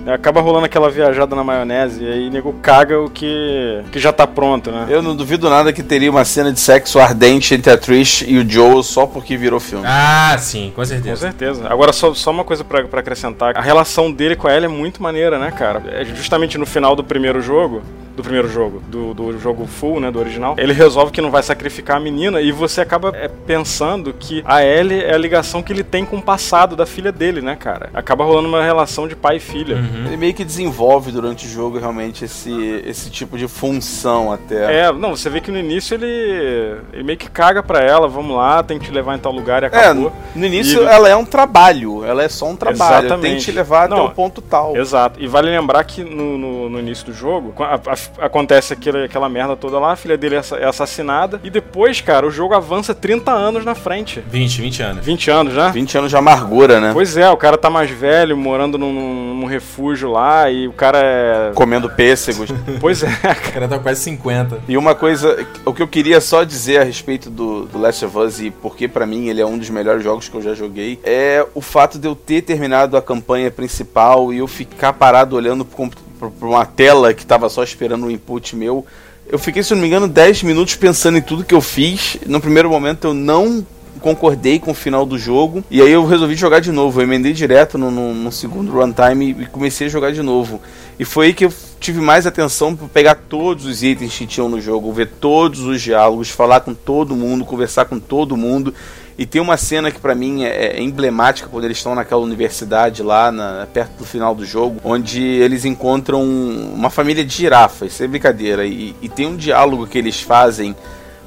Acaba 0.07 0.41
rolando 0.41 0.65
aquela 0.65 0.89
viajada 0.89 1.35
na 1.35 1.43
maionese 1.43 2.03
e 2.03 2.07
aí 2.07 2.29
nego 2.29 2.53
caga 2.61 2.99
o 2.99 3.09
que, 3.09 3.81
que 3.91 3.99
já 3.99 4.13
tá 4.13 4.27
pronto, 4.27 4.71
né? 4.71 4.85
Eu 4.89 5.01
não 5.01 5.15
duvido 5.15 5.49
nada 5.49 5.73
que 5.73 5.81
teria 5.81 6.11
uma 6.11 6.23
cena 6.23 6.51
de 6.51 6.59
sexo 6.59 6.99
ardente 6.99 7.53
entre 7.55 7.71
a 7.71 7.77
Trish 7.77 8.23
e 8.27 8.37
o 8.37 8.49
Joel 8.49 8.83
só 8.83 9.05
porque 9.05 9.35
virou 9.35 9.59
filme. 9.59 9.85
Ah, 9.87 10.35
sim, 10.39 10.71
com 10.75 10.85
certeza. 10.85 11.15
Com 11.15 11.31
certeza. 11.31 11.67
Agora, 11.67 11.91
só, 11.91 12.13
só 12.13 12.31
uma 12.31 12.43
coisa 12.43 12.63
para 12.63 12.99
acrescentar: 12.99 13.57
a 13.57 13.61
relação 13.61 14.11
dele 14.11 14.35
com 14.35 14.47
a 14.47 14.53
Ellie 14.55 14.65
é 14.65 14.69
muito 14.69 15.01
maneira, 15.01 15.39
né, 15.39 15.51
cara? 15.51 15.81
É 15.91 16.05
justamente 16.05 16.57
no 16.57 16.65
final 16.65 16.95
do 16.95 17.03
primeiro 17.03 17.41
jogo 17.41 17.81
do 18.15 18.23
primeiro 18.23 18.47
jogo, 18.47 18.81
do, 18.87 19.13
do 19.13 19.37
jogo 19.39 19.65
full, 19.65 19.99
né, 19.99 20.09
do 20.09 20.19
original, 20.19 20.55
ele 20.57 20.73
resolve 20.73 21.11
que 21.11 21.21
não 21.21 21.29
vai 21.29 21.43
sacrificar 21.43 21.97
a 21.97 21.99
menina 21.99 22.41
e 22.41 22.51
você 22.51 22.81
acaba 22.81 23.11
é, 23.13 23.27
pensando 23.27 24.13
que 24.13 24.41
a 24.45 24.63
Ellie 24.63 25.03
é 25.03 25.13
a 25.13 25.17
ligação 25.17 25.61
que 25.61 25.73
ele 25.73 25.83
tem 25.83 26.05
com 26.05 26.17
o 26.17 26.21
passado 26.21 26.75
da 26.75 26.85
filha 26.85 27.11
dele, 27.11 27.41
né, 27.41 27.55
cara? 27.55 27.89
Acaba 27.93 28.23
rolando 28.23 28.47
uma 28.47 28.63
relação 28.63 29.07
de 29.07 29.15
pai 29.15 29.37
e 29.37 29.39
filha. 29.39 29.75
Uhum. 29.75 30.05
Ele 30.07 30.17
meio 30.17 30.33
que 30.33 30.45
desenvolve 30.45 31.11
durante 31.11 31.45
o 31.45 31.49
jogo 31.49 31.77
realmente 31.77 32.25
esse, 32.25 32.81
esse 32.85 33.09
tipo 33.09 33.37
de 33.37 33.47
função 33.47 34.31
até. 34.31 34.85
É, 34.85 34.91
não, 34.91 35.15
você 35.15 35.29
vê 35.29 35.41
que 35.41 35.51
no 35.51 35.59
início 35.59 35.95
ele, 35.95 36.81
ele 36.93 37.03
meio 37.03 37.17
que 37.17 37.29
caga 37.29 37.61
pra 37.61 37.79
ela, 37.79 38.07
vamos 38.07 38.35
lá, 38.35 38.63
tem 38.63 38.79
que 38.79 38.85
te 38.85 38.91
levar 38.91 39.15
em 39.15 39.19
tal 39.19 39.31
lugar 39.31 39.63
e 39.63 39.65
acabou. 39.65 40.07
É, 40.35 40.39
no 40.39 40.45
início 40.45 40.83
e... 40.83 40.85
ela 40.85 41.09
é 41.09 41.15
um 41.15 41.25
trabalho, 41.25 42.05
ela 42.05 42.23
é 42.23 42.29
só 42.29 42.47
um 42.47 42.55
trabalho, 42.55 43.05
Exatamente. 43.07 43.21
tem 43.21 43.37
que 43.37 43.43
te 43.43 43.51
levar 43.51 43.89
não, 43.89 43.97
até 43.97 44.05
o 44.07 44.11
ponto 44.11 44.41
tal. 44.41 44.75
Exato, 44.77 45.21
e 45.21 45.27
vale 45.27 45.49
lembrar 45.49 45.83
que 45.83 46.03
no, 46.03 46.37
no, 46.37 46.69
no 46.69 46.79
início 46.79 47.05
do 47.05 47.13
jogo, 47.13 47.53
a, 47.59 47.75
a, 47.75 47.95
acontece 48.17 48.73
aquele, 48.73 49.05
aquela 49.05 49.29
merda 49.29 49.55
toda 49.55 49.79
lá, 49.79 49.93
a 49.93 49.95
filha 49.95 50.17
dele 50.17 50.35
é, 50.35 50.41
é 50.59 50.65
assassinada. 50.65 51.39
E 51.43 51.49
depois, 51.49 52.01
cara, 52.01 52.25
o 52.25 52.31
jogo 52.31 52.53
avança 52.53 52.93
30 52.93 53.31
anos 53.31 53.65
na 53.65 53.75
frente. 53.75 54.23
20, 54.27 54.61
20 54.61 54.83
anos. 54.83 55.05
20 55.05 55.31
anos, 55.31 55.53
né? 55.53 55.71
20 55.73 55.97
anos 55.97 56.09
de 56.09 56.17
amargura, 56.17 56.79
né? 56.79 56.91
Pois 56.93 57.17
é, 57.17 57.29
o 57.29 57.37
cara 57.37 57.57
tá 57.57 57.69
mais 57.69 57.89
velho, 57.89 58.37
morando 58.37 58.77
num, 58.77 59.35
num 59.35 59.45
refúgio 59.45 60.11
lá, 60.11 60.49
e 60.49 60.67
o 60.67 60.73
cara 60.73 60.99
é. 61.01 61.51
Comendo 61.53 61.89
pêssegos. 61.89 62.49
pois 62.79 63.03
é. 63.03 63.07
O 63.07 63.53
cara 63.53 63.67
tá 63.67 63.79
quase 63.79 64.01
50. 64.01 64.59
E 64.67 64.77
uma 64.77 64.95
coisa, 64.95 65.45
o 65.65 65.73
que 65.73 65.81
eu 65.81 65.87
queria 65.87 66.19
só 66.21 66.43
dizer 66.43 66.81
a 66.81 66.83
respeito 66.83 67.29
do, 67.29 67.65
do 67.65 67.79
Last 67.79 68.05
of 68.05 68.17
Us 68.17 68.39
e 68.39 68.51
porque 68.51 68.87
para 68.87 69.05
mim 69.05 69.27
ele 69.27 69.41
é 69.41 69.45
um 69.45 69.57
dos 69.57 69.69
melhores 69.69 70.03
jogos 70.03 70.29
que 70.29 70.35
eu 70.35 70.41
já 70.41 70.53
joguei, 70.53 70.99
é 71.03 71.45
o 71.53 71.61
fato 71.61 71.97
de 71.99 72.07
eu 72.07 72.15
ter 72.15 72.41
terminado 72.41 72.97
a 72.97 73.01
campanha 73.01 73.51
principal 73.51 74.33
e 74.33 74.39
eu 74.39 74.47
ficar 74.47 74.93
parado 74.93 75.35
olhando 75.35 75.65
pro 75.65 75.75
computador 75.75 76.04
para 76.31 76.47
uma 76.47 76.65
tela 76.65 77.13
que 77.13 77.23
estava 77.23 77.49
só 77.49 77.63
esperando 77.63 78.05
um 78.05 78.11
input 78.11 78.55
meu. 78.55 78.85
Eu 79.27 79.39
fiquei, 79.39 79.63
se 79.63 79.73
não 79.73 79.81
me 79.81 79.87
engano, 79.87 80.07
10 80.07 80.43
minutos 80.43 80.75
pensando 80.75 81.17
em 81.17 81.21
tudo 81.21 81.43
que 81.43 81.55
eu 81.55 81.61
fiz. 81.61 82.17
No 82.27 82.39
primeiro 82.39 82.69
momento 82.69 83.07
eu 83.07 83.13
não 83.13 83.65
concordei 83.99 84.59
com 84.59 84.71
o 84.71 84.75
final 84.75 85.05
do 85.05 85.17
jogo. 85.17 85.63
E 85.69 85.81
aí 85.81 85.91
eu 85.91 86.05
resolvi 86.05 86.35
jogar 86.35 86.59
de 86.59 86.71
novo. 86.71 86.99
Eu 86.99 87.03
emendei 87.03 87.33
direto 87.33 87.77
no, 87.77 87.89
no, 87.89 88.13
no 88.13 88.31
segundo 88.31 88.71
runtime 88.71 89.35
e 89.39 89.45
comecei 89.47 89.87
a 89.87 89.89
jogar 89.89 90.11
de 90.11 90.21
novo. 90.21 90.61
E 90.99 91.03
foi 91.03 91.27
aí 91.27 91.33
que 91.33 91.45
eu 91.45 91.53
tive 91.79 91.99
mais 91.99 92.27
atenção 92.27 92.75
para 92.75 92.87
pegar 92.87 93.15
todos 93.15 93.65
os 93.65 93.83
itens 93.83 94.15
que 94.15 94.27
tinham 94.27 94.47
no 94.47 94.61
jogo, 94.61 94.93
ver 94.93 95.09
todos 95.19 95.61
os 95.61 95.81
diálogos, 95.81 96.29
falar 96.29 96.61
com 96.61 96.73
todo 96.73 97.15
mundo, 97.15 97.43
conversar 97.45 97.85
com 97.85 97.99
todo 97.99 98.37
mundo. 98.37 98.73
E 99.17 99.25
tem 99.25 99.41
uma 99.41 99.55
cena 99.55 99.91
que 99.91 99.99
para 99.99 100.13
mim 100.13 100.43
é, 100.43 100.77
é, 100.77 100.81
emblemática 100.81 101.47
quando 101.49 101.63
eles 101.63 101.77
estão 101.77 101.95
naquela 101.95 102.21
universidade 102.21 103.01
lá, 103.01 103.31
na, 103.31 103.65
perto 103.73 103.99
do 103.99 104.05
final 104.05 104.35
do 104.35 104.45
jogo, 104.45 104.79
onde 104.83 105.21
eles 105.21 105.63
encontram 105.63 106.21
uma 106.21 106.89
família 106.89 107.23
de 107.23 107.33
girafas, 107.33 107.93
sem 107.93 108.09
brincadeira. 108.09 108.65
E, 108.65 108.93
e 109.01 109.07
tem 109.07 109.25
um 109.25 109.37
diálogo 109.37 109.87
que 109.87 109.97
eles 109.97 110.21
fazem 110.21 110.75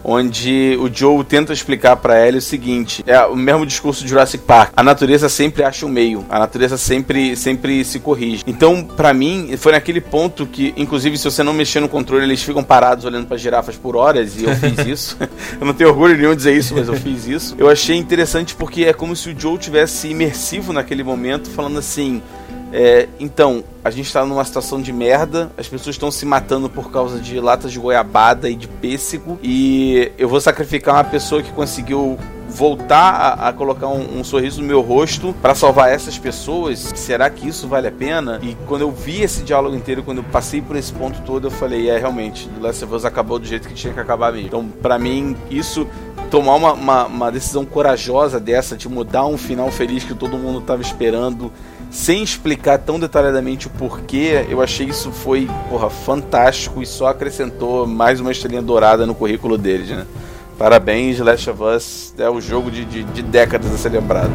onde 0.09 0.77
o 0.81 0.91
Joe 0.93 1.23
tenta 1.23 1.53
explicar 1.53 1.97
para 1.97 2.27
Ellie 2.27 2.39
o 2.39 2.43
seguinte: 2.43 3.05
é 3.07 3.21
o 3.27 3.37
mesmo 3.37 3.67
discurso 3.67 4.03
de 4.03 4.09
Jurassic 4.09 4.43
Park. 4.45 4.73
A 4.75 4.83
natureza 4.83 5.29
sempre 5.29 5.63
acha 5.63 5.85
um 5.85 5.89
meio, 5.89 6.25
a 6.29 6.39
natureza 6.39 6.79
sempre, 6.79 7.37
sempre 7.37 7.85
se 7.85 8.01
corrige. 8.01 8.43
Então, 8.47 8.83
para 8.83 9.13
mim, 9.13 9.55
foi 9.59 9.73
naquele 9.73 10.01
ponto 10.01 10.47
que, 10.47 10.73
inclusive, 10.77 11.19
se 11.19 11.25
você 11.25 11.43
não 11.43 11.53
mexer 11.53 11.81
no 11.81 11.89
controle, 11.89 12.25
eles 12.25 12.43
ficam 12.43 12.65
parados 12.65 13.05
olhando 13.05 13.27
para 13.27 13.37
girafas 13.37 13.77
por 13.77 13.97
horas, 13.97 14.37
e 14.39 14.45
eu 14.45 14.55
fiz 14.57 14.79
isso. 14.87 15.19
eu 15.61 15.67
não 15.67 15.75
tenho 15.75 15.91
orgulho 15.91 16.17
nenhum 16.17 16.31
de 16.31 16.37
dizer 16.37 16.57
isso, 16.57 16.75
mas 16.75 16.89
eu 16.89 16.95
fiz 16.95 17.27
isso. 17.27 17.55
Eu 17.59 17.69
achei 17.69 17.97
interessante 17.97 18.55
porque 18.55 18.85
é 18.85 18.93
como 18.93 19.15
se 19.15 19.31
o 19.31 19.39
Joe 19.39 19.59
tivesse 19.59 20.09
imersivo 20.09 20.73
naquele 20.73 21.03
momento, 21.03 21.51
falando 21.51 21.79
assim. 21.79 22.23
É, 22.73 23.09
então, 23.19 23.65
a 23.83 23.91
gente 23.91 24.13
tá 24.13 24.25
numa 24.25 24.45
situação 24.45 24.81
de 24.81 24.93
merda, 24.93 25.51
as 25.57 25.69
pessoas 25.69 25.95
estão 25.95 26.11
se 26.11 26.27
matando 26.27 26.69
por 26.69 26.91
causa 26.91 27.19
de 27.19 27.41
latas 27.41 27.73
de 27.73 27.79
goiabada 27.79 28.51
e 28.51 28.55
de 28.55 28.69
pêssego, 28.69 29.39
e 29.43 30.13
eu 30.19 30.29
vou 30.29 30.41
sacrificar 30.41 30.95
uma 30.95 31.05
pessoa 31.05 31.43
que 31.43 31.51
conseguiu 31.53 32.19
voltar 32.49 33.11
a, 33.11 33.49
a 33.49 33.53
colocar 33.53 33.89
um, 33.89 34.21
um, 34.21 34.25
sorriso 34.25 34.61
no 34.61 34.67
meu 34.67 34.81
rosto 34.81 35.35
para 35.41 35.55
salvar 35.55 35.91
essas 35.91 36.19
pessoas. 36.19 36.93
Será 36.97 37.29
que 37.29 37.47
isso 37.47 37.69
vale 37.69 37.89
a 37.89 37.93
pena? 37.93 38.41
E 38.43 38.57
quando 38.67 38.83
eu 38.83 38.91
vi 38.91 39.23
esse 39.23 39.43
diálogo 39.43 39.77
inteiro, 39.77 40.03
quando 40.03 40.19
eu 40.19 40.25
passei 40.25 40.63
por 40.63 40.77
esse 40.77 40.93
ponto 40.93 41.21
todo, 41.23 41.47
eu 41.47 41.51
falei: 41.51 41.91
é, 41.91 41.99
realmente, 41.99 42.49
The 42.49 42.67
Last 42.67 42.85
of 42.85 42.95
Us 42.95 43.05
acabou 43.05 43.39
do 43.39 43.47
jeito 43.47 43.69
que 43.69 43.75
tinha 43.75 43.93
que 43.93 44.01
acabar 44.01 44.33
mesmo. 44.33 44.49
Então, 44.49 44.67
para 44.83 44.99
mim, 44.99 45.37
isso 45.51 45.87
tomar 46.31 46.55
uma, 46.57 46.73
uma, 46.73 47.07
uma, 47.07 47.33
decisão 47.33 47.65
corajosa 47.65 48.39
dessa, 48.39 48.77
de 48.77 48.89
mudar 48.89 49.27
um 49.27 49.39
final 49.39 49.71
feliz 49.71 50.05
que 50.05 50.15
todo 50.15 50.37
mundo 50.37 50.59
estava 50.59 50.83
esperando, 50.83 51.51
sem 51.91 52.23
explicar 52.23 52.79
tão 52.79 52.99
detalhadamente 52.99 53.67
o 53.67 53.71
porquê, 53.71 54.47
eu 54.49 54.61
achei 54.61 54.87
isso 54.87 55.11
foi, 55.11 55.49
porra, 55.69 55.89
fantástico 55.89 56.83
e 56.83 56.87
só 56.87 57.09
acrescentou 57.09 57.87
mais 57.87 58.21
uma 58.21 58.31
estrelinha 58.31 58.63
dourada 58.63 59.07
no 59.07 59.15
currículo 59.15 59.57
deles, 59.57 59.89
né? 59.89 60.07
Parabéns, 60.59 61.19
Last 61.21 61.49
of 61.51 61.63
Us 61.63 62.15
é 62.19 62.29
o 62.29 62.41
jogo 62.41 62.71
de, 62.71 62.85
de, 62.85 63.05
de 63.05 63.23
décadas 63.23 63.73
a 63.73 63.79
ser 63.79 63.91
lembrado. 63.91 64.33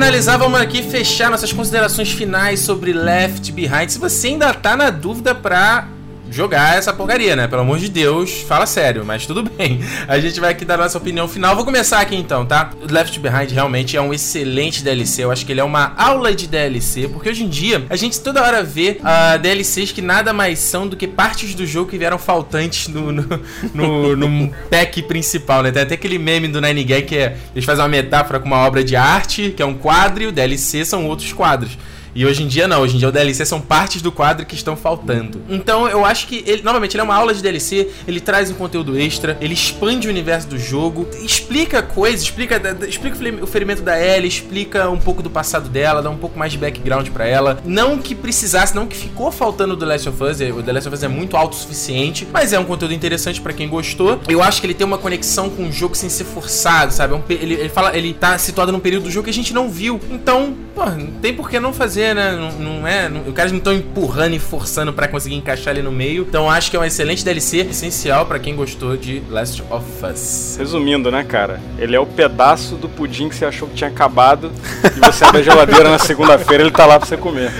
Finalizar, 0.00 0.38
vamos 0.38 0.58
aqui 0.58 0.82
fechar 0.82 1.30
nossas 1.30 1.52
considerações 1.52 2.10
finais 2.10 2.60
sobre 2.60 2.90
Left 2.90 3.52
Behind. 3.52 3.90
Se 3.90 3.98
você 3.98 4.28
ainda 4.28 4.54
tá 4.54 4.74
na 4.74 4.88
dúvida 4.88 5.34
para 5.34 5.86
jogar 6.30 6.78
essa 6.78 6.92
porcaria, 6.92 7.34
né? 7.34 7.48
Pelo 7.48 7.62
amor 7.62 7.78
de 7.78 7.88
Deus, 7.88 8.42
fala 8.42 8.66
sério, 8.66 9.04
mas 9.04 9.26
tudo 9.26 9.42
bem. 9.42 9.80
A 10.06 10.18
gente 10.18 10.40
vai 10.40 10.52
aqui 10.52 10.64
dar 10.64 10.78
nossa 10.78 10.96
opinião 10.96 11.26
final. 11.26 11.54
Vou 11.56 11.64
começar 11.64 12.00
aqui 12.00 12.14
então, 12.14 12.46
tá? 12.46 12.70
Left 12.88 13.18
Behind 13.18 13.50
realmente 13.50 13.96
é 13.96 14.00
um 14.00 14.14
excelente 14.14 14.82
DLC. 14.82 15.24
Eu 15.24 15.30
acho 15.30 15.44
que 15.44 15.52
ele 15.52 15.60
é 15.60 15.64
uma 15.64 15.92
aula 15.96 16.34
de 16.34 16.46
DLC, 16.46 17.08
porque 17.08 17.28
hoje 17.28 17.44
em 17.44 17.48
dia 17.48 17.84
a 17.90 17.96
gente 17.96 18.20
toda 18.20 18.42
hora 18.42 18.62
vê 18.62 19.00
uh, 19.00 19.38
DLCs 19.38 19.92
que 19.92 20.02
nada 20.02 20.32
mais 20.32 20.58
são 20.58 20.86
do 20.86 20.96
que 20.96 21.06
partes 21.06 21.54
do 21.54 21.66
jogo 21.66 21.90
que 21.90 21.98
vieram 21.98 22.18
faltantes 22.18 22.88
no, 22.88 23.10
no, 23.12 23.40
no, 23.74 24.16
no 24.16 24.54
pack 24.70 25.02
principal, 25.02 25.62
né? 25.62 25.70
Tem 25.70 25.82
até 25.82 25.94
aquele 25.94 26.18
meme 26.18 26.48
do 26.48 26.60
Nine 26.60 26.84
Gag 26.84 27.02
que 27.02 27.16
é, 27.16 27.36
eles 27.54 27.64
fazem 27.64 27.82
uma 27.82 27.88
metáfora 27.88 28.38
com 28.38 28.46
uma 28.46 28.58
obra 28.58 28.84
de 28.84 28.94
arte, 28.94 29.52
que 29.56 29.62
é 29.62 29.66
um 29.66 29.74
quadro, 29.74 30.22
e 30.22 30.26
o 30.26 30.32
DLC 30.32 30.84
são 30.84 31.06
outros 31.06 31.32
quadros. 31.32 31.76
E 32.14 32.26
hoje 32.26 32.42
em 32.42 32.48
dia 32.48 32.66
não, 32.66 32.80
hoje 32.80 32.96
em 32.96 32.98
dia 32.98 33.08
o 33.08 33.12
DLC 33.12 33.44
são 33.44 33.60
partes 33.60 34.02
do 34.02 34.10
quadro 34.10 34.44
que 34.44 34.54
estão 34.54 34.76
faltando. 34.76 35.42
Então 35.48 35.88
eu 35.88 36.04
acho 36.04 36.26
que 36.26 36.42
ele, 36.46 36.62
novamente, 36.62 36.96
ele 36.96 37.02
é 37.02 37.04
uma 37.04 37.14
aula 37.14 37.32
de 37.32 37.42
DLC, 37.42 37.88
ele 38.06 38.20
traz 38.20 38.50
um 38.50 38.54
conteúdo 38.54 38.98
extra, 38.98 39.36
ele 39.40 39.54
expande 39.54 40.08
o 40.08 40.10
universo 40.10 40.48
do 40.48 40.58
jogo, 40.58 41.08
explica 41.22 41.82
coisas, 41.82 42.22
explica, 42.22 42.60
explica 42.88 43.16
o 43.42 43.46
ferimento 43.46 43.82
da 43.82 44.00
Ellie, 44.00 44.28
explica 44.28 44.88
um 44.90 44.98
pouco 44.98 45.22
do 45.22 45.30
passado 45.30 45.68
dela, 45.68 46.02
dá 46.02 46.10
um 46.10 46.16
pouco 46.16 46.38
mais 46.38 46.52
de 46.52 46.58
background 46.58 47.08
para 47.10 47.26
ela. 47.26 47.60
Não 47.64 47.98
que 47.98 48.14
precisasse, 48.14 48.74
não 48.74 48.86
que 48.86 48.96
ficou 48.96 49.30
faltando 49.30 49.76
do 49.76 49.84
Last 49.84 50.08
of 50.08 50.22
Us, 50.22 50.40
o 50.40 50.62
The 50.62 50.72
Last 50.72 50.88
of 50.88 50.94
Us 50.94 51.02
é 51.02 51.08
muito 51.08 51.36
autossuficiente, 51.36 52.26
mas 52.32 52.52
é 52.52 52.58
um 52.58 52.64
conteúdo 52.64 52.92
interessante 52.92 53.40
para 53.40 53.52
quem 53.52 53.68
gostou. 53.68 54.20
Eu 54.28 54.42
acho 54.42 54.60
que 54.60 54.66
ele 54.66 54.74
tem 54.74 54.86
uma 54.86 54.98
conexão 54.98 55.48
com 55.48 55.68
o 55.68 55.72
jogo 55.72 55.94
sem 55.94 56.08
ser 56.08 56.24
forçado, 56.24 56.92
sabe? 56.92 57.14
É 57.14 57.32
ele, 57.32 57.54
ele 57.54 57.68
fala, 57.68 57.96
ele 57.96 58.12
tá 58.14 58.36
situado 58.38 58.72
num 58.72 58.80
período 58.80 59.04
do 59.04 59.10
jogo 59.10 59.24
que 59.24 59.30
a 59.30 59.34
gente 59.34 59.54
não 59.54 59.68
viu. 59.68 60.00
Então, 60.10 60.54
pô, 60.74 60.84
não 60.86 61.12
tem 61.20 61.32
por 61.34 61.48
que 61.48 61.60
não 61.60 61.72
fazer 61.72 61.99
fazer, 62.00 62.14
né? 62.14 62.32
Não, 62.32 62.52
não 62.52 62.86
é. 62.86 63.08
Não, 63.08 63.22
os 63.22 63.34
caras 63.34 63.52
não 63.52 63.58
estão 63.58 63.74
empurrando 63.74 64.34
e 64.34 64.38
forçando 64.38 64.92
para 64.92 65.06
conseguir 65.06 65.36
encaixar 65.36 65.74
ali 65.74 65.82
no 65.82 65.92
meio. 65.92 66.26
Então 66.28 66.50
acho 66.50 66.70
que 66.70 66.76
é 66.76 66.80
um 66.80 66.84
excelente 66.84 67.24
DLC, 67.24 67.58
essencial 67.58 68.26
para 68.26 68.38
quem 68.38 68.56
gostou 68.56 68.96
de 68.96 69.22
Last 69.28 69.62
of 69.70 69.84
Us. 70.04 70.56
Resumindo, 70.58 71.10
né, 71.10 71.24
cara? 71.24 71.60
Ele 71.78 71.94
é 71.94 72.00
o 72.00 72.06
pedaço 72.06 72.76
do 72.76 72.88
pudim 72.88 73.28
que 73.28 73.34
você 73.34 73.44
achou 73.44 73.68
que 73.68 73.74
tinha 73.74 73.90
acabado 73.90 74.50
e 74.96 75.00
você 75.00 75.24
abre 75.24 75.40
a 75.40 75.44
geladeira 75.44 75.90
na 75.90 75.98
segunda-feira 75.98 76.64
ele 76.64 76.72
tá 76.72 76.86
lá 76.86 76.98
pra 76.98 77.06
você 77.06 77.16
comer. 77.16 77.50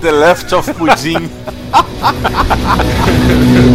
The 0.00 0.12
Left 0.12 0.54
of 0.54 0.72
Pudim. 0.74 1.28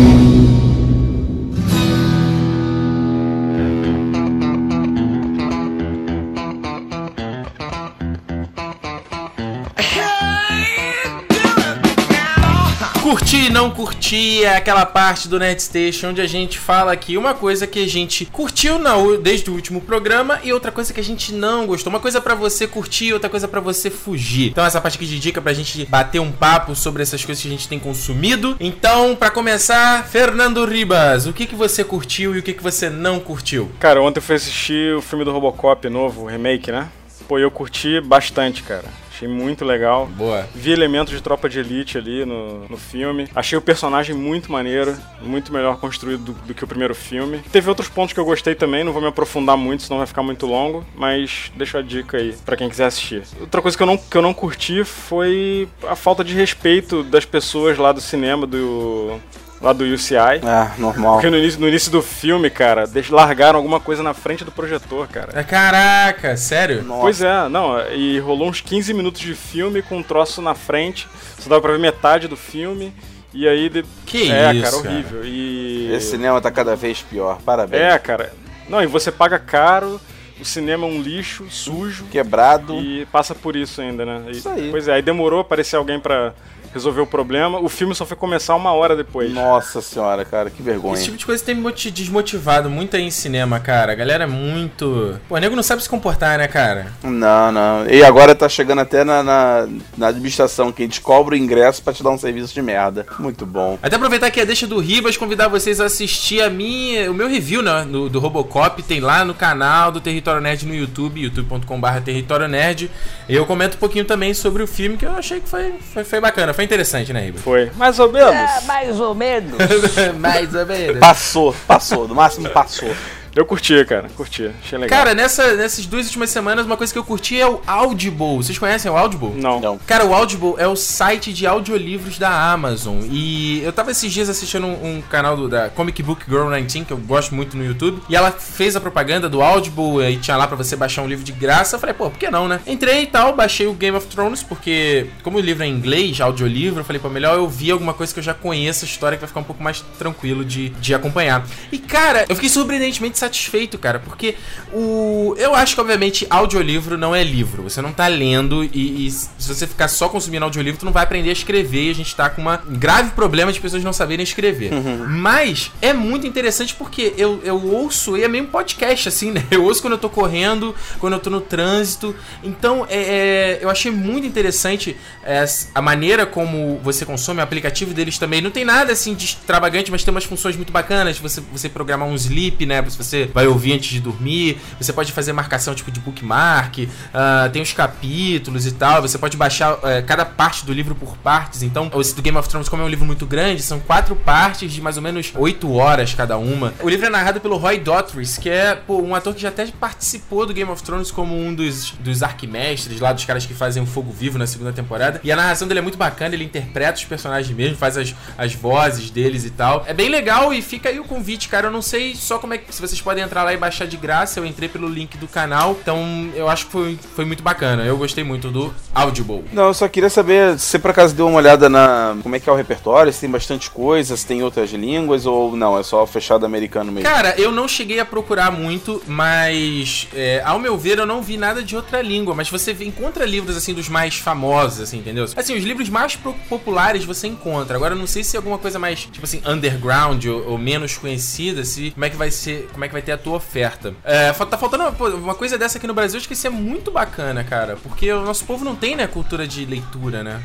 não 13.55 13.71
curtir 13.71 14.43
é 14.43 14.57
aquela 14.57 14.85
parte 14.85 15.29
do 15.29 15.39
Nerd 15.39 15.61
Station 15.61 16.09
onde 16.09 16.19
a 16.19 16.27
gente 16.27 16.59
fala 16.59 16.91
aqui 16.91 17.15
uma 17.15 17.33
coisa 17.33 17.65
que 17.65 17.81
a 17.81 17.87
gente 17.87 18.25
curtiu 18.25 18.77
na, 18.77 18.95
desde 19.21 19.49
o 19.49 19.53
último 19.53 19.79
programa 19.79 20.41
e 20.43 20.51
outra 20.51 20.73
coisa 20.73 20.93
que 20.93 20.99
a 20.99 21.03
gente 21.03 21.33
não 21.33 21.65
gostou. 21.65 21.89
Uma 21.89 22.01
coisa 22.01 22.19
para 22.19 22.35
você 22.35 22.67
curtir, 22.67 23.13
outra 23.13 23.29
coisa 23.29 23.47
para 23.47 23.61
você 23.61 23.89
fugir. 23.89 24.49
Então 24.49 24.65
essa 24.65 24.81
parte 24.81 24.97
aqui 24.97 25.05
de 25.05 25.17
dica 25.19 25.41
pra 25.41 25.53
gente 25.53 25.85
bater 25.85 26.19
um 26.19 26.33
papo 26.33 26.75
sobre 26.75 27.01
essas 27.01 27.23
coisas 27.23 27.41
que 27.41 27.47
a 27.47 27.51
gente 27.51 27.69
tem 27.69 27.79
consumido. 27.79 28.57
Então, 28.59 29.15
para 29.15 29.31
começar, 29.31 30.05
Fernando 30.05 30.65
Ribas, 30.65 31.25
o 31.25 31.31
que 31.31 31.45
que 31.45 31.55
você 31.55 31.81
curtiu 31.81 32.35
e 32.35 32.39
o 32.39 32.43
que 32.43 32.51
que 32.51 32.61
você 32.61 32.89
não 32.89 33.21
curtiu? 33.21 33.71
Cara, 33.79 34.01
ontem 34.01 34.17
eu 34.17 34.23
fui 34.23 34.35
assistir 34.35 34.93
o 34.97 35.01
filme 35.01 35.23
do 35.23 35.31
Robocop 35.31 35.87
novo, 35.87 36.23
o 36.23 36.25
remake, 36.25 36.73
né? 36.73 36.89
Pô, 37.25 37.39
eu 37.39 37.49
curti 37.49 38.01
bastante, 38.01 38.63
cara. 38.63 39.04
Achei 39.15 39.29
muito 39.29 39.63
legal. 39.63 40.07
Boa. 40.07 40.45
Vi 40.53 40.73
elementos 40.73 41.13
de 41.13 41.21
tropa 41.21 41.47
de 41.47 41.57
elite 41.57 41.97
ali 41.97 42.25
no, 42.25 42.67
no 42.67 42.75
filme. 42.75 43.29
Achei 43.33 43.57
o 43.57 43.61
personagem 43.61 44.13
muito 44.13 44.51
maneiro, 44.51 44.93
muito 45.21 45.53
melhor 45.53 45.77
construído 45.77 46.21
do, 46.25 46.33
do, 46.33 46.53
que 46.53 46.65
o 46.65 46.67
primeiro 46.67 46.93
filme. 46.93 47.39
Teve 47.49 47.69
outros 47.69 47.87
pontos 47.87 48.11
que 48.11 48.19
eu 48.19 48.25
gostei 48.25 48.55
também, 48.55 48.83
não 48.83 48.91
vou 48.91 49.01
me 49.01 49.07
aprofundar 49.07 49.55
muito, 49.55 49.83
senão 49.83 49.99
vai 49.99 50.07
ficar 50.07 50.21
muito 50.21 50.45
longo, 50.45 50.85
mas 50.93 51.49
deixa 51.55 51.79
a 51.79 51.81
dica 51.81 52.17
aí 52.17 52.35
para 52.45 52.57
quem 52.57 52.67
quiser 52.67 52.87
assistir. 52.87 53.23
Outra 53.39 53.61
coisa 53.61 53.77
que 53.77 53.83
eu, 53.83 53.87
não, 53.87 53.97
que 53.97 54.17
eu 54.17 54.21
não 54.21 54.33
curti 54.33 54.83
foi 54.83 55.69
a 55.87 55.95
falta 55.95 56.21
de 56.21 56.33
respeito 56.33 57.01
das 57.01 57.23
pessoas 57.23 57.77
lá 57.77 57.93
do 57.93 58.01
cinema, 58.01 58.45
do 58.45 59.17
lá 59.65 59.73
do 59.73 59.83
UCI. 59.83 60.41
Ah, 60.43 60.73
normal. 60.77 61.13
Porque 61.15 61.29
no 61.29 61.37
início, 61.37 61.59
no 61.59 61.67
início 61.67 61.91
do 61.91 62.01
filme, 62.01 62.49
cara, 62.51 62.87
eles 62.93 63.09
largaram 63.09 63.57
alguma 63.57 63.79
coisa 63.79 64.03
na 64.03 64.13
frente 64.13 64.45
do 64.45 64.51
projetor, 64.51 65.07
cara. 65.07 65.31
É, 65.33 65.43
caraca, 65.43 66.37
sério? 66.37 66.83
Nossa. 66.83 67.01
Pois 67.01 67.21
é, 67.21 67.49
não, 67.49 67.79
e 67.91 68.19
rolou 68.19 68.47
uns 68.47 68.61
15 68.61 68.93
minutos 68.93 69.21
de 69.21 69.33
filme 69.33 69.81
com 69.81 69.97
um 69.97 70.03
troço 70.03 70.39
na 70.41 70.53
frente, 70.53 71.07
só 71.39 71.49
dava 71.49 71.61
pra 71.61 71.71
ver 71.71 71.79
metade 71.79 72.27
do 72.27 72.37
filme. 72.37 72.93
E 73.33 73.47
aí. 73.47 73.67
De... 73.67 73.83
Que 74.05 74.31
é, 74.31 74.53
isso? 74.53 74.63
cara, 74.63 74.75
horrível. 74.77 75.19
Cara. 75.19 75.27
E. 75.27 75.91
Esse 75.93 76.11
cinema 76.11 76.39
tá 76.39 76.51
cada 76.51 76.75
vez 76.75 77.01
pior, 77.01 77.41
parabéns. 77.41 77.81
É, 77.81 77.97
cara. 77.97 78.31
Não, 78.69 78.81
e 78.81 78.87
você 78.87 79.11
paga 79.11 79.37
caro, 79.37 79.99
o 80.39 80.45
cinema 80.45 80.85
é 80.85 80.89
um 80.89 81.01
lixo, 81.01 81.45
sujo. 81.49 82.05
Quebrado. 82.05 82.75
E 82.79 83.05
passa 83.07 83.33
por 83.33 83.55
isso 83.55 83.81
ainda, 83.81 84.05
né? 84.05 84.23
E, 84.27 84.31
isso 84.31 84.47
aí. 84.47 84.69
Pois 84.69 84.87
é, 84.87 84.93
aí 84.93 85.01
demorou 85.01 85.39
aparecer 85.39 85.75
alguém 85.75 85.99
pra 85.99 86.33
resolver 86.75 87.01
o 87.01 87.07
problema. 87.07 87.59
O 87.59 87.69
filme 87.69 87.95
só 87.95 88.05
foi 88.05 88.17
começar 88.17 88.55
uma 88.55 88.71
hora 88.73 88.95
depois. 88.95 89.33
Nossa 89.33 89.81
senhora, 89.81 90.23
cara, 90.25 90.49
que 90.49 90.61
vergonha. 90.61 90.95
Esse 90.95 91.05
tipo 91.05 91.17
de 91.17 91.25
coisa 91.25 91.43
tem 91.43 91.55
me 91.55 91.71
desmotivado 91.71 92.69
muito 92.69 92.95
aí 92.95 93.03
em 93.03 93.11
cinema, 93.11 93.59
cara. 93.59 93.93
A 93.93 93.95
galera 93.95 94.25
é 94.25 94.27
muito. 94.27 95.19
Pô, 95.27 95.35
o 95.35 95.37
nego 95.37 95.55
não 95.55 95.63
sabe 95.63 95.81
se 95.81 95.89
comportar, 95.89 96.37
né, 96.37 96.47
cara? 96.47 96.87
Não, 97.01 97.51
não. 97.51 97.87
E 97.87 98.03
agora 98.03 98.35
tá 98.35 98.49
chegando 98.49 98.79
até 98.79 99.03
na, 99.03 99.23
na, 99.23 99.67
na 99.97 100.07
administração, 100.07 100.71
que 100.71 100.83
a 100.83 100.85
gente 100.85 100.99
cobra 101.01 101.33
o 101.33 101.37
ingresso 101.37 101.81
pra 101.81 101.93
te 101.93 102.03
dar 102.03 102.09
um 102.09 102.17
serviço 102.17 102.53
de 102.53 102.61
merda. 102.61 103.05
Muito 103.19 103.45
bom. 103.45 103.79
Até 103.81 103.95
aproveitar 103.95 104.27
aqui 104.27 104.41
a 104.41 104.45
deixa 104.45 104.67
do 104.67 104.79
Ribas, 104.79 105.15
convidar 105.15 105.47
vocês 105.47 105.79
a 105.79 105.85
assistir 105.85 106.41
a 106.41 106.49
minha, 106.49 107.09
o 107.09 107.13
meu 107.13 107.27
review, 107.27 107.61
né, 107.61 107.85
do, 107.89 108.09
do 108.09 108.19
Robocop. 108.19 108.83
Tem 108.83 108.99
lá 108.99 109.23
no 109.23 109.33
canal 109.33 109.91
do 109.91 110.01
Território 110.01 110.41
Nerd 110.41 110.65
no 110.65 110.75
YouTube, 110.75 111.21
youtube.com.br 111.21 112.01
Território 112.03 112.47
Nerd. 112.47 112.91
Eu 113.29 113.45
comento 113.45 113.77
um 113.77 113.79
pouquinho 113.79 114.03
também 114.03 114.33
sobre 114.33 114.61
o 114.61 114.67
filme, 114.67 114.97
que 114.97 115.05
eu 115.05 115.15
achei 115.15 115.39
que 115.39 115.47
foi, 115.47 115.73
foi, 115.93 116.03
foi 116.03 116.19
bacana, 116.19 116.53
foi 116.53 116.64
interessante, 116.65 117.13
né, 117.13 117.21
Ribas? 117.21 117.41
Foi. 117.41 117.71
Mais 117.75 117.99
ou 117.99 118.11
menos. 118.11 118.33
É, 118.33 118.61
mais 118.65 118.99
ou 118.99 119.15
menos. 119.15 119.57
mais 120.19 120.53
ou 120.53 120.65
menos. 120.65 120.99
Passou, 120.99 121.55
passou. 121.67 122.07
No 122.07 122.15
máximo 122.15 122.49
passou. 122.49 122.89
Eu 123.35 123.45
curti, 123.45 123.83
cara, 123.83 124.07
curti, 124.15 124.49
achei 124.63 124.79
legal. 124.79 124.97
Cara, 124.97 125.13
nessa, 125.13 125.55
nessas 125.55 125.85
duas 125.85 126.05
últimas 126.05 126.29
semanas, 126.29 126.65
uma 126.65 126.77
coisa 126.77 126.93
que 126.93 126.97
eu 126.97 127.03
curti 127.03 127.37
é 127.37 127.45
o 127.45 127.59
Audible. 127.67 128.37
Vocês 128.37 128.57
conhecem 128.57 128.89
o 128.89 128.95
Audible? 128.95 129.31
Não. 129.35 129.59
Não. 129.59 129.77
Cara, 129.79 130.05
o 130.05 130.13
Audible 130.13 130.53
é 130.57 130.65
o 130.65 130.75
site 130.77 131.33
de 131.33 131.45
audiolivros 131.45 132.17
da 132.17 132.29
Amazon. 132.53 133.01
E 133.11 133.61
eu 133.61 133.73
tava 133.73 133.91
esses 133.91 134.13
dias 134.13 134.29
assistindo 134.29 134.65
um, 134.65 134.99
um 134.99 135.01
canal 135.01 135.35
do, 135.35 135.49
da 135.49 135.69
Comic 135.69 136.01
Book 136.01 136.23
Girl 136.29 136.49
19, 136.49 136.85
que 136.85 136.93
eu 136.93 136.97
gosto 136.97 137.35
muito 137.35 137.57
no 137.57 137.65
YouTube. 137.65 138.01
E 138.07 138.15
ela 138.15 138.31
fez 138.31 138.77
a 138.77 138.79
propaganda 138.79 139.27
do 139.27 139.41
Audible 139.41 140.01
e 140.09 140.15
tinha 140.15 140.37
lá 140.37 140.47
pra 140.47 140.55
você 140.55 140.77
baixar 140.77 141.01
um 141.01 141.07
livro 141.07 141.25
de 141.25 141.33
graça. 141.33 141.75
Eu 141.75 141.79
falei, 141.81 141.93
pô, 141.93 142.09
por 142.09 142.17
que 142.17 142.29
não, 142.29 142.47
né? 142.47 142.61
Entrei 142.65 143.01
e 143.01 143.07
tal, 143.07 143.35
baixei 143.35 143.67
o 143.67 143.73
Game 143.73 143.97
of 143.97 144.07
Thrones, 144.07 144.43
porque 144.43 145.07
como 145.23 145.39
o 145.39 145.41
livro 145.41 145.61
é 145.61 145.67
em 145.67 145.71
inglês, 145.71 146.21
audiolivro, 146.21 146.79
eu 146.79 146.85
falei, 146.85 147.01
pô, 147.01 147.09
melhor 147.09 147.35
eu 147.35 147.49
vi 147.49 147.69
alguma 147.69 147.93
coisa 147.93 148.13
que 148.13 148.19
eu 148.19 148.23
já 148.23 148.33
conheço 148.33 148.85
a 148.85 148.87
história, 148.87 149.17
que 149.17 149.21
vai 149.21 149.27
ficar 149.27 149.41
um 149.41 149.43
pouco 149.43 149.61
mais 149.61 149.81
tranquilo 149.99 150.45
de, 150.45 150.69
de 150.69 150.93
acompanhar. 150.93 151.45
E, 151.69 151.77
cara, 151.77 152.25
eu 152.29 152.35
fiquei 152.35 152.49
surpreendentemente 152.49 153.24
satisfeito, 153.25 153.77
cara 153.77 153.99
porque 154.05 154.35
o. 154.71 155.35
Eu 155.37 155.53
acho 155.55 155.75
que, 155.75 155.81
obviamente, 155.81 156.25
audiolivro 156.29 156.97
não 156.97 157.13
é 157.13 157.23
livro. 157.23 157.63
Você 157.63 157.81
não 157.81 157.91
tá 157.91 158.07
lendo 158.07 158.63
e, 158.63 159.07
e, 159.07 159.11
se 159.11 159.29
você 159.39 159.67
ficar 159.67 159.87
só 159.87 160.07
consumindo 160.07 160.45
audiolivro, 160.45 160.79
tu 160.79 160.85
não 160.85 160.93
vai 160.93 161.03
aprender 161.03 161.29
a 161.29 161.33
escrever. 161.33 161.87
E 161.87 161.89
a 161.89 161.95
gente 161.95 162.15
tá 162.15 162.29
com 162.29 162.41
um 162.41 162.77
grave 162.77 163.11
problema 163.11 163.51
de 163.51 163.59
pessoas 163.59 163.83
não 163.83 163.91
saberem 163.91 164.23
escrever. 164.23 164.71
Uhum. 164.71 165.05
Mas 165.07 165.71
é 165.81 165.91
muito 165.91 166.27
interessante 166.27 166.73
porque 166.75 167.13
eu, 167.17 167.41
eu 167.43 167.61
ouço, 167.65 168.15
e 168.15 168.23
é 168.23 168.27
meio 168.27 168.45
um 168.45 168.47
podcast, 168.47 169.09
assim, 169.09 169.31
né? 169.31 169.43
Eu 169.49 169.63
ouço 169.63 169.81
quando 169.81 169.93
eu 169.93 169.99
tô 169.99 170.09
correndo, 170.09 170.75
quando 170.99 171.13
eu 171.13 171.19
tô 171.19 171.29
no 171.29 171.41
trânsito. 171.41 172.15
Então, 172.43 172.85
é, 172.89 172.97
é 172.97 173.59
eu 173.61 173.69
achei 173.69 173.91
muito 173.91 174.27
interessante 174.27 174.95
é, 175.23 175.45
a 175.73 175.81
maneira 175.81 176.25
como 176.25 176.79
você 176.83 177.05
consome, 177.05 177.39
o 177.39 177.43
aplicativo 177.43 177.93
deles 177.93 178.17
também. 178.17 178.41
Não 178.41 178.51
tem 178.51 178.65
nada 178.65 178.91
assim 178.91 179.13
de 179.13 179.25
extravagante, 179.25 179.91
mas 179.91 180.03
tem 180.03 180.13
umas 180.13 180.25
funções 180.25 180.55
muito 180.55 180.71
bacanas. 180.71 181.17
Você, 181.19 181.41
você 181.51 181.69
programar 181.69 182.07
um 182.07 182.15
sleep, 182.15 182.65
né? 182.65 182.83
Se 182.89 182.97
você 183.15 183.29
vai 183.33 183.47
ouvir 183.47 183.73
antes 183.73 183.89
de 183.89 183.99
dormir. 183.99 184.57
Você 184.79 184.91
pode 184.91 185.11
fazer 185.11 185.31
marcação 185.31 185.73
tipo 185.73 185.91
de 185.91 185.99
bookmark. 185.99 186.79
Uh, 186.79 187.49
tem 187.51 187.61
os 187.61 187.71
capítulos 187.71 188.65
e 188.65 188.71
tal. 188.71 189.01
Você 189.01 189.17
pode 189.17 189.37
baixar 189.37 189.75
uh, 189.75 189.81
cada 190.05 190.25
parte 190.25 190.65
do 190.65 190.73
livro 190.73 190.93
por 190.93 191.15
partes. 191.17 191.63
Então, 191.63 191.89
do 191.89 192.21
Game 192.21 192.37
of 192.37 192.49
Thrones, 192.49 192.67
como 192.67 192.81
é 192.81 192.85
um 192.85 192.89
livro 192.89 193.05
muito 193.05 193.25
grande, 193.25 193.61
são 193.61 193.79
quatro 193.79 194.15
partes 194.15 194.71
de 194.71 194.81
mais 194.81 194.97
ou 194.97 195.03
menos 195.03 195.31
oito 195.35 195.71
horas 195.73 196.13
cada 196.13 196.37
uma. 196.37 196.73
O 196.81 196.89
livro 196.89 197.05
é 197.05 197.09
narrado 197.09 197.39
pelo 197.39 197.57
Roy 197.57 197.79
Dotrice, 197.79 198.39
que 198.39 198.49
é 198.49 198.75
pô, 198.75 199.01
um 199.01 199.15
ator 199.15 199.33
que 199.33 199.41
já 199.41 199.49
até 199.49 199.65
participou 199.67 200.45
do 200.45 200.53
Game 200.53 200.69
of 200.69 200.83
Thrones 200.83 201.11
como 201.11 201.35
um 201.35 201.53
dos, 201.53 201.91
dos 201.91 202.21
arquimestres 202.21 202.99
lá, 202.99 203.13
dos 203.13 203.25
caras 203.25 203.45
que 203.45 203.53
fazem 203.53 203.81
o 203.81 203.85
Fogo 203.85 204.11
Vivo 204.11 204.37
na 204.37 204.47
segunda 204.47 204.73
temporada. 204.73 205.21
E 205.23 205.31
a 205.31 205.35
narração 205.35 205.67
dele 205.67 205.79
é 205.79 205.83
muito 205.83 205.97
bacana, 205.97 206.35
ele 206.35 206.43
interpreta 206.43 206.97
os 206.97 207.05
personagens 207.05 207.55
mesmo, 207.55 207.77
faz 207.77 207.97
as, 207.97 208.13
as 208.37 208.53
vozes 208.53 209.09
deles 209.09 209.45
e 209.45 209.49
tal. 209.49 209.83
É 209.87 209.93
bem 209.93 210.09
legal 210.09 210.53
e 210.53 210.61
fica 210.61 210.89
aí 210.89 210.99
o 210.99 211.03
convite, 211.03 211.47
cara. 211.47 211.67
Eu 211.67 211.71
não 211.71 211.81
sei 211.81 212.15
só 212.15 212.37
como 212.37 212.53
é 212.53 212.57
que 212.57 212.73
se 212.73 212.81
vocês 212.81 212.99
podem 213.05 213.23
entrar 213.23 213.43
lá 213.43 213.53
e 213.53 213.57
baixar 213.57 213.85
de 213.85 213.95
graça. 213.95 214.39
Eu 214.39 214.45
entrei 214.45 214.67
pelo 214.67 214.89
link 214.89 215.15
do 215.17 215.27
canal, 215.27 215.77
então 215.79 216.29
eu 216.33 216.49
acho 216.49 216.65
que 216.65 216.71
foi, 216.71 216.99
foi 217.15 217.23
muito 217.23 217.43
bacana. 217.43 217.83
Eu 217.85 217.95
gostei 217.97 218.23
muito 218.23 218.49
do 218.49 218.73
Audible. 218.93 219.45
Não, 219.53 219.67
eu 219.67 219.73
só 219.75 219.87
queria 219.87 220.09
saber 220.09 220.57
se 220.57 220.79
por 220.79 220.89
acaso 220.89 221.13
deu 221.13 221.27
uma 221.27 221.37
olhada 221.37 221.69
na 221.69 222.17
como 222.23 222.35
é 222.35 222.39
que 222.39 222.49
é 222.49 222.51
o 222.51 222.55
repertório, 222.55 223.13
se 223.13 223.21
tem 223.21 223.29
bastante 223.29 223.69
coisa, 223.69 224.17
se 224.17 224.25
tem 224.25 224.41
outras 224.41 224.71
línguas 224.71 225.27
ou 225.27 225.55
não, 225.55 225.77
é 225.77 225.83
só 225.83 226.05
fechado 226.07 226.45
americano 226.45 226.91
mesmo. 226.91 227.07
Cara, 227.07 227.35
eu 227.39 227.51
não 227.51 227.67
cheguei 227.67 227.99
a 227.99 228.05
procurar 228.05 228.51
muito, 228.51 229.03
mas 229.05 230.07
é, 230.15 230.41
ao 230.43 230.57
meu 230.57 230.75
ver 230.75 230.97
eu 230.97 231.05
não 231.05 231.21
vi 231.21 231.37
nada 231.37 231.61
de 231.61 231.75
outra 231.75 232.01
língua, 232.01 232.33
mas 232.33 232.49
você 232.49 232.75
encontra 232.81 233.25
livros 233.25 233.55
assim 233.55 233.73
dos 233.73 233.87
mais 233.87 234.15
famosos, 234.15 234.81
assim, 234.81 234.97
entendeu? 234.97 235.25
Assim, 235.35 235.55
os 235.55 235.63
livros 235.63 235.89
mais 235.89 236.15
populares 236.49 237.05
você 237.05 237.27
encontra. 237.27 237.75
Agora 237.75 237.93
eu 237.93 237.99
não 237.99 238.07
sei 238.07 238.23
se 238.23 238.35
é 238.35 238.39
alguma 238.39 238.57
coisa 238.57 238.79
mais, 238.79 239.01
tipo 239.01 239.23
assim, 239.23 239.41
underground 239.45 240.25
ou, 240.25 240.51
ou 240.51 240.57
menos 240.57 240.97
conhecida, 240.97 241.63
se 241.63 241.91
como 241.91 242.05
é 242.05 242.09
que 242.09 242.15
vai 242.15 242.31
ser, 242.31 242.67
como 242.73 242.83
é 242.83 242.87
que 242.87 242.94
vai 242.95 243.01
ter 243.01 243.11
a 243.11 243.17
tua 243.17 243.35
oferta. 243.35 243.93
É, 244.05 244.31
tá 244.31 244.57
faltando 244.57 244.85
uma, 245.17 245.35
coisa 245.35 245.57
dessa 245.57 245.77
aqui 245.77 245.85
no 245.85 245.93
Brasil, 245.93 246.17
acho 246.17 246.27
que 246.27 246.33
isso 246.33 246.47
é 246.47 246.49
muito 246.49 246.91
bacana, 246.91 247.43
cara. 247.43 247.75
Porque 247.83 248.09
o 248.11 248.21
nosso 248.21 248.45
povo 248.45 248.63
não 248.63 248.73
tem, 248.73 248.95
né, 248.95 249.05
cultura 249.05 249.45
de 249.45 249.65
leitura, 249.65 250.23
né? 250.23 250.41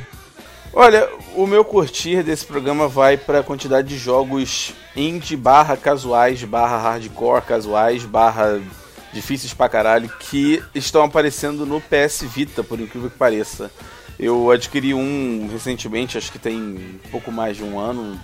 Olha, 0.72 1.08
o 1.36 1.46
meu 1.46 1.64
curtir 1.64 2.24
desse 2.24 2.44
programa 2.44 2.88
vai 2.88 3.16
para 3.16 3.42
quantidade 3.42 3.88
de 3.88 3.96
jogos 3.96 4.72
indie 4.96 5.36
barra 5.36 5.76
casuais, 5.76 6.42
barra 6.42 6.78
hardcore 6.78 7.42
casuais, 7.42 8.04
barra 8.04 8.60
difíceis 9.12 9.54
pra 9.54 9.68
caralho, 9.68 10.08
que 10.18 10.62
estão 10.74 11.04
aparecendo 11.04 11.64
no 11.64 11.80
PS 11.80 12.22
Vita, 12.22 12.64
por 12.64 12.80
incrível 12.80 13.10
que 13.10 13.16
pareça. 13.16 13.70
Eu 14.18 14.50
adquiri 14.50 14.92
um 14.92 15.48
recentemente, 15.52 16.18
acho 16.18 16.32
que 16.32 16.38
tem 16.38 17.00
pouco 17.12 17.30
mais 17.30 17.56
de 17.56 17.62
um 17.62 17.78
ano. 17.78 18.20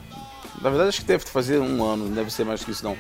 Na 0.67 0.71
verdade, 0.71 0.89
acho 0.89 1.03
que 1.03 1.07
deve 1.07 1.25
fazer 1.25 1.61
um 1.61 1.85
ano, 1.85 2.07
não 2.07 2.13
deve 2.13 2.29
ser 2.29 2.45
mais 2.45 2.65
que 2.65 2.73
isso 2.73 2.83
não. 2.83 2.97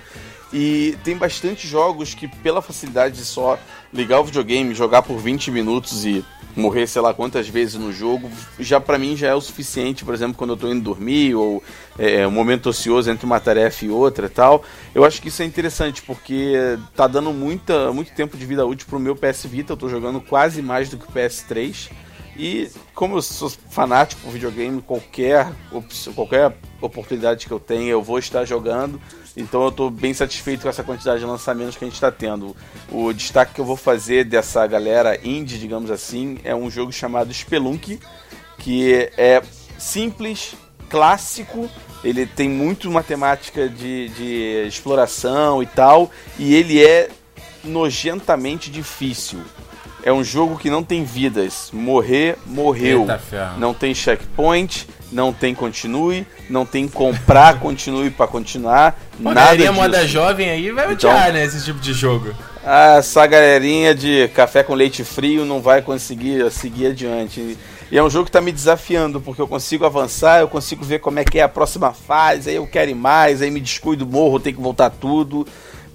E 0.52 0.96
tem 1.02 1.16
bastante 1.16 1.66
jogos 1.66 2.14
que, 2.14 2.28
pela 2.28 2.62
facilidade 2.62 3.16
de 3.16 3.24
só 3.24 3.58
ligar 3.92 4.20
o 4.20 4.24
videogame, 4.24 4.72
jogar 4.72 5.02
por 5.02 5.18
20 5.18 5.50
minutos 5.50 6.04
e 6.04 6.24
morrer 6.54 6.86
sei 6.86 7.02
lá 7.02 7.12
quantas 7.12 7.48
vezes 7.48 7.74
no 7.74 7.92
jogo, 7.92 8.30
já 8.60 8.80
para 8.80 8.96
mim 8.98 9.16
já 9.16 9.26
é 9.26 9.34
o 9.34 9.40
suficiente, 9.40 10.04
por 10.04 10.14
exemplo, 10.14 10.36
quando 10.36 10.50
eu 10.50 10.56
tô 10.56 10.70
indo 10.70 10.80
dormir 10.80 11.34
ou 11.34 11.60
é, 11.98 12.24
um 12.24 12.30
momento 12.30 12.68
ocioso 12.68 13.10
entre 13.10 13.26
uma 13.26 13.40
tarefa 13.40 13.84
e 13.84 13.90
outra 13.90 14.28
tal. 14.28 14.62
Eu 14.94 15.04
acho 15.04 15.20
que 15.20 15.26
isso 15.26 15.42
é 15.42 15.44
interessante 15.44 16.02
porque 16.02 16.78
tá 16.94 17.08
dando 17.08 17.32
muita, 17.32 17.92
muito 17.92 18.12
tempo 18.12 18.36
de 18.36 18.46
vida 18.46 18.64
útil 18.64 18.86
pro 18.88 19.00
meu 19.00 19.16
PS 19.16 19.44
Vita, 19.46 19.72
eu 19.72 19.76
tô 19.76 19.88
jogando 19.88 20.20
quase 20.20 20.62
mais 20.62 20.88
do 20.88 20.96
que 20.96 21.08
o 21.08 21.12
PS3. 21.12 21.90
E 22.38 22.70
como 22.94 23.16
eu 23.16 23.22
sou 23.22 23.48
fanático 23.70 24.20
por 24.22 24.30
videogame, 24.30 24.82
qualquer, 24.82 25.50
qualquer 26.14 26.54
oportunidade 26.80 27.46
que 27.46 27.52
eu 27.52 27.60
tenha, 27.60 27.90
eu 27.90 28.02
vou 28.02 28.18
estar 28.18 28.44
jogando. 28.44 29.00
Então 29.36 29.62
eu 29.62 29.68
estou 29.68 29.90
bem 29.90 30.14
satisfeito 30.14 30.62
com 30.62 30.68
essa 30.68 30.82
quantidade 30.82 31.20
de 31.20 31.26
lançamentos 31.26 31.76
que 31.76 31.84
a 31.84 31.86
gente 31.86 31.94
está 31.94 32.10
tendo. 32.10 32.56
O 32.90 33.12
destaque 33.12 33.54
que 33.54 33.60
eu 33.60 33.64
vou 33.64 33.76
fazer 33.76 34.24
dessa 34.24 34.66
galera 34.66 35.18
indie, 35.26 35.58
digamos 35.58 35.90
assim, 35.90 36.38
é 36.44 36.54
um 36.54 36.70
jogo 36.70 36.92
chamado 36.92 37.32
Spelunk, 37.32 37.98
que 38.58 39.10
é 39.16 39.42
simples, 39.78 40.54
clássico, 40.88 41.68
ele 42.02 42.26
tem 42.26 42.48
muito 42.48 42.90
matemática 42.90 43.68
de, 43.68 44.08
de 44.10 44.66
exploração 44.66 45.62
e 45.62 45.66
tal, 45.66 46.10
e 46.38 46.54
ele 46.54 46.82
é 46.82 47.10
nojentamente 47.64 48.70
difícil. 48.70 49.40
É 50.06 50.12
um 50.12 50.22
jogo 50.22 50.56
que 50.56 50.70
não 50.70 50.84
tem 50.84 51.02
vidas. 51.02 51.68
Morrer, 51.72 52.38
morreu. 52.46 53.00
Eita, 53.00 53.54
não 53.58 53.74
tem 53.74 53.92
checkpoint, 53.92 54.86
não 55.10 55.32
tem 55.32 55.52
continue, 55.52 56.24
não 56.48 56.64
tem 56.64 56.86
comprar 56.86 57.58
continue 57.58 58.08
para 58.08 58.28
continuar. 58.28 58.96
Pô, 59.20 59.34
nada 59.34 59.56
disso. 59.56 59.72
moda 59.72 60.06
jovem 60.06 60.48
aí 60.48 60.70
vai 60.70 60.92
então, 60.92 61.10
odiar, 61.10 61.32
né, 61.32 61.44
esse 61.44 61.64
tipo 61.64 61.80
de 61.80 61.92
jogo. 61.92 62.32
Essa 62.64 63.26
galerinha 63.26 63.96
de 63.96 64.28
café 64.28 64.62
com 64.62 64.74
leite 64.74 65.02
frio 65.02 65.44
não 65.44 65.60
vai 65.60 65.82
conseguir 65.82 66.48
seguir 66.52 66.86
adiante. 66.86 67.58
E 67.90 67.98
é 67.98 68.00
um 68.00 68.08
jogo 68.08 68.26
que 68.26 68.28
está 68.28 68.40
me 68.40 68.52
desafiando, 68.52 69.20
porque 69.20 69.42
eu 69.42 69.48
consigo 69.48 69.84
avançar, 69.84 70.38
eu 70.38 70.46
consigo 70.46 70.84
ver 70.84 71.00
como 71.00 71.18
é 71.18 71.24
que 71.24 71.40
é 71.40 71.42
a 71.42 71.48
próxima 71.48 71.92
fase, 71.92 72.50
aí 72.50 72.54
eu 72.54 72.66
quero 72.68 72.92
ir 72.92 72.94
mais, 72.94 73.42
aí 73.42 73.50
me 73.50 73.60
descuido, 73.60 74.06
morro, 74.06 74.38
tenho 74.38 74.54
que 74.54 74.62
voltar 74.62 74.88
tudo. 74.88 75.44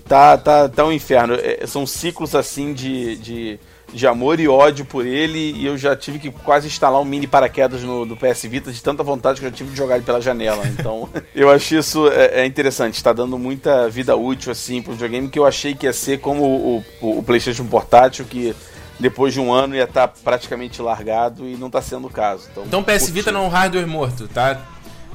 Tá, 0.05 0.37
tá, 0.37 0.67
tá 0.67 0.83
um 0.83 0.91
inferno. 0.91 1.35
É, 1.35 1.65
são 1.65 1.87
ciclos 1.87 2.35
assim 2.35 2.73
de, 2.73 3.15
de 3.15 3.59
de 3.93 4.07
amor 4.07 4.39
e 4.39 4.47
ódio 4.47 4.85
por 4.85 5.05
ele 5.05 5.53
e 5.53 5.65
eu 5.65 5.77
já 5.77 5.95
tive 5.95 6.19
que 6.19 6.31
quase 6.31 6.67
instalar 6.67 7.01
um 7.01 7.05
mini 7.05 7.27
paraquedas 7.27 7.81
no, 7.83 8.05
no 8.05 8.15
PS 8.15 8.43
Vita 8.43 8.71
de 8.71 8.81
tanta 8.81 9.03
vontade 9.03 9.39
que 9.39 9.45
eu 9.45 9.49
já 9.49 9.55
tive 9.55 9.71
de 9.71 9.77
jogar 9.77 9.95
ele 9.95 10.05
pela 10.05 10.21
janela. 10.21 10.65
Então, 10.67 11.09
eu 11.35 11.49
acho 11.49 11.75
isso 11.75 12.07
é, 12.09 12.41
é 12.41 12.45
interessante. 12.45 12.95
Está 12.95 13.13
dando 13.13 13.37
muita 13.37 13.89
vida 13.89 14.15
útil 14.15 14.51
assim 14.51 14.81
pro 14.81 14.93
videogame 14.93 15.29
que 15.29 15.39
eu 15.39 15.45
achei 15.45 15.75
que 15.75 15.85
ia 15.85 15.93
ser 15.93 16.19
como 16.19 16.43
o, 16.43 16.85
o, 17.01 17.19
o 17.19 17.23
PlayStation 17.23 17.65
portátil 17.65 18.25
que 18.25 18.55
depois 18.99 19.33
de 19.33 19.39
um 19.39 19.51
ano 19.51 19.75
ia 19.75 19.83
estar 19.83 20.07
tá 20.07 20.13
praticamente 20.23 20.81
largado 20.81 21.47
e 21.47 21.57
não 21.57 21.67
está 21.67 21.81
sendo 21.81 22.07
o 22.07 22.09
caso. 22.09 22.47
Então, 22.51 22.63
então 22.65 22.83
PS 22.83 23.09
Vita 23.09 23.31
não 23.31 23.43
é 23.43 23.47
um 23.47 23.49
hardware 23.49 23.87
morto, 23.87 24.27
tá? 24.27 24.61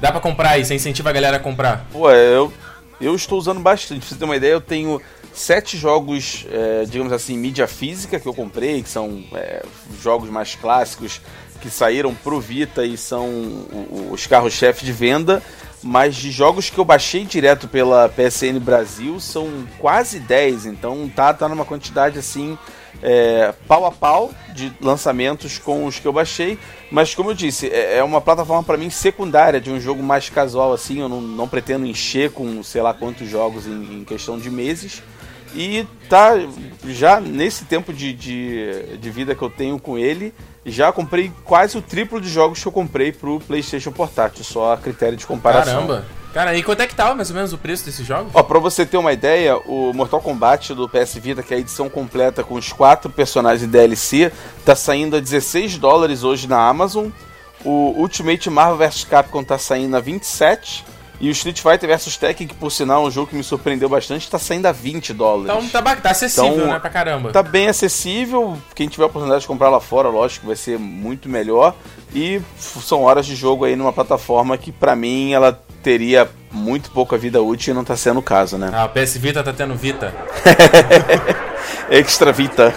Dá 0.00 0.10
para 0.10 0.20
comprar 0.20 0.50
aí, 0.50 0.64
você 0.64 0.74
incentiva 0.74 1.08
a 1.08 1.12
galera 1.12 1.38
a 1.38 1.40
comprar. 1.40 1.86
Pô, 1.90 2.10
eu 2.10 2.52
eu 3.00 3.14
estou 3.14 3.38
usando 3.38 3.60
bastante. 3.60 4.00
Pra 4.00 4.08
você 4.08 4.14
ter 4.14 4.24
uma 4.24 4.36
ideia, 4.36 4.52
eu 4.52 4.60
tenho 4.60 5.00
sete 5.32 5.76
jogos, 5.76 6.46
é, 6.50 6.84
digamos 6.84 7.12
assim, 7.12 7.36
mídia 7.36 7.66
física 7.66 8.18
que 8.18 8.26
eu 8.26 8.34
comprei, 8.34 8.82
que 8.82 8.88
são 8.88 9.22
é, 9.34 9.62
jogos 10.02 10.30
mais 10.30 10.54
clássicos, 10.54 11.20
que 11.60 11.70
saíram 11.70 12.14
pro 12.14 12.40
Vita 12.40 12.84
e 12.84 12.96
são 12.96 13.28
os 14.10 14.26
carros-chefe 14.26 14.84
de 14.84 14.92
venda, 14.92 15.42
mas 15.82 16.16
de 16.16 16.30
jogos 16.30 16.70
que 16.70 16.78
eu 16.78 16.84
baixei 16.84 17.24
direto 17.24 17.68
pela 17.68 18.08
PSN 18.08 18.58
Brasil 18.60 19.20
são 19.20 19.66
quase 19.78 20.18
10, 20.20 20.66
então 20.66 21.10
tá, 21.14 21.32
tá 21.32 21.48
numa 21.48 21.64
quantidade 21.64 22.18
assim 22.18 22.58
é, 23.02 23.52
pau 23.68 23.84
a 23.84 23.92
pau 23.92 24.32
de 24.54 24.72
lançamentos 24.80 25.58
com 25.58 25.86
os 25.86 25.98
que 25.98 26.06
eu 26.06 26.12
baixei, 26.12 26.58
mas 26.90 27.14
como 27.14 27.30
eu 27.30 27.34
disse, 27.34 27.68
é, 27.68 27.98
é 27.98 28.04
uma 28.04 28.20
plataforma 28.20 28.62
para 28.62 28.76
mim 28.76 28.90
secundária 28.90 29.60
de 29.60 29.70
um 29.70 29.80
jogo 29.80 30.02
mais 30.02 30.28
casual 30.28 30.72
assim, 30.72 31.00
eu 31.00 31.08
não, 31.08 31.20
não 31.20 31.48
pretendo 31.48 31.86
encher 31.86 32.30
com 32.30 32.62
sei 32.62 32.82
lá 32.82 32.94
quantos 32.94 33.28
jogos 33.28 33.66
em, 33.66 34.00
em 34.00 34.04
questão 34.04 34.38
de 34.38 34.50
meses. 34.50 35.02
E 35.54 35.86
tá 36.08 36.32
já 36.84 37.18
nesse 37.18 37.64
tempo 37.64 37.92
de, 37.92 38.12
de, 38.12 38.96
de, 38.98 39.10
vida 39.10 39.34
que 39.34 39.40
eu 39.40 39.48
tenho 39.48 39.78
com 39.78 39.96
ele, 39.96 40.34
já 40.70 40.90
comprei 40.92 41.32
quase 41.44 41.78
o 41.78 41.82
triplo 41.82 42.20
de 42.20 42.28
jogos 42.28 42.60
que 42.60 42.66
eu 42.66 42.72
comprei 42.72 43.12
pro 43.12 43.40
PlayStation 43.40 43.92
Portátil, 43.92 44.44
só 44.44 44.72
a 44.72 44.76
critério 44.76 45.16
de 45.16 45.26
comparação. 45.26 45.86
Caramba! 45.86 46.04
Cara, 46.34 46.54
e 46.54 46.62
quanto 46.62 46.82
é 46.82 46.86
que 46.86 46.94
tava 46.94 47.14
mais 47.14 47.30
ou 47.30 47.36
menos 47.36 47.54
o 47.54 47.58
preço 47.58 47.86
desses 47.86 48.06
jogos? 48.06 48.30
Ó, 48.34 48.42
pra 48.42 48.58
você 48.58 48.84
ter 48.84 48.98
uma 48.98 49.10
ideia, 49.10 49.56
o 49.56 49.92
Mortal 49.94 50.20
Kombat 50.20 50.74
do 50.74 50.86
PS 50.86 51.14
Vita, 51.14 51.42
que 51.42 51.54
é 51.54 51.56
a 51.56 51.60
edição 51.60 51.88
completa 51.88 52.44
com 52.44 52.56
os 52.56 52.72
quatro 52.74 53.10
personagens 53.10 53.66
DLC, 53.70 54.30
tá 54.62 54.76
saindo 54.76 55.16
a 55.16 55.20
16 55.20 55.78
dólares 55.78 56.24
hoje 56.24 56.46
na 56.46 56.68
Amazon. 56.68 57.08
O 57.64 57.94
Ultimate 57.96 58.50
Marvel 58.50 58.76
vs 58.76 59.04
Capcom 59.04 59.42
tá 59.42 59.56
saindo 59.56 59.96
a 59.96 60.00
27 60.00 60.84
e 61.20 61.28
o 61.28 61.32
Street 61.32 61.60
Fighter 61.60 61.88
vs 61.88 62.16
Tekken, 62.16 62.46
que 62.46 62.54
por 62.54 62.70
sinal 62.70 63.04
é 63.04 63.08
um 63.08 63.10
jogo 63.10 63.28
que 63.28 63.36
me 63.36 63.42
surpreendeu 63.42 63.88
bastante, 63.88 64.30
tá 64.30 64.38
saindo 64.38 64.66
a 64.66 64.72
20 64.72 65.12
dólares. 65.12 65.64
Então 65.64 65.82
tá, 65.82 65.96
tá 65.96 66.10
acessível, 66.10 66.54
então, 66.54 66.66
né, 66.66 66.78
pra 66.78 66.90
caramba. 66.90 67.32
Tá 67.32 67.42
bem 67.42 67.68
acessível. 67.68 68.56
Quem 68.74 68.88
tiver 68.88 69.04
a 69.04 69.06
oportunidade 69.06 69.42
de 69.42 69.46
comprar 69.46 69.68
lá 69.68 69.80
fora, 69.80 70.08
lógico 70.08 70.40
que 70.42 70.46
vai 70.46 70.56
ser 70.56 70.78
muito 70.78 71.28
melhor. 71.28 71.74
E 72.14 72.40
são 72.58 73.02
horas 73.02 73.26
de 73.26 73.34
jogo 73.34 73.64
aí 73.64 73.76
numa 73.76 73.92
plataforma 73.92 74.56
que, 74.56 74.70
para 74.70 74.94
mim, 74.94 75.32
ela 75.32 75.60
teria 75.82 76.28
muito 76.50 76.90
pouca 76.90 77.16
vida 77.16 77.40
útil 77.42 77.72
e 77.72 77.74
não 77.74 77.84
tá 77.84 77.96
sendo 77.96 78.20
o 78.20 78.22
caso, 78.22 78.56
né? 78.56 78.70
Ah, 78.72 78.86
o 78.86 78.88
PS 78.88 79.16
Vita 79.16 79.42
tá 79.42 79.52
tendo 79.52 79.74
Vita. 79.74 80.14
Extra 81.90 82.32
Vita. 82.32 82.74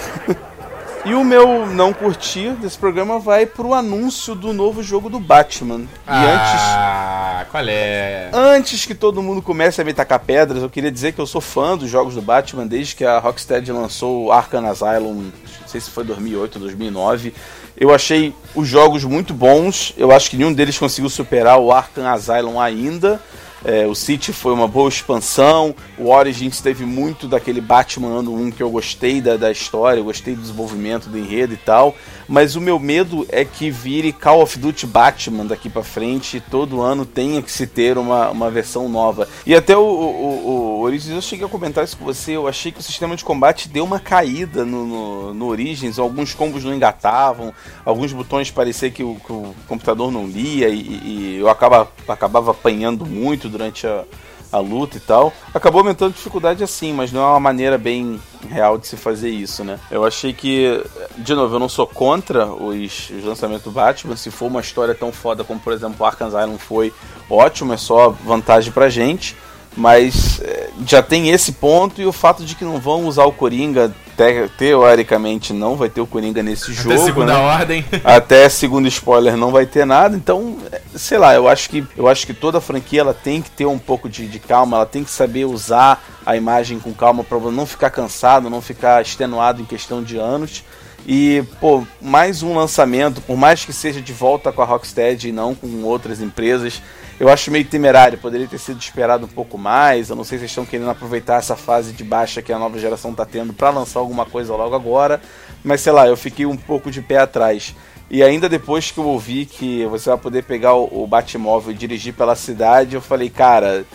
E 1.05 1.13
o 1.13 1.23
meu 1.23 1.65
não 1.65 1.93
curtir 1.93 2.51
desse 2.55 2.77
programa 2.77 3.19
vai 3.19 3.45
pro 3.45 3.73
anúncio 3.73 4.35
do 4.35 4.51
novo 4.51 4.83
jogo 4.83 5.09
do 5.09 5.19
Batman. 5.19 5.83
Ah, 6.05 6.23
e 6.23 6.27
antes. 6.27 7.51
qual 7.51 7.63
é? 7.67 8.29
Antes 8.33 8.85
que 8.85 8.93
todo 8.93 9.21
mundo 9.21 9.41
comece 9.41 9.81
a 9.81 9.85
me 9.85 9.93
tacar 9.93 10.19
pedras, 10.19 10.61
eu 10.61 10.69
queria 10.69 10.91
dizer 10.91 11.13
que 11.13 11.19
eu 11.19 11.25
sou 11.25 11.39
fã 11.39 11.77
dos 11.77 11.89
jogos 11.89 12.15
do 12.15 12.21
Batman 12.21 12.67
desde 12.67 12.95
que 12.95 13.05
a 13.05 13.17
Rocksteady 13.17 13.71
lançou 13.71 14.25
o 14.25 14.31
Arkham 14.31 14.67
Asylum, 14.67 15.13
não 15.13 15.67
sei 15.67 15.79
se 15.79 15.89
foi 15.89 16.03
2008 16.03 16.55
ou 16.55 16.61
2009. 16.61 17.33
Eu 17.77 17.93
achei 17.93 18.35
os 18.53 18.67
jogos 18.67 19.05
muito 19.05 19.33
bons. 19.33 19.93
Eu 19.97 20.11
acho 20.11 20.29
que 20.29 20.35
nenhum 20.35 20.51
deles 20.51 20.77
conseguiu 20.77 21.09
superar 21.09 21.59
o 21.59 21.71
Arkham 21.71 22.05
Asylum 22.07 22.59
ainda. 22.59 23.21
É, 23.63 23.85
o 23.85 23.95
City 23.95 24.31
foi 24.31 24.53
uma 24.53 24.67
boa 24.67 24.89
expansão. 24.89 25.75
O 25.97 26.09
Origins 26.09 26.61
teve 26.61 26.85
muito 26.85 27.27
daquele 27.27 27.61
Batman 27.61 28.19
ano 28.19 28.33
1 28.33 28.51
que 28.51 28.63
eu 28.63 28.69
gostei 28.69 29.21
da, 29.21 29.35
da 29.35 29.51
história, 29.51 29.99
eu 29.99 30.05
gostei 30.05 30.35
do 30.35 30.41
desenvolvimento 30.41 31.09
do 31.09 31.17
enredo 31.17 31.53
e 31.53 31.57
tal. 31.57 31.95
Mas 32.27 32.55
o 32.55 32.61
meu 32.61 32.79
medo 32.79 33.25
é 33.29 33.43
que 33.43 33.71
vire 33.71 34.13
Call 34.13 34.41
of 34.41 34.57
Duty 34.57 34.85
Batman 34.85 35.45
daqui 35.45 35.69
para 35.69 35.83
frente 35.83 36.37
e 36.37 36.41
todo 36.41 36.81
ano 36.81 37.05
tenha 37.05 37.41
que 37.41 37.51
se 37.51 37.65
ter 37.65 37.97
uma, 37.97 38.29
uma 38.29 38.51
versão 38.51 38.87
nova. 38.87 39.27
E 39.45 39.55
até 39.55 39.75
o, 39.75 39.81
o, 39.81 40.47
o 40.47 40.81
Origins, 40.81 41.15
eu 41.15 41.21
cheguei 41.21 41.45
a 41.45 41.49
comentar 41.49 41.83
isso 41.83 41.97
com 41.97 42.05
você. 42.05 42.33
Eu 42.33 42.47
achei 42.47 42.71
que 42.71 42.79
o 42.79 42.83
sistema 42.83 43.15
de 43.15 43.25
combate 43.25 43.67
deu 43.67 43.83
uma 43.83 43.99
caída 43.99 44.63
no, 44.63 44.85
no, 44.85 45.33
no 45.33 45.47
Origins. 45.47 45.97
Alguns 45.99 46.33
combos 46.33 46.63
não 46.63 46.73
engatavam, 46.73 47.53
alguns 47.83 48.13
botões 48.13 48.51
parecia 48.51 48.89
que 48.91 49.03
o, 49.03 49.15
que 49.15 49.31
o 49.31 49.55
computador 49.67 50.11
não 50.11 50.27
lia 50.27 50.69
e, 50.69 50.79
e 50.79 51.37
eu 51.39 51.49
acaba, 51.49 51.91
acabava 52.07 52.51
apanhando 52.51 53.05
muito 53.05 53.48
durante 53.49 53.85
a, 53.85 54.03
a 54.51 54.59
luta 54.59 54.97
e 54.97 54.99
tal. 54.99 55.33
Acabou 55.53 55.79
aumentando 55.79 56.11
a 56.11 56.15
dificuldade 56.15 56.63
assim, 56.63 56.93
mas 56.93 57.11
não 57.11 57.21
é 57.21 57.25
uma 57.25 57.39
maneira 57.39 57.77
bem 57.77 58.19
real 58.47 58.77
de 58.77 58.87
se 58.87 58.95
fazer 58.95 59.29
isso, 59.29 59.63
né? 59.63 59.79
Eu 59.91 60.05
achei 60.05 60.33
que, 60.33 60.83
de 61.17 61.35
novo, 61.35 61.55
eu 61.55 61.59
não 61.59 61.69
sou 61.69 61.85
contra 61.85 62.45
os, 62.45 63.09
os 63.09 63.23
lançamentos 63.23 63.63
do 63.63 63.71
Batman. 63.71 64.15
Se 64.15 64.31
for 64.31 64.47
uma 64.47 64.61
história 64.61 64.95
tão 64.95 65.11
foda 65.11 65.43
como, 65.43 65.59
por 65.59 65.73
exemplo, 65.73 66.05
Arkham 66.05 66.27
Asylum 66.27 66.57
foi, 66.57 66.93
ótimo, 67.29 67.73
é 67.73 67.77
só 67.77 68.09
vantagem 68.09 68.71
pra 68.71 68.89
gente. 68.89 69.35
Mas 69.77 70.41
é, 70.41 70.69
já 70.85 71.01
tem 71.01 71.29
esse 71.29 71.53
ponto 71.53 72.01
e 72.01 72.05
o 72.05 72.11
fato 72.11 72.43
de 72.43 72.55
que 72.55 72.65
não 72.65 72.79
vão 72.79 73.05
usar 73.05 73.25
o 73.25 73.31
Coringa, 73.31 73.93
te, 74.19 74.49
teoricamente 74.57 75.53
não 75.53 75.77
vai 75.77 75.89
ter 75.89 76.01
o 76.01 76.07
Coringa 76.07 76.43
nesse 76.43 76.73
jogo. 76.73 76.93
Até 76.93 77.05
segunda 77.05 77.33
né? 77.33 77.39
ordem. 77.39 77.85
Até 78.03 78.49
segundo 78.49 78.87
spoiler 78.89 79.37
não 79.37 79.51
vai 79.51 79.65
ter 79.65 79.85
nada. 79.85 80.17
Então, 80.17 80.57
sei 80.93 81.17
lá, 81.17 81.33
eu 81.33 81.47
acho 81.47 81.69
que 81.69 81.85
eu 81.95 82.07
acho 82.07 82.25
que 82.27 82.33
toda 82.33 82.59
franquia 82.59 82.99
ela 82.99 83.13
tem 83.13 83.41
que 83.41 83.49
ter 83.49 83.65
um 83.65 83.79
pouco 83.79 84.09
de, 84.09 84.27
de 84.27 84.39
calma, 84.39 84.77
ela 84.77 84.85
tem 84.85 85.05
que 85.05 85.09
saber 85.09 85.45
usar 85.45 86.03
a 86.25 86.35
imagem 86.35 86.79
com 86.79 86.93
calma 86.93 87.23
para 87.23 87.39
não 87.39 87.65
ficar 87.65 87.89
cansado, 87.89 88.49
não 88.49 88.61
ficar 88.61 89.01
extenuado 89.01 89.61
em 89.61 89.65
questão 89.65 90.03
de 90.03 90.17
anos. 90.17 90.63
E, 91.05 91.43
pô, 91.59 91.83
mais 92.01 92.43
um 92.43 92.55
lançamento, 92.55 93.21
por 93.21 93.37
mais 93.37 93.65
que 93.65 93.73
seja 93.73 94.01
de 94.01 94.13
volta 94.13 94.51
com 94.51 94.61
a 94.61 94.65
Rocksteady 94.65 95.29
e 95.29 95.31
não 95.31 95.55
com 95.55 95.83
outras 95.83 96.21
empresas, 96.21 96.81
eu 97.19 97.27
acho 97.27 97.51
meio 97.51 97.65
temerário, 97.65 98.17
poderia 98.17 98.47
ter 98.47 98.57
sido 98.57 98.79
esperado 98.79 99.25
um 99.25 99.29
pouco 99.29 99.57
mais. 99.57 100.09
Eu 100.09 100.15
não 100.15 100.23
sei 100.23 100.39
se 100.39 100.45
estão 100.45 100.65
querendo 100.65 100.89
aproveitar 100.89 101.37
essa 101.37 101.55
fase 101.55 101.91
de 101.91 102.03
baixa 102.03 102.41
que 102.41 102.53
a 102.53 102.59
nova 102.59 102.79
geração 102.79 103.11
está 103.11 103.25
tendo 103.25 103.53
para 103.53 103.71
lançar 103.71 103.99
alguma 103.99 104.25
coisa 104.25 104.55
logo 104.55 104.75
agora, 104.75 105.19
mas 105.63 105.81
sei 105.81 105.91
lá, 105.91 106.07
eu 106.07 106.15
fiquei 106.15 106.45
um 106.45 106.55
pouco 106.55 106.89
de 106.89 107.01
pé 107.01 107.17
atrás. 107.17 107.75
E 108.09 108.23
ainda 108.23 108.47
depois 108.47 108.89
que 108.89 108.97
eu 108.97 109.05
ouvi 109.05 109.45
que 109.45 109.85
você 109.85 110.09
vai 110.09 110.17
poder 110.17 110.43
pegar 110.43 110.73
o, 110.75 111.03
o 111.03 111.05
Batmóvel 111.05 111.71
e 111.71 111.75
dirigir 111.75 112.13
pela 112.13 112.35
cidade, 112.35 112.95
eu 112.95 113.01
falei, 113.01 113.29
cara, 113.29 113.85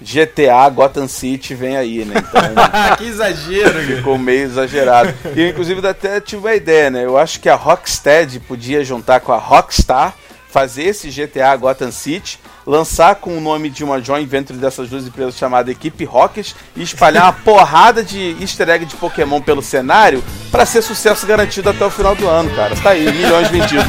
GTA 0.00 0.68
Gotham 0.68 1.08
City 1.08 1.54
vem 1.54 1.76
aí, 1.76 2.04
né? 2.04 2.16
Então, 2.18 2.42
que 2.98 3.04
exagero! 3.04 3.80
Ficou 3.80 4.18
meio 4.18 4.44
exagerado. 4.44 5.14
E 5.34 5.40
eu, 5.40 5.48
inclusive, 5.48 5.86
até 5.86 6.20
tive 6.20 6.40
uma 6.40 6.54
ideia, 6.54 6.90
né? 6.90 7.04
Eu 7.04 7.16
acho 7.16 7.40
que 7.40 7.48
a 7.48 7.54
Rocksteady 7.54 8.40
podia 8.40 8.84
juntar 8.84 9.20
com 9.20 9.32
a 9.32 9.38
Rockstar, 9.38 10.14
fazer 10.50 10.84
esse 10.84 11.08
GTA 11.10 11.56
Gotham 11.56 11.90
City 11.90 12.38
lançar 12.66 13.16
com 13.16 13.36
o 13.36 13.40
nome 13.40 13.68
de 13.68 13.84
uma 13.84 14.00
joint 14.00 14.26
venture 14.26 14.58
dessas 14.58 14.88
duas 14.88 15.06
empresas 15.06 15.36
chamada 15.36 15.70
Equipe 15.70 16.04
Rocket 16.04 16.52
e 16.76 16.82
espalhar 16.82 17.24
uma 17.24 17.32
porrada 17.32 18.02
de 18.02 18.36
easter 18.40 18.68
egg 18.70 18.86
de 18.86 18.96
Pokémon 18.96 19.40
pelo 19.40 19.62
cenário 19.62 20.22
para 20.50 20.64
ser 20.64 20.82
sucesso 20.82 21.26
garantido 21.26 21.70
até 21.70 21.84
o 21.84 21.90
final 21.90 22.14
do 22.14 22.28
ano, 22.28 22.54
cara. 22.54 22.74
Tá 22.76 22.90
aí, 22.90 23.10
milhões 23.12 23.48
vendidos. 23.48 23.84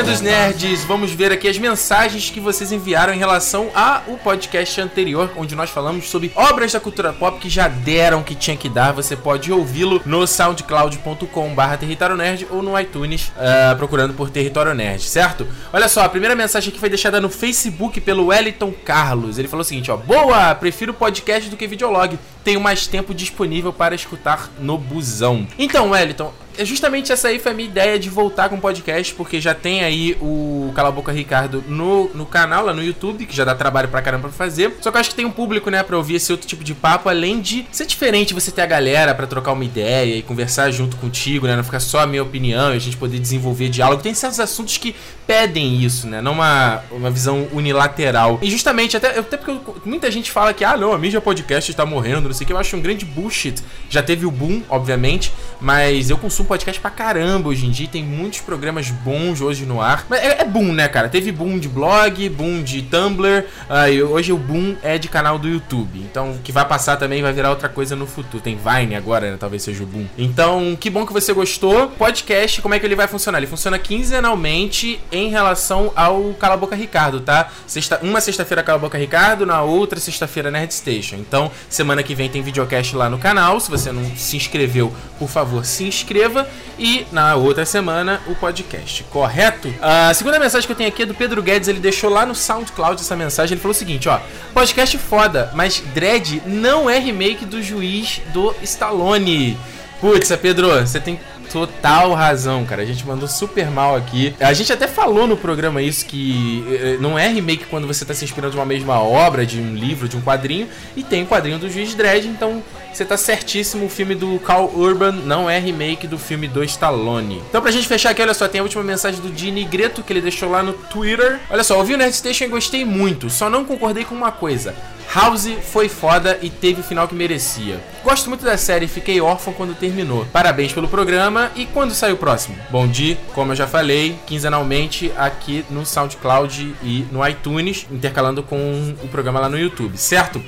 dos 0.03 0.21
nerds, 0.21 0.83
vamos 0.85 1.13
ver 1.13 1.31
aqui 1.31 1.47
as 1.47 1.57
mensagens 1.57 2.29
que 2.29 2.41
vocês 2.41 2.73
enviaram 2.73 3.15
em 3.15 3.19
relação 3.19 3.71
ao 3.75 4.17
podcast 4.19 4.81
anterior, 4.81 5.31
onde 5.37 5.55
nós 5.55 5.71
falamos 5.71 6.09
sobre 6.09 6.33
obras 6.35 6.73
da 6.73 6.81
cultura 6.81 7.13
pop 7.13 7.39
que 7.39 7.49
já 7.49 7.69
deram 7.69 8.23
que 8.23 8.35
tinha 8.35 8.57
que 8.57 8.69
dar. 8.69 8.93
Você 8.93 9.15
pode 9.15 9.53
ouvi-lo 9.53 10.03
no 10.05 10.27
soundcloud.com/barra 10.27 11.77
Território 11.77 12.17
Nerd 12.17 12.47
ou 12.51 12.61
no 12.61 12.79
iTunes, 12.79 13.29
uh, 13.37 13.77
procurando 13.77 14.15
por 14.15 14.31
Território 14.31 14.75
Nerd, 14.75 15.03
certo? 15.03 15.47
Olha 15.73 15.89
só, 15.89 16.03
a 16.03 16.09
primeira 16.09 16.35
mensagem 16.35 16.71
aqui 16.71 16.81
foi 16.81 16.89
deixada 16.89 17.21
no 17.21 17.31
Facebook 17.31 18.01
pelo 18.01 18.27
Wellington 18.27 18.73
Carlos. 18.85 19.39
Ele 19.39 19.49
falou 19.49 19.63
o 19.63 19.65
seguinte: 19.65 19.91
ó, 19.91 19.97
boa, 19.97 20.55
prefiro 20.55 20.93
podcast 20.93 21.49
do 21.49 21.57
que 21.57 21.67
videolog. 21.67 22.19
Tenho 22.45 22.61
mais 22.61 22.87
tempo 22.87 23.15
disponível 23.15 23.73
para 23.73 23.95
escutar 23.95 24.51
no 24.61 24.77
busão. 24.79 25.47
Então, 25.59 25.91
Wellington, 25.91 26.33
é 26.57 26.65
justamente 26.65 27.13
essa 27.13 27.29
aí 27.29 27.39
foi 27.39 27.53
a 27.53 27.55
minha 27.55 27.69
ideia 27.69 27.99
de 27.99 28.09
voltar 28.09 28.49
com 28.49 28.57
o 28.57 28.61
podcast, 28.61 29.15
porque 29.15 29.41
já 29.41 29.55
tem 29.55 29.83
aí 29.83 30.17
o 30.21 30.73
Cala 30.75 30.91
Boca 30.91 31.11
Ricardo 31.11 31.65
no, 31.67 32.11
no 32.15 32.27
canal, 32.27 32.65
lá 32.65 32.73
no 32.73 32.83
YouTube, 32.83 33.27
que 33.27 33.35
já 33.35 33.45
dá 33.45 33.55
trabalho 33.55 33.89
pra 33.89 34.01
caramba 34.01 34.29
pra 34.29 34.37
fazer. 34.37 34.77
Só 34.81 34.91
que 34.91 34.97
eu 34.97 35.01
acho 35.01 35.11
que 35.11 35.17
tem 35.17 35.25
um 35.25 35.31
público, 35.31 35.71
né, 35.71 35.83
pra 35.83 35.97
ouvir 35.97 36.17
esse 36.17 36.31
outro 36.33 36.47
tipo 36.47 36.63
de 36.63 36.75
papo, 36.75 37.09
além 37.09 37.41
de 37.41 37.67
ser 37.73 37.87
diferente 37.87 38.35
você 38.35 38.51
ter 38.51 38.63
a 38.63 38.67
galera 38.67 39.15
para 39.15 39.27
trocar 39.27 39.53
uma 39.53 39.65
ideia 39.65 40.17
e 40.17 40.23
conversar 40.23 40.71
junto 40.71 40.97
contigo, 40.97 41.47
né, 41.47 41.57
não 41.57 41.65
ficar 41.65 41.81
só 41.81 42.01
a 42.01 42.07
minha 42.07 42.23
opinião 42.23 42.73
e 42.73 42.77
a 42.77 42.81
gente 42.81 42.97
poder 42.97 43.19
desenvolver 43.19 43.69
diálogo. 43.69 44.03
Tem 44.03 44.15
certos 44.15 44.41
assuntos 44.41 44.77
que 44.77 44.95
pedem 45.27 45.83
isso, 45.83 46.07
né, 46.07 46.21
não 46.21 46.33
uma, 46.33 46.83
uma 46.91 47.11
visão 47.11 47.49
unilateral. 47.53 48.39
E 48.43 48.51
justamente, 48.51 48.97
até, 48.97 49.19
até 49.19 49.37
porque 49.37 49.59
muita 49.85 50.11
gente 50.11 50.31
fala 50.31 50.53
que, 50.53 50.65
ah, 50.65 50.77
não, 50.77 50.93
a 50.93 50.99
mídia 50.99 51.21
podcast 51.21 51.71
está 51.71 51.85
morrendo, 51.85 52.29
não 52.35 52.39
sei 52.39 52.47
que. 52.47 52.53
Eu 52.53 52.59
acho 52.59 52.77
um 52.77 52.81
grande 52.81 53.05
bullshit. 53.05 53.63
Já 53.89 54.03
teve 54.03 54.27
o 54.27 54.31
boom, 54.31 54.63
obviamente, 54.69 55.33
mas 55.61 56.11
eu 56.11 56.19
consumo 56.19 56.49
podcast 56.49 56.81
pra 56.81 56.91
caramba 56.91 57.49
hoje 57.49 57.67
em 57.67 57.71
dia. 57.71 57.89
Tem 57.89 58.03
muitos 58.03 58.41
programas 58.41 58.91
bons 58.91 59.41
hoje 59.41 59.65
no 59.65 59.81
ar. 59.81 60.05
Mas 60.09 60.21
é, 60.21 60.43
é 60.43 60.45
boom, 60.45 60.73
né, 60.73 60.89
cara? 60.89 61.09
Teve 61.09 61.31
boom 61.31 61.59
de 61.59 61.69
blog, 61.69 62.29
boom 62.29 62.63
de 62.63 62.83
Tumblr. 62.83 63.45
Uh, 63.69 64.05
hoje 64.07 64.33
o 64.33 64.37
boom 64.37 64.77
é 64.83 64.99
de 64.99 65.09
canal 65.09 65.39
do 65.39 65.49
YouTube. 65.49 66.01
Então, 66.01 66.33
o 66.33 66.39
que 66.39 66.51
vai 66.51 66.65
passar 66.65 66.97
também 66.97 67.23
vai 67.23 67.33
virar 67.33 67.51
outra 67.51 67.69
coisa 67.69 67.95
no 67.95 68.07
futuro. 68.07 68.43
Tem 68.43 68.57
Vine 68.57 68.97
agora, 68.97 69.31
né? 69.31 69.37
Talvez 69.39 69.63
seja 69.63 69.83
o 69.83 69.87
boom. 69.87 70.07
Então, 70.19 70.77
que 70.79 70.91
bom 70.91 71.07
que 71.07 71.13
você 71.13 71.33
gostou. 71.33 71.89
Podcast, 71.89 72.61
como 72.61 72.75
é 72.75 72.81
que 72.81 72.87
ele 72.87 72.97
vai 72.97 73.07
funcionar? 73.07 73.39
Ele 73.39 73.47
funciona 73.47 73.79
quinzenalmente 73.79 75.01
em 75.13 75.29
relação 75.29 75.93
ao 75.95 76.35
Cala 76.35 76.57
Boca 76.57 76.75
Ricardo, 76.75 77.21
tá? 77.21 77.51
Sexta, 77.67 78.01
uma 78.03 78.21
sexta-feira 78.21 78.63
Cala 78.63 78.79
Boca 78.79 78.99
Ricardo, 78.99 79.47
na 79.47 79.63
outra 79.63 80.01
sexta-feira 80.01 80.51
Nerd 80.51 80.73
Station. 80.75 81.17
Então, 81.17 81.51
semana 81.69 82.03
que 82.03 82.15
vem 82.15 82.24
tem 82.29 82.43
videocast 82.43 82.95
lá 82.95 83.09
no 83.09 83.19
canal. 83.19 83.59
Se 83.61 83.71
você 83.71 83.93
não 83.93 84.05
se 84.17 84.37
inscreveu, 84.37 84.93
por 85.19 85.29
favor, 85.29 85.65
se 85.65 85.85
inscreva. 85.85 86.49
E 86.79 87.07
na 87.13 87.37
outra 87.37 87.65
semana, 87.65 88.21
o 88.27 88.35
podcast, 88.35 89.05
correto? 89.05 89.73
A 89.81 90.13
segunda 90.13 90.39
mensagem 90.39 90.67
que 90.67 90.73
eu 90.73 90.77
tenho 90.77 90.89
aqui 90.89 91.03
é 91.03 91.07
do 91.07 91.15
Pedro 91.15 91.43
Guedes. 91.43 91.69
Ele 91.69 91.81
deixou 91.81 92.11
lá 92.11 92.27
no 92.27 92.35
SoundCloud 92.35 93.01
essa 93.01 93.17
mensagem. 93.17 93.55
Ele 93.55 93.61
falou 93.61 93.75
o 93.75 93.79
seguinte: 93.79 94.09
ó, 94.09 94.21
podcast 94.53 94.97
foda, 94.99 95.51
mas 95.55 95.83
Dredd 95.95 96.43
não 96.47 96.89
é 96.89 96.99
remake 96.99 97.45
do 97.45 97.63
juiz 97.63 98.21
do 98.33 98.55
Stallone. 98.63 99.57
Putz, 100.01 100.31
Pedro, 100.37 100.81
você 100.81 101.01
tem 101.01 101.19
total 101.55 102.13
razão, 102.15 102.65
cara. 102.65 102.83
A 102.83 102.85
gente 102.85 103.07
mandou 103.07 103.29
super 103.29 103.71
mal 103.71 103.95
aqui. 103.95 104.35
A 104.41 104.53
gente 104.53 104.73
até 104.73 104.89
falou 104.89 105.25
no 105.25 105.37
programa 105.37 105.81
isso 105.81 106.05
que 106.05 106.65
eh, 106.69 106.97
não 107.01 107.17
é 107.17 107.29
remake 107.29 107.67
quando 107.67 107.87
você 107.87 108.05
tá 108.05 108.13
se 108.13 108.25
inspirando 108.25 108.51
de 108.51 108.59
uma 108.59 108.67
mesma 108.67 108.99
obra, 108.99 109.47
de 109.47 109.61
um 109.61 109.73
livro, 109.73 110.09
de 110.09 110.17
um 110.17 110.21
quadrinho, 110.21 110.67
e 110.97 111.05
tem 111.05 111.23
o 111.23 111.27
quadrinho 111.27 111.57
do 111.57 111.71
Juiz 111.71 111.95
Dredd, 111.95 112.27
então 112.27 112.61
você 112.93 113.05
tá 113.05 113.17
certíssimo, 113.17 113.87
o 113.87 113.89
filme 113.89 114.17
do 114.17 114.37
Carl 114.41 114.69
Urban 114.75 115.13
não 115.13 115.49
é 115.49 115.61
remake 115.61 116.09
do 116.09 116.19
filme 116.19 116.49
do 116.49 116.65
Stallone. 116.65 117.41
Então 117.49 117.63
pra 117.63 117.71
gente 117.71 117.87
fechar 117.87 118.11
aqui, 118.11 118.21
olha 118.21 118.35
só, 118.35 118.49
tem 118.49 118.59
a 118.59 118.65
última 118.65 118.83
mensagem 118.83 119.21
do 119.21 119.31
Dini 119.31 119.65
Greto 119.65 120.03
que 120.03 120.13
ele 120.13 120.21
deixou 120.21 120.51
lá 120.51 120.61
no 120.61 120.73
Twitter. 120.73 121.39
Olha 121.51 121.63
só, 121.63 121.79
ouvi 121.79 121.95
o 121.95 121.97
Nerd 121.97 122.17
Station 122.17 122.45
e 122.45 122.49
gostei 122.49 122.85
muito, 122.85 123.31
só 123.31 123.49
não 123.49 123.65
concordei 123.65 124.05
com 124.05 124.15
uma 124.17 124.33
coisa. 124.33 124.75
House 125.15 125.49
foi 125.71 125.89
foda 125.89 126.41
e 126.43 126.51
teve 126.51 126.81
o 126.81 126.83
final 126.83 127.07
que 127.07 127.15
merecia. 127.15 127.81
Gosto 128.03 128.29
muito 128.29 128.45
da 128.45 128.59
série 128.59 128.87
e 128.87 128.89
fiquei 128.89 129.21
órfão 129.21 129.53
quando 129.53 129.73
terminou. 129.73 130.27
Parabéns 130.33 130.73
pelo 130.73 130.89
programa 130.89 131.53
e 131.55 131.67
quando 131.67 131.95
sai 131.95 132.13
o 132.13 132.17
próximo? 132.17 132.57
Bom 132.69 132.89
dia, 132.89 133.17
como 133.33 133.53
eu 133.53 133.57
já 133.57 133.69
falei, 133.69 134.19
quinzenalmente 134.27 135.13
aqui 135.17 135.65
no 135.71 135.87
SoundCloud 135.87 136.75
e 136.83 137.07
no 137.13 137.25
iTunes, 137.29 137.87
intercalando 137.93 138.43
com 138.43 138.97
o 139.05 139.07
programa 139.07 139.39
lá 139.39 139.49
no 139.49 139.57
YouTube, 139.57 139.97
certo? 139.97 140.43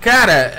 Cara, 0.00 0.52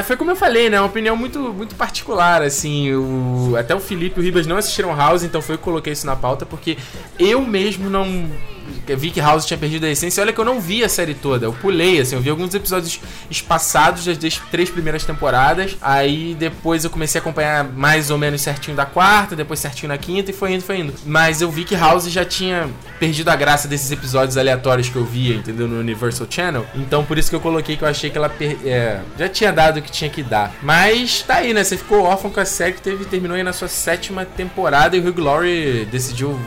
uh, 0.00 0.04
foi 0.04 0.16
como 0.16 0.30
eu 0.30 0.36
falei, 0.36 0.70
né? 0.70 0.80
Uma 0.80 0.86
opinião 0.86 1.14
muito, 1.14 1.38
muito 1.38 1.74
particular, 1.74 2.40
assim. 2.40 2.94
O, 2.94 3.54
até 3.58 3.74
o 3.74 3.80
Felipe 3.80 4.18
e 4.18 4.20
o 4.20 4.24
Ribas 4.24 4.46
não 4.46 4.56
assistiram 4.56 4.96
House, 4.96 5.22
então 5.22 5.42
foi 5.42 5.56
eu 5.56 5.58
que 5.58 5.64
coloquei 5.64 5.92
isso 5.92 6.06
na 6.06 6.16
pauta, 6.16 6.46
porque 6.46 6.78
eu 7.18 7.42
mesmo 7.42 7.90
não 7.90 8.30
vi 8.96 9.10
que 9.10 9.20
House 9.20 9.46
tinha 9.46 9.58
perdido 9.58 9.86
a 9.86 9.90
essência. 9.90 10.22
Olha 10.22 10.32
que 10.32 10.40
eu 10.40 10.44
não 10.44 10.60
vi 10.60 10.84
a 10.84 10.88
série 10.88 11.14
toda. 11.14 11.46
Eu 11.46 11.52
pulei, 11.52 12.00
assim, 12.00 12.16
eu 12.16 12.20
vi 12.20 12.30
alguns 12.30 12.54
episódios 12.54 13.00
espaçados 13.30 14.04
das 14.04 14.38
três 14.50 14.70
primeiras 14.70 15.04
temporadas. 15.04 15.76
Aí 15.80 16.34
depois 16.38 16.84
eu 16.84 16.90
comecei 16.90 17.18
a 17.18 17.22
acompanhar 17.22 17.64
mais 17.64 18.10
ou 18.10 18.18
menos 18.18 18.42
certinho 18.42 18.76
da 18.76 18.86
quarta, 18.86 19.34
depois 19.34 19.60
certinho 19.60 19.88
na 19.88 19.98
quinta 19.98 20.30
e 20.30 20.34
foi 20.34 20.52
indo, 20.52 20.62
foi 20.62 20.78
indo. 20.78 20.94
Mas 21.06 21.40
eu 21.40 21.50
vi 21.50 21.64
que 21.64 21.74
House 21.74 22.10
já 22.10 22.24
tinha 22.24 22.68
perdido 22.98 23.28
a 23.28 23.36
graça 23.36 23.68
desses 23.68 23.90
episódios 23.90 24.36
aleatórios 24.36 24.88
que 24.88 24.96
eu 24.96 25.04
via, 25.04 25.34
entendeu? 25.34 25.66
No 25.68 25.78
Universal 25.78 26.26
Channel. 26.28 26.66
Então 26.74 27.04
por 27.04 27.18
isso 27.18 27.30
que 27.30 27.36
eu 27.36 27.40
coloquei 27.40 27.76
que 27.76 27.84
eu 27.84 27.88
achei 27.88 28.10
que 28.10 28.18
ela 28.18 28.28
per... 28.28 28.56
é, 28.64 29.00
já 29.18 29.28
tinha 29.28 29.52
dado 29.52 29.78
o 29.78 29.82
que 29.82 29.90
tinha 29.90 30.10
que 30.10 30.22
dar. 30.22 30.54
Mas 30.62 31.22
tá 31.22 31.36
aí, 31.36 31.52
né? 31.54 31.64
Você 31.64 31.76
ficou 31.76 32.02
órfão 32.02 32.30
com 32.30 32.40
a 32.40 32.44
série 32.44 32.72
que 32.72 32.82
teve, 32.82 33.04
terminou 33.04 33.36
aí 33.36 33.42
na 33.42 33.52
sua 33.52 33.68
sétima 33.68 34.24
temporada 34.24 34.96
e 34.96 35.00
o 35.00 35.08
Hugh 35.08 35.20
Laurie 35.20 35.84
decidiu 35.86 36.38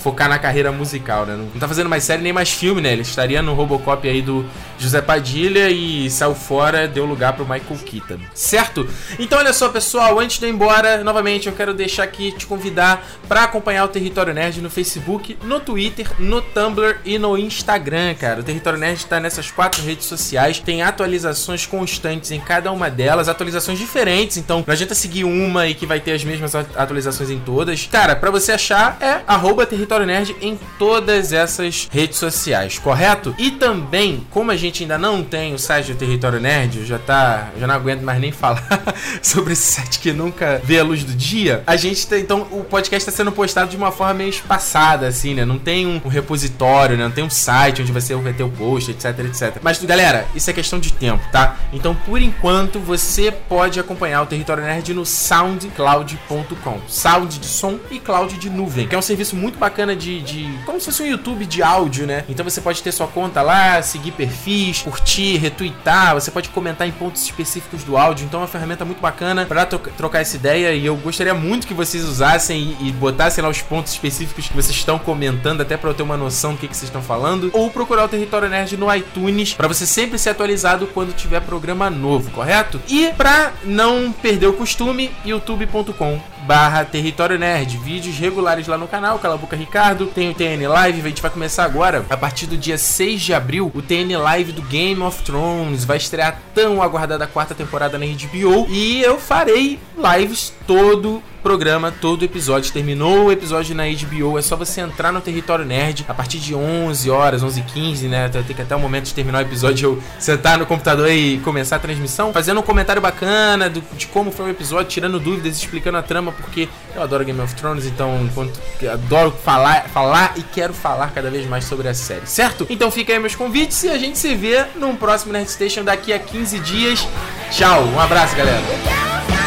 focar 0.00 0.28
na 0.28 0.38
carreira 0.38 0.72
musical, 0.72 1.26
né? 1.26 1.36
Não 1.36 1.60
tá 1.60 1.68
fazendo 1.68 1.88
mais 1.88 2.04
série 2.04 2.22
nem 2.22 2.32
mais 2.32 2.50
filme, 2.50 2.80
né? 2.80 2.92
Ele 2.92 3.02
estaria 3.02 3.42
no 3.42 3.54
Robocop 3.54 4.08
aí 4.08 4.22
do 4.22 4.44
José 4.78 5.00
Padilha 5.02 5.70
e 5.70 6.10
saiu 6.10 6.34
fora, 6.34 6.88
deu 6.88 7.04
lugar 7.04 7.34
pro 7.34 7.44
Michael 7.44 7.78
Keaton. 7.84 8.18
Certo? 8.34 8.88
Então 9.18 9.38
olha 9.38 9.52
só, 9.52 9.68
pessoal, 9.68 10.18
antes 10.18 10.38
de 10.38 10.46
ir 10.46 10.50
embora, 10.50 11.04
novamente 11.04 11.46
eu 11.46 11.52
quero 11.52 11.74
deixar 11.74 12.04
aqui 12.04 12.32
te 12.32 12.46
convidar 12.46 13.06
para 13.28 13.44
acompanhar 13.44 13.84
o 13.84 13.88
Território 13.88 14.32
Nerd 14.32 14.60
no 14.60 14.70
Facebook, 14.70 15.36
no 15.44 15.60
Twitter, 15.60 16.08
no 16.18 16.40
Tumblr 16.40 16.96
e 17.04 17.18
no 17.18 17.36
Instagram, 17.36 18.14
cara. 18.14 18.40
O 18.40 18.42
Território 18.42 18.78
Nerd 18.78 19.04
tá 19.06 19.20
nessas 19.20 19.50
quatro 19.50 19.82
redes 19.82 20.06
sociais, 20.06 20.58
tem 20.58 20.82
atualizações 20.82 21.66
constantes 21.66 22.30
em 22.30 22.40
cada 22.40 22.72
uma 22.72 22.88
delas, 22.88 23.28
atualizações 23.28 23.78
diferentes, 23.78 24.38
então 24.38 24.64
não 24.66 24.72
adianta 24.72 24.94
seguir 24.94 25.24
uma 25.24 25.66
e 25.66 25.74
que 25.74 25.84
vai 25.86 26.00
ter 26.00 26.12
as 26.12 26.24
mesmas 26.24 26.54
atualizações 26.54 27.28
em 27.30 27.38
todas. 27.38 27.86
Cara, 27.86 28.16
para 28.16 28.30
você 28.30 28.52
achar 28.52 28.96
é 29.00 29.20
arroba 29.26 29.66
Território 29.66 29.89
Nerd 30.06 30.36
em 30.40 30.58
todas 30.78 31.32
essas 31.32 31.88
redes 31.90 32.18
sociais, 32.18 32.78
correto? 32.78 33.34
E 33.38 33.50
também, 33.50 34.26
como 34.30 34.50
a 34.50 34.56
gente 34.56 34.82
ainda 34.82 34.96
não 34.96 35.22
tem 35.22 35.54
o 35.54 35.58
site 35.58 35.92
do 35.92 35.98
Território 35.98 36.40
Nerd, 36.40 36.86
já 36.86 36.98
tá, 36.98 37.50
já 37.58 37.66
não 37.66 37.74
aguento 37.74 38.02
mais 38.02 38.20
nem 38.20 38.32
falar 38.32 38.62
sobre 39.20 39.52
esse 39.52 39.72
site 39.72 39.98
que 39.98 40.12
nunca 40.12 40.60
vê 40.64 40.78
a 40.78 40.84
luz 40.84 41.04
do 41.04 41.12
dia. 41.12 41.62
A 41.66 41.76
gente 41.76 42.06
tá, 42.06 42.18
então 42.18 42.46
o 42.52 42.64
podcast 42.64 43.08
está 43.08 43.16
sendo 43.16 43.32
postado 43.32 43.70
de 43.70 43.76
uma 43.76 43.90
forma 43.90 44.14
meio 44.14 44.30
espaçada 44.30 45.08
assim, 45.08 45.34
né? 45.34 45.44
Não 45.44 45.58
tem 45.58 45.86
um 45.86 45.98
repositório, 46.08 46.96
né? 46.96 47.04
Não 47.04 47.10
tem 47.10 47.24
um 47.24 47.30
site 47.30 47.82
onde 47.82 47.92
você 47.92 48.14
vai 48.14 48.32
ter 48.32 48.44
o 48.44 48.50
post, 48.50 48.90
etc, 48.90 49.18
etc. 49.20 49.56
Mas 49.62 49.82
galera, 49.82 50.26
isso 50.34 50.48
é 50.50 50.52
questão 50.52 50.78
de 50.78 50.92
tempo, 50.92 51.22
tá? 51.32 51.56
Então, 51.72 51.94
por 51.94 52.20
enquanto, 52.20 52.78
você 52.78 53.32
pode 53.32 53.80
acompanhar 53.80 54.22
o 54.22 54.26
Território 54.26 54.62
Nerd 54.62 54.94
no 54.94 55.04
soundcloud.com. 55.04 56.80
Sound 56.88 57.38
de 57.38 57.46
som 57.46 57.78
e 57.90 57.98
cloud 57.98 58.36
de 58.36 58.50
nuvem, 58.50 58.86
que 58.86 58.94
é 58.94 58.98
um 58.98 59.02
serviço 59.02 59.34
muito 59.36 59.58
bacana 59.58 59.79
bacana 59.80 59.96
de, 59.96 60.20
de. 60.20 60.58
Como 60.64 60.78
se 60.78 60.86
fosse 60.86 61.02
um 61.02 61.06
YouTube 61.06 61.46
de 61.46 61.62
áudio, 61.62 62.06
né? 62.06 62.24
Então 62.28 62.44
você 62.44 62.60
pode 62.60 62.82
ter 62.82 62.92
sua 62.92 63.06
conta 63.06 63.40
lá, 63.40 63.80
seguir 63.80 64.12
perfis, 64.12 64.82
curtir, 64.82 65.38
retweetar, 65.38 66.14
você 66.14 66.30
pode 66.30 66.50
comentar 66.50 66.86
em 66.86 66.92
pontos 66.92 67.22
específicos 67.22 67.82
do 67.82 67.96
áudio. 67.96 68.26
Então 68.26 68.40
é 68.40 68.42
uma 68.42 68.48
ferramenta 68.48 68.84
muito 68.84 69.00
bacana 69.00 69.46
para 69.46 69.64
trocar 69.64 70.20
essa 70.20 70.36
ideia 70.36 70.72
e 70.72 70.84
eu 70.84 70.96
gostaria 70.96 71.34
muito 71.34 71.66
que 71.66 71.74
vocês 71.74 72.04
usassem 72.04 72.76
e, 72.80 72.88
e 72.88 72.92
botassem 72.92 73.42
lá 73.42 73.48
os 73.48 73.62
pontos 73.62 73.92
específicos 73.92 74.48
que 74.48 74.54
vocês 74.54 74.76
estão 74.76 74.98
comentando, 74.98 75.62
até 75.62 75.76
para 75.76 75.90
eu 75.90 75.94
ter 75.94 76.02
uma 76.02 76.16
noção 76.16 76.52
do 76.52 76.58
que, 76.58 76.68
que 76.68 76.76
vocês 76.76 76.88
estão 76.88 77.02
falando. 77.02 77.50
Ou 77.52 77.70
procurar 77.70 78.04
o 78.04 78.08
Território 78.08 78.48
Nerd 78.48 78.76
no 78.76 78.94
iTunes 78.94 79.54
para 79.54 79.68
você 79.68 79.86
sempre 79.86 80.18
ser 80.18 80.30
atualizado 80.30 80.86
quando 80.88 81.14
tiver 81.14 81.40
programa 81.40 81.88
novo, 81.88 82.30
correto? 82.30 82.80
E 82.88 83.12
para 83.16 83.52
não 83.64 84.12
perder 84.12 84.46
o 84.46 84.52
costume, 84.52 85.10
youtube.com 85.24 86.20
barra 86.46 86.84
Território 86.84 87.38
Nerd, 87.38 87.76
vídeos 87.78 88.18
regulares 88.18 88.66
lá 88.66 88.76
no 88.76 88.88
canal, 88.88 89.18
Cala 89.18 89.34
a 89.34 89.38
Boca 89.38 89.56
Ricardo, 89.56 90.06
tem 90.06 90.30
o 90.30 90.34
TN 90.34 90.68
Live, 90.68 91.00
a 91.00 91.08
gente 91.08 91.22
vai 91.22 91.30
começar 91.30 91.64
agora, 91.64 92.04
a 92.08 92.16
partir 92.16 92.46
do 92.46 92.56
dia 92.56 92.78
6 92.78 93.20
de 93.20 93.34
abril, 93.34 93.70
o 93.74 93.82
TN 93.82 94.16
Live 94.18 94.52
do 94.52 94.62
Game 94.62 95.00
of 95.02 95.22
Thrones, 95.22 95.84
vai 95.84 95.96
estrear 95.96 96.40
tão 96.54 96.82
aguardada 96.82 97.26
quarta 97.26 97.54
temporada 97.54 97.98
na 97.98 98.06
HBO, 98.06 98.66
e 98.68 99.00
eu 99.02 99.18
farei 99.18 99.78
lives 99.96 100.52
todo 100.66 101.22
programa, 101.40 101.92
todo 101.92 102.24
episódio. 102.24 102.72
Terminou 102.72 103.26
o 103.26 103.32
episódio 103.32 103.74
na 103.74 103.84
HBO, 103.84 104.38
é 104.38 104.42
só 104.42 104.56
você 104.56 104.80
entrar 104.80 105.12
no 105.12 105.20
Território 105.20 105.64
Nerd 105.64 106.04
a 106.08 106.14
partir 106.14 106.38
de 106.38 106.54
11 106.54 107.10
horas, 107.10 107.42
11 107.42 107.60
h 107.60 107.72
15 107.72 108.08
né? 108.08 108.28
Tem 108.28 108.42
que 108.42 108.62
até 108.62 108.76
o 108.76 108.80
momento 108.80 109.06
de 109.06 109.14
terminar 109.14 109.38
o 109.38 109.42
episódio 109.42 109.90
eu 109.90 110.02
sentar 110.18 110.58
no 110.58 110.66
computador 110.66 111.10
e 111.10 111.38
começar 111.38 111.76
a 111.76 111.78
transmissão, 111.78 112.32
fazendo 112.32 112.60
um 112.60 112.62
comentário 112.62 113.00
bacana 113.00 113.68
do, 113.68 113.82
de 113.96 114.06
como 114.06 114.30
foi 114.30 114.46
o 114.46 114.48
episódio, 114.50 114.86
tirando 114.86 115.18
dúvidas, 115.18 115.56
explicando 115.56 115.98
a 115.98 116.02
trama, 116.02 116.32
porque 116.32 116.68
eu 116.94 117.02
adoro 117.02 117.24
Game 117.24 117.40
of 117.40 117.54
Thrones, 117.54 117.86
então 117.86 118.20
enquanto 118.22 118.60
adoro 118.90 119.30
falar, 119.44 119.88
falar 119.88 120.34
e 120.36 120.42
quero 120.42 120.74
falar 120.74 121.12
cada 121.12 121.30
vez 121.30 121.46
mais 121.46 121.64
sobre 121.64 121.88
a 121.88 121.94
série, 121.94 122.26
certo? 122.26 122.66
Então 122.68 122.90
fica 122.90 123.12
aí 123.12 123.18
meus 123.18 123.34
convites 123.34 123.82
e 123.84 123.88
a 123.88 123.98
gente 123.98 124.18
se 124.18 124.34
vê 124.34 124.64
num 124.76 124.94
próximo 124.96 125.32
Nerd 125.32 125.50
Station 125.50 125.84
daqui 125.84 126.12
a 126.12 126.18
15 126.18 126.58
dias. 126.60 127.06
Tchau, 127.50 127.84
um 127.84 127.98
abraço, 127.98 128.36
galera. 128.36 129.39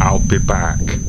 I'll 0.00 0.20
be 0.20 0.38
back. 0.38 1.07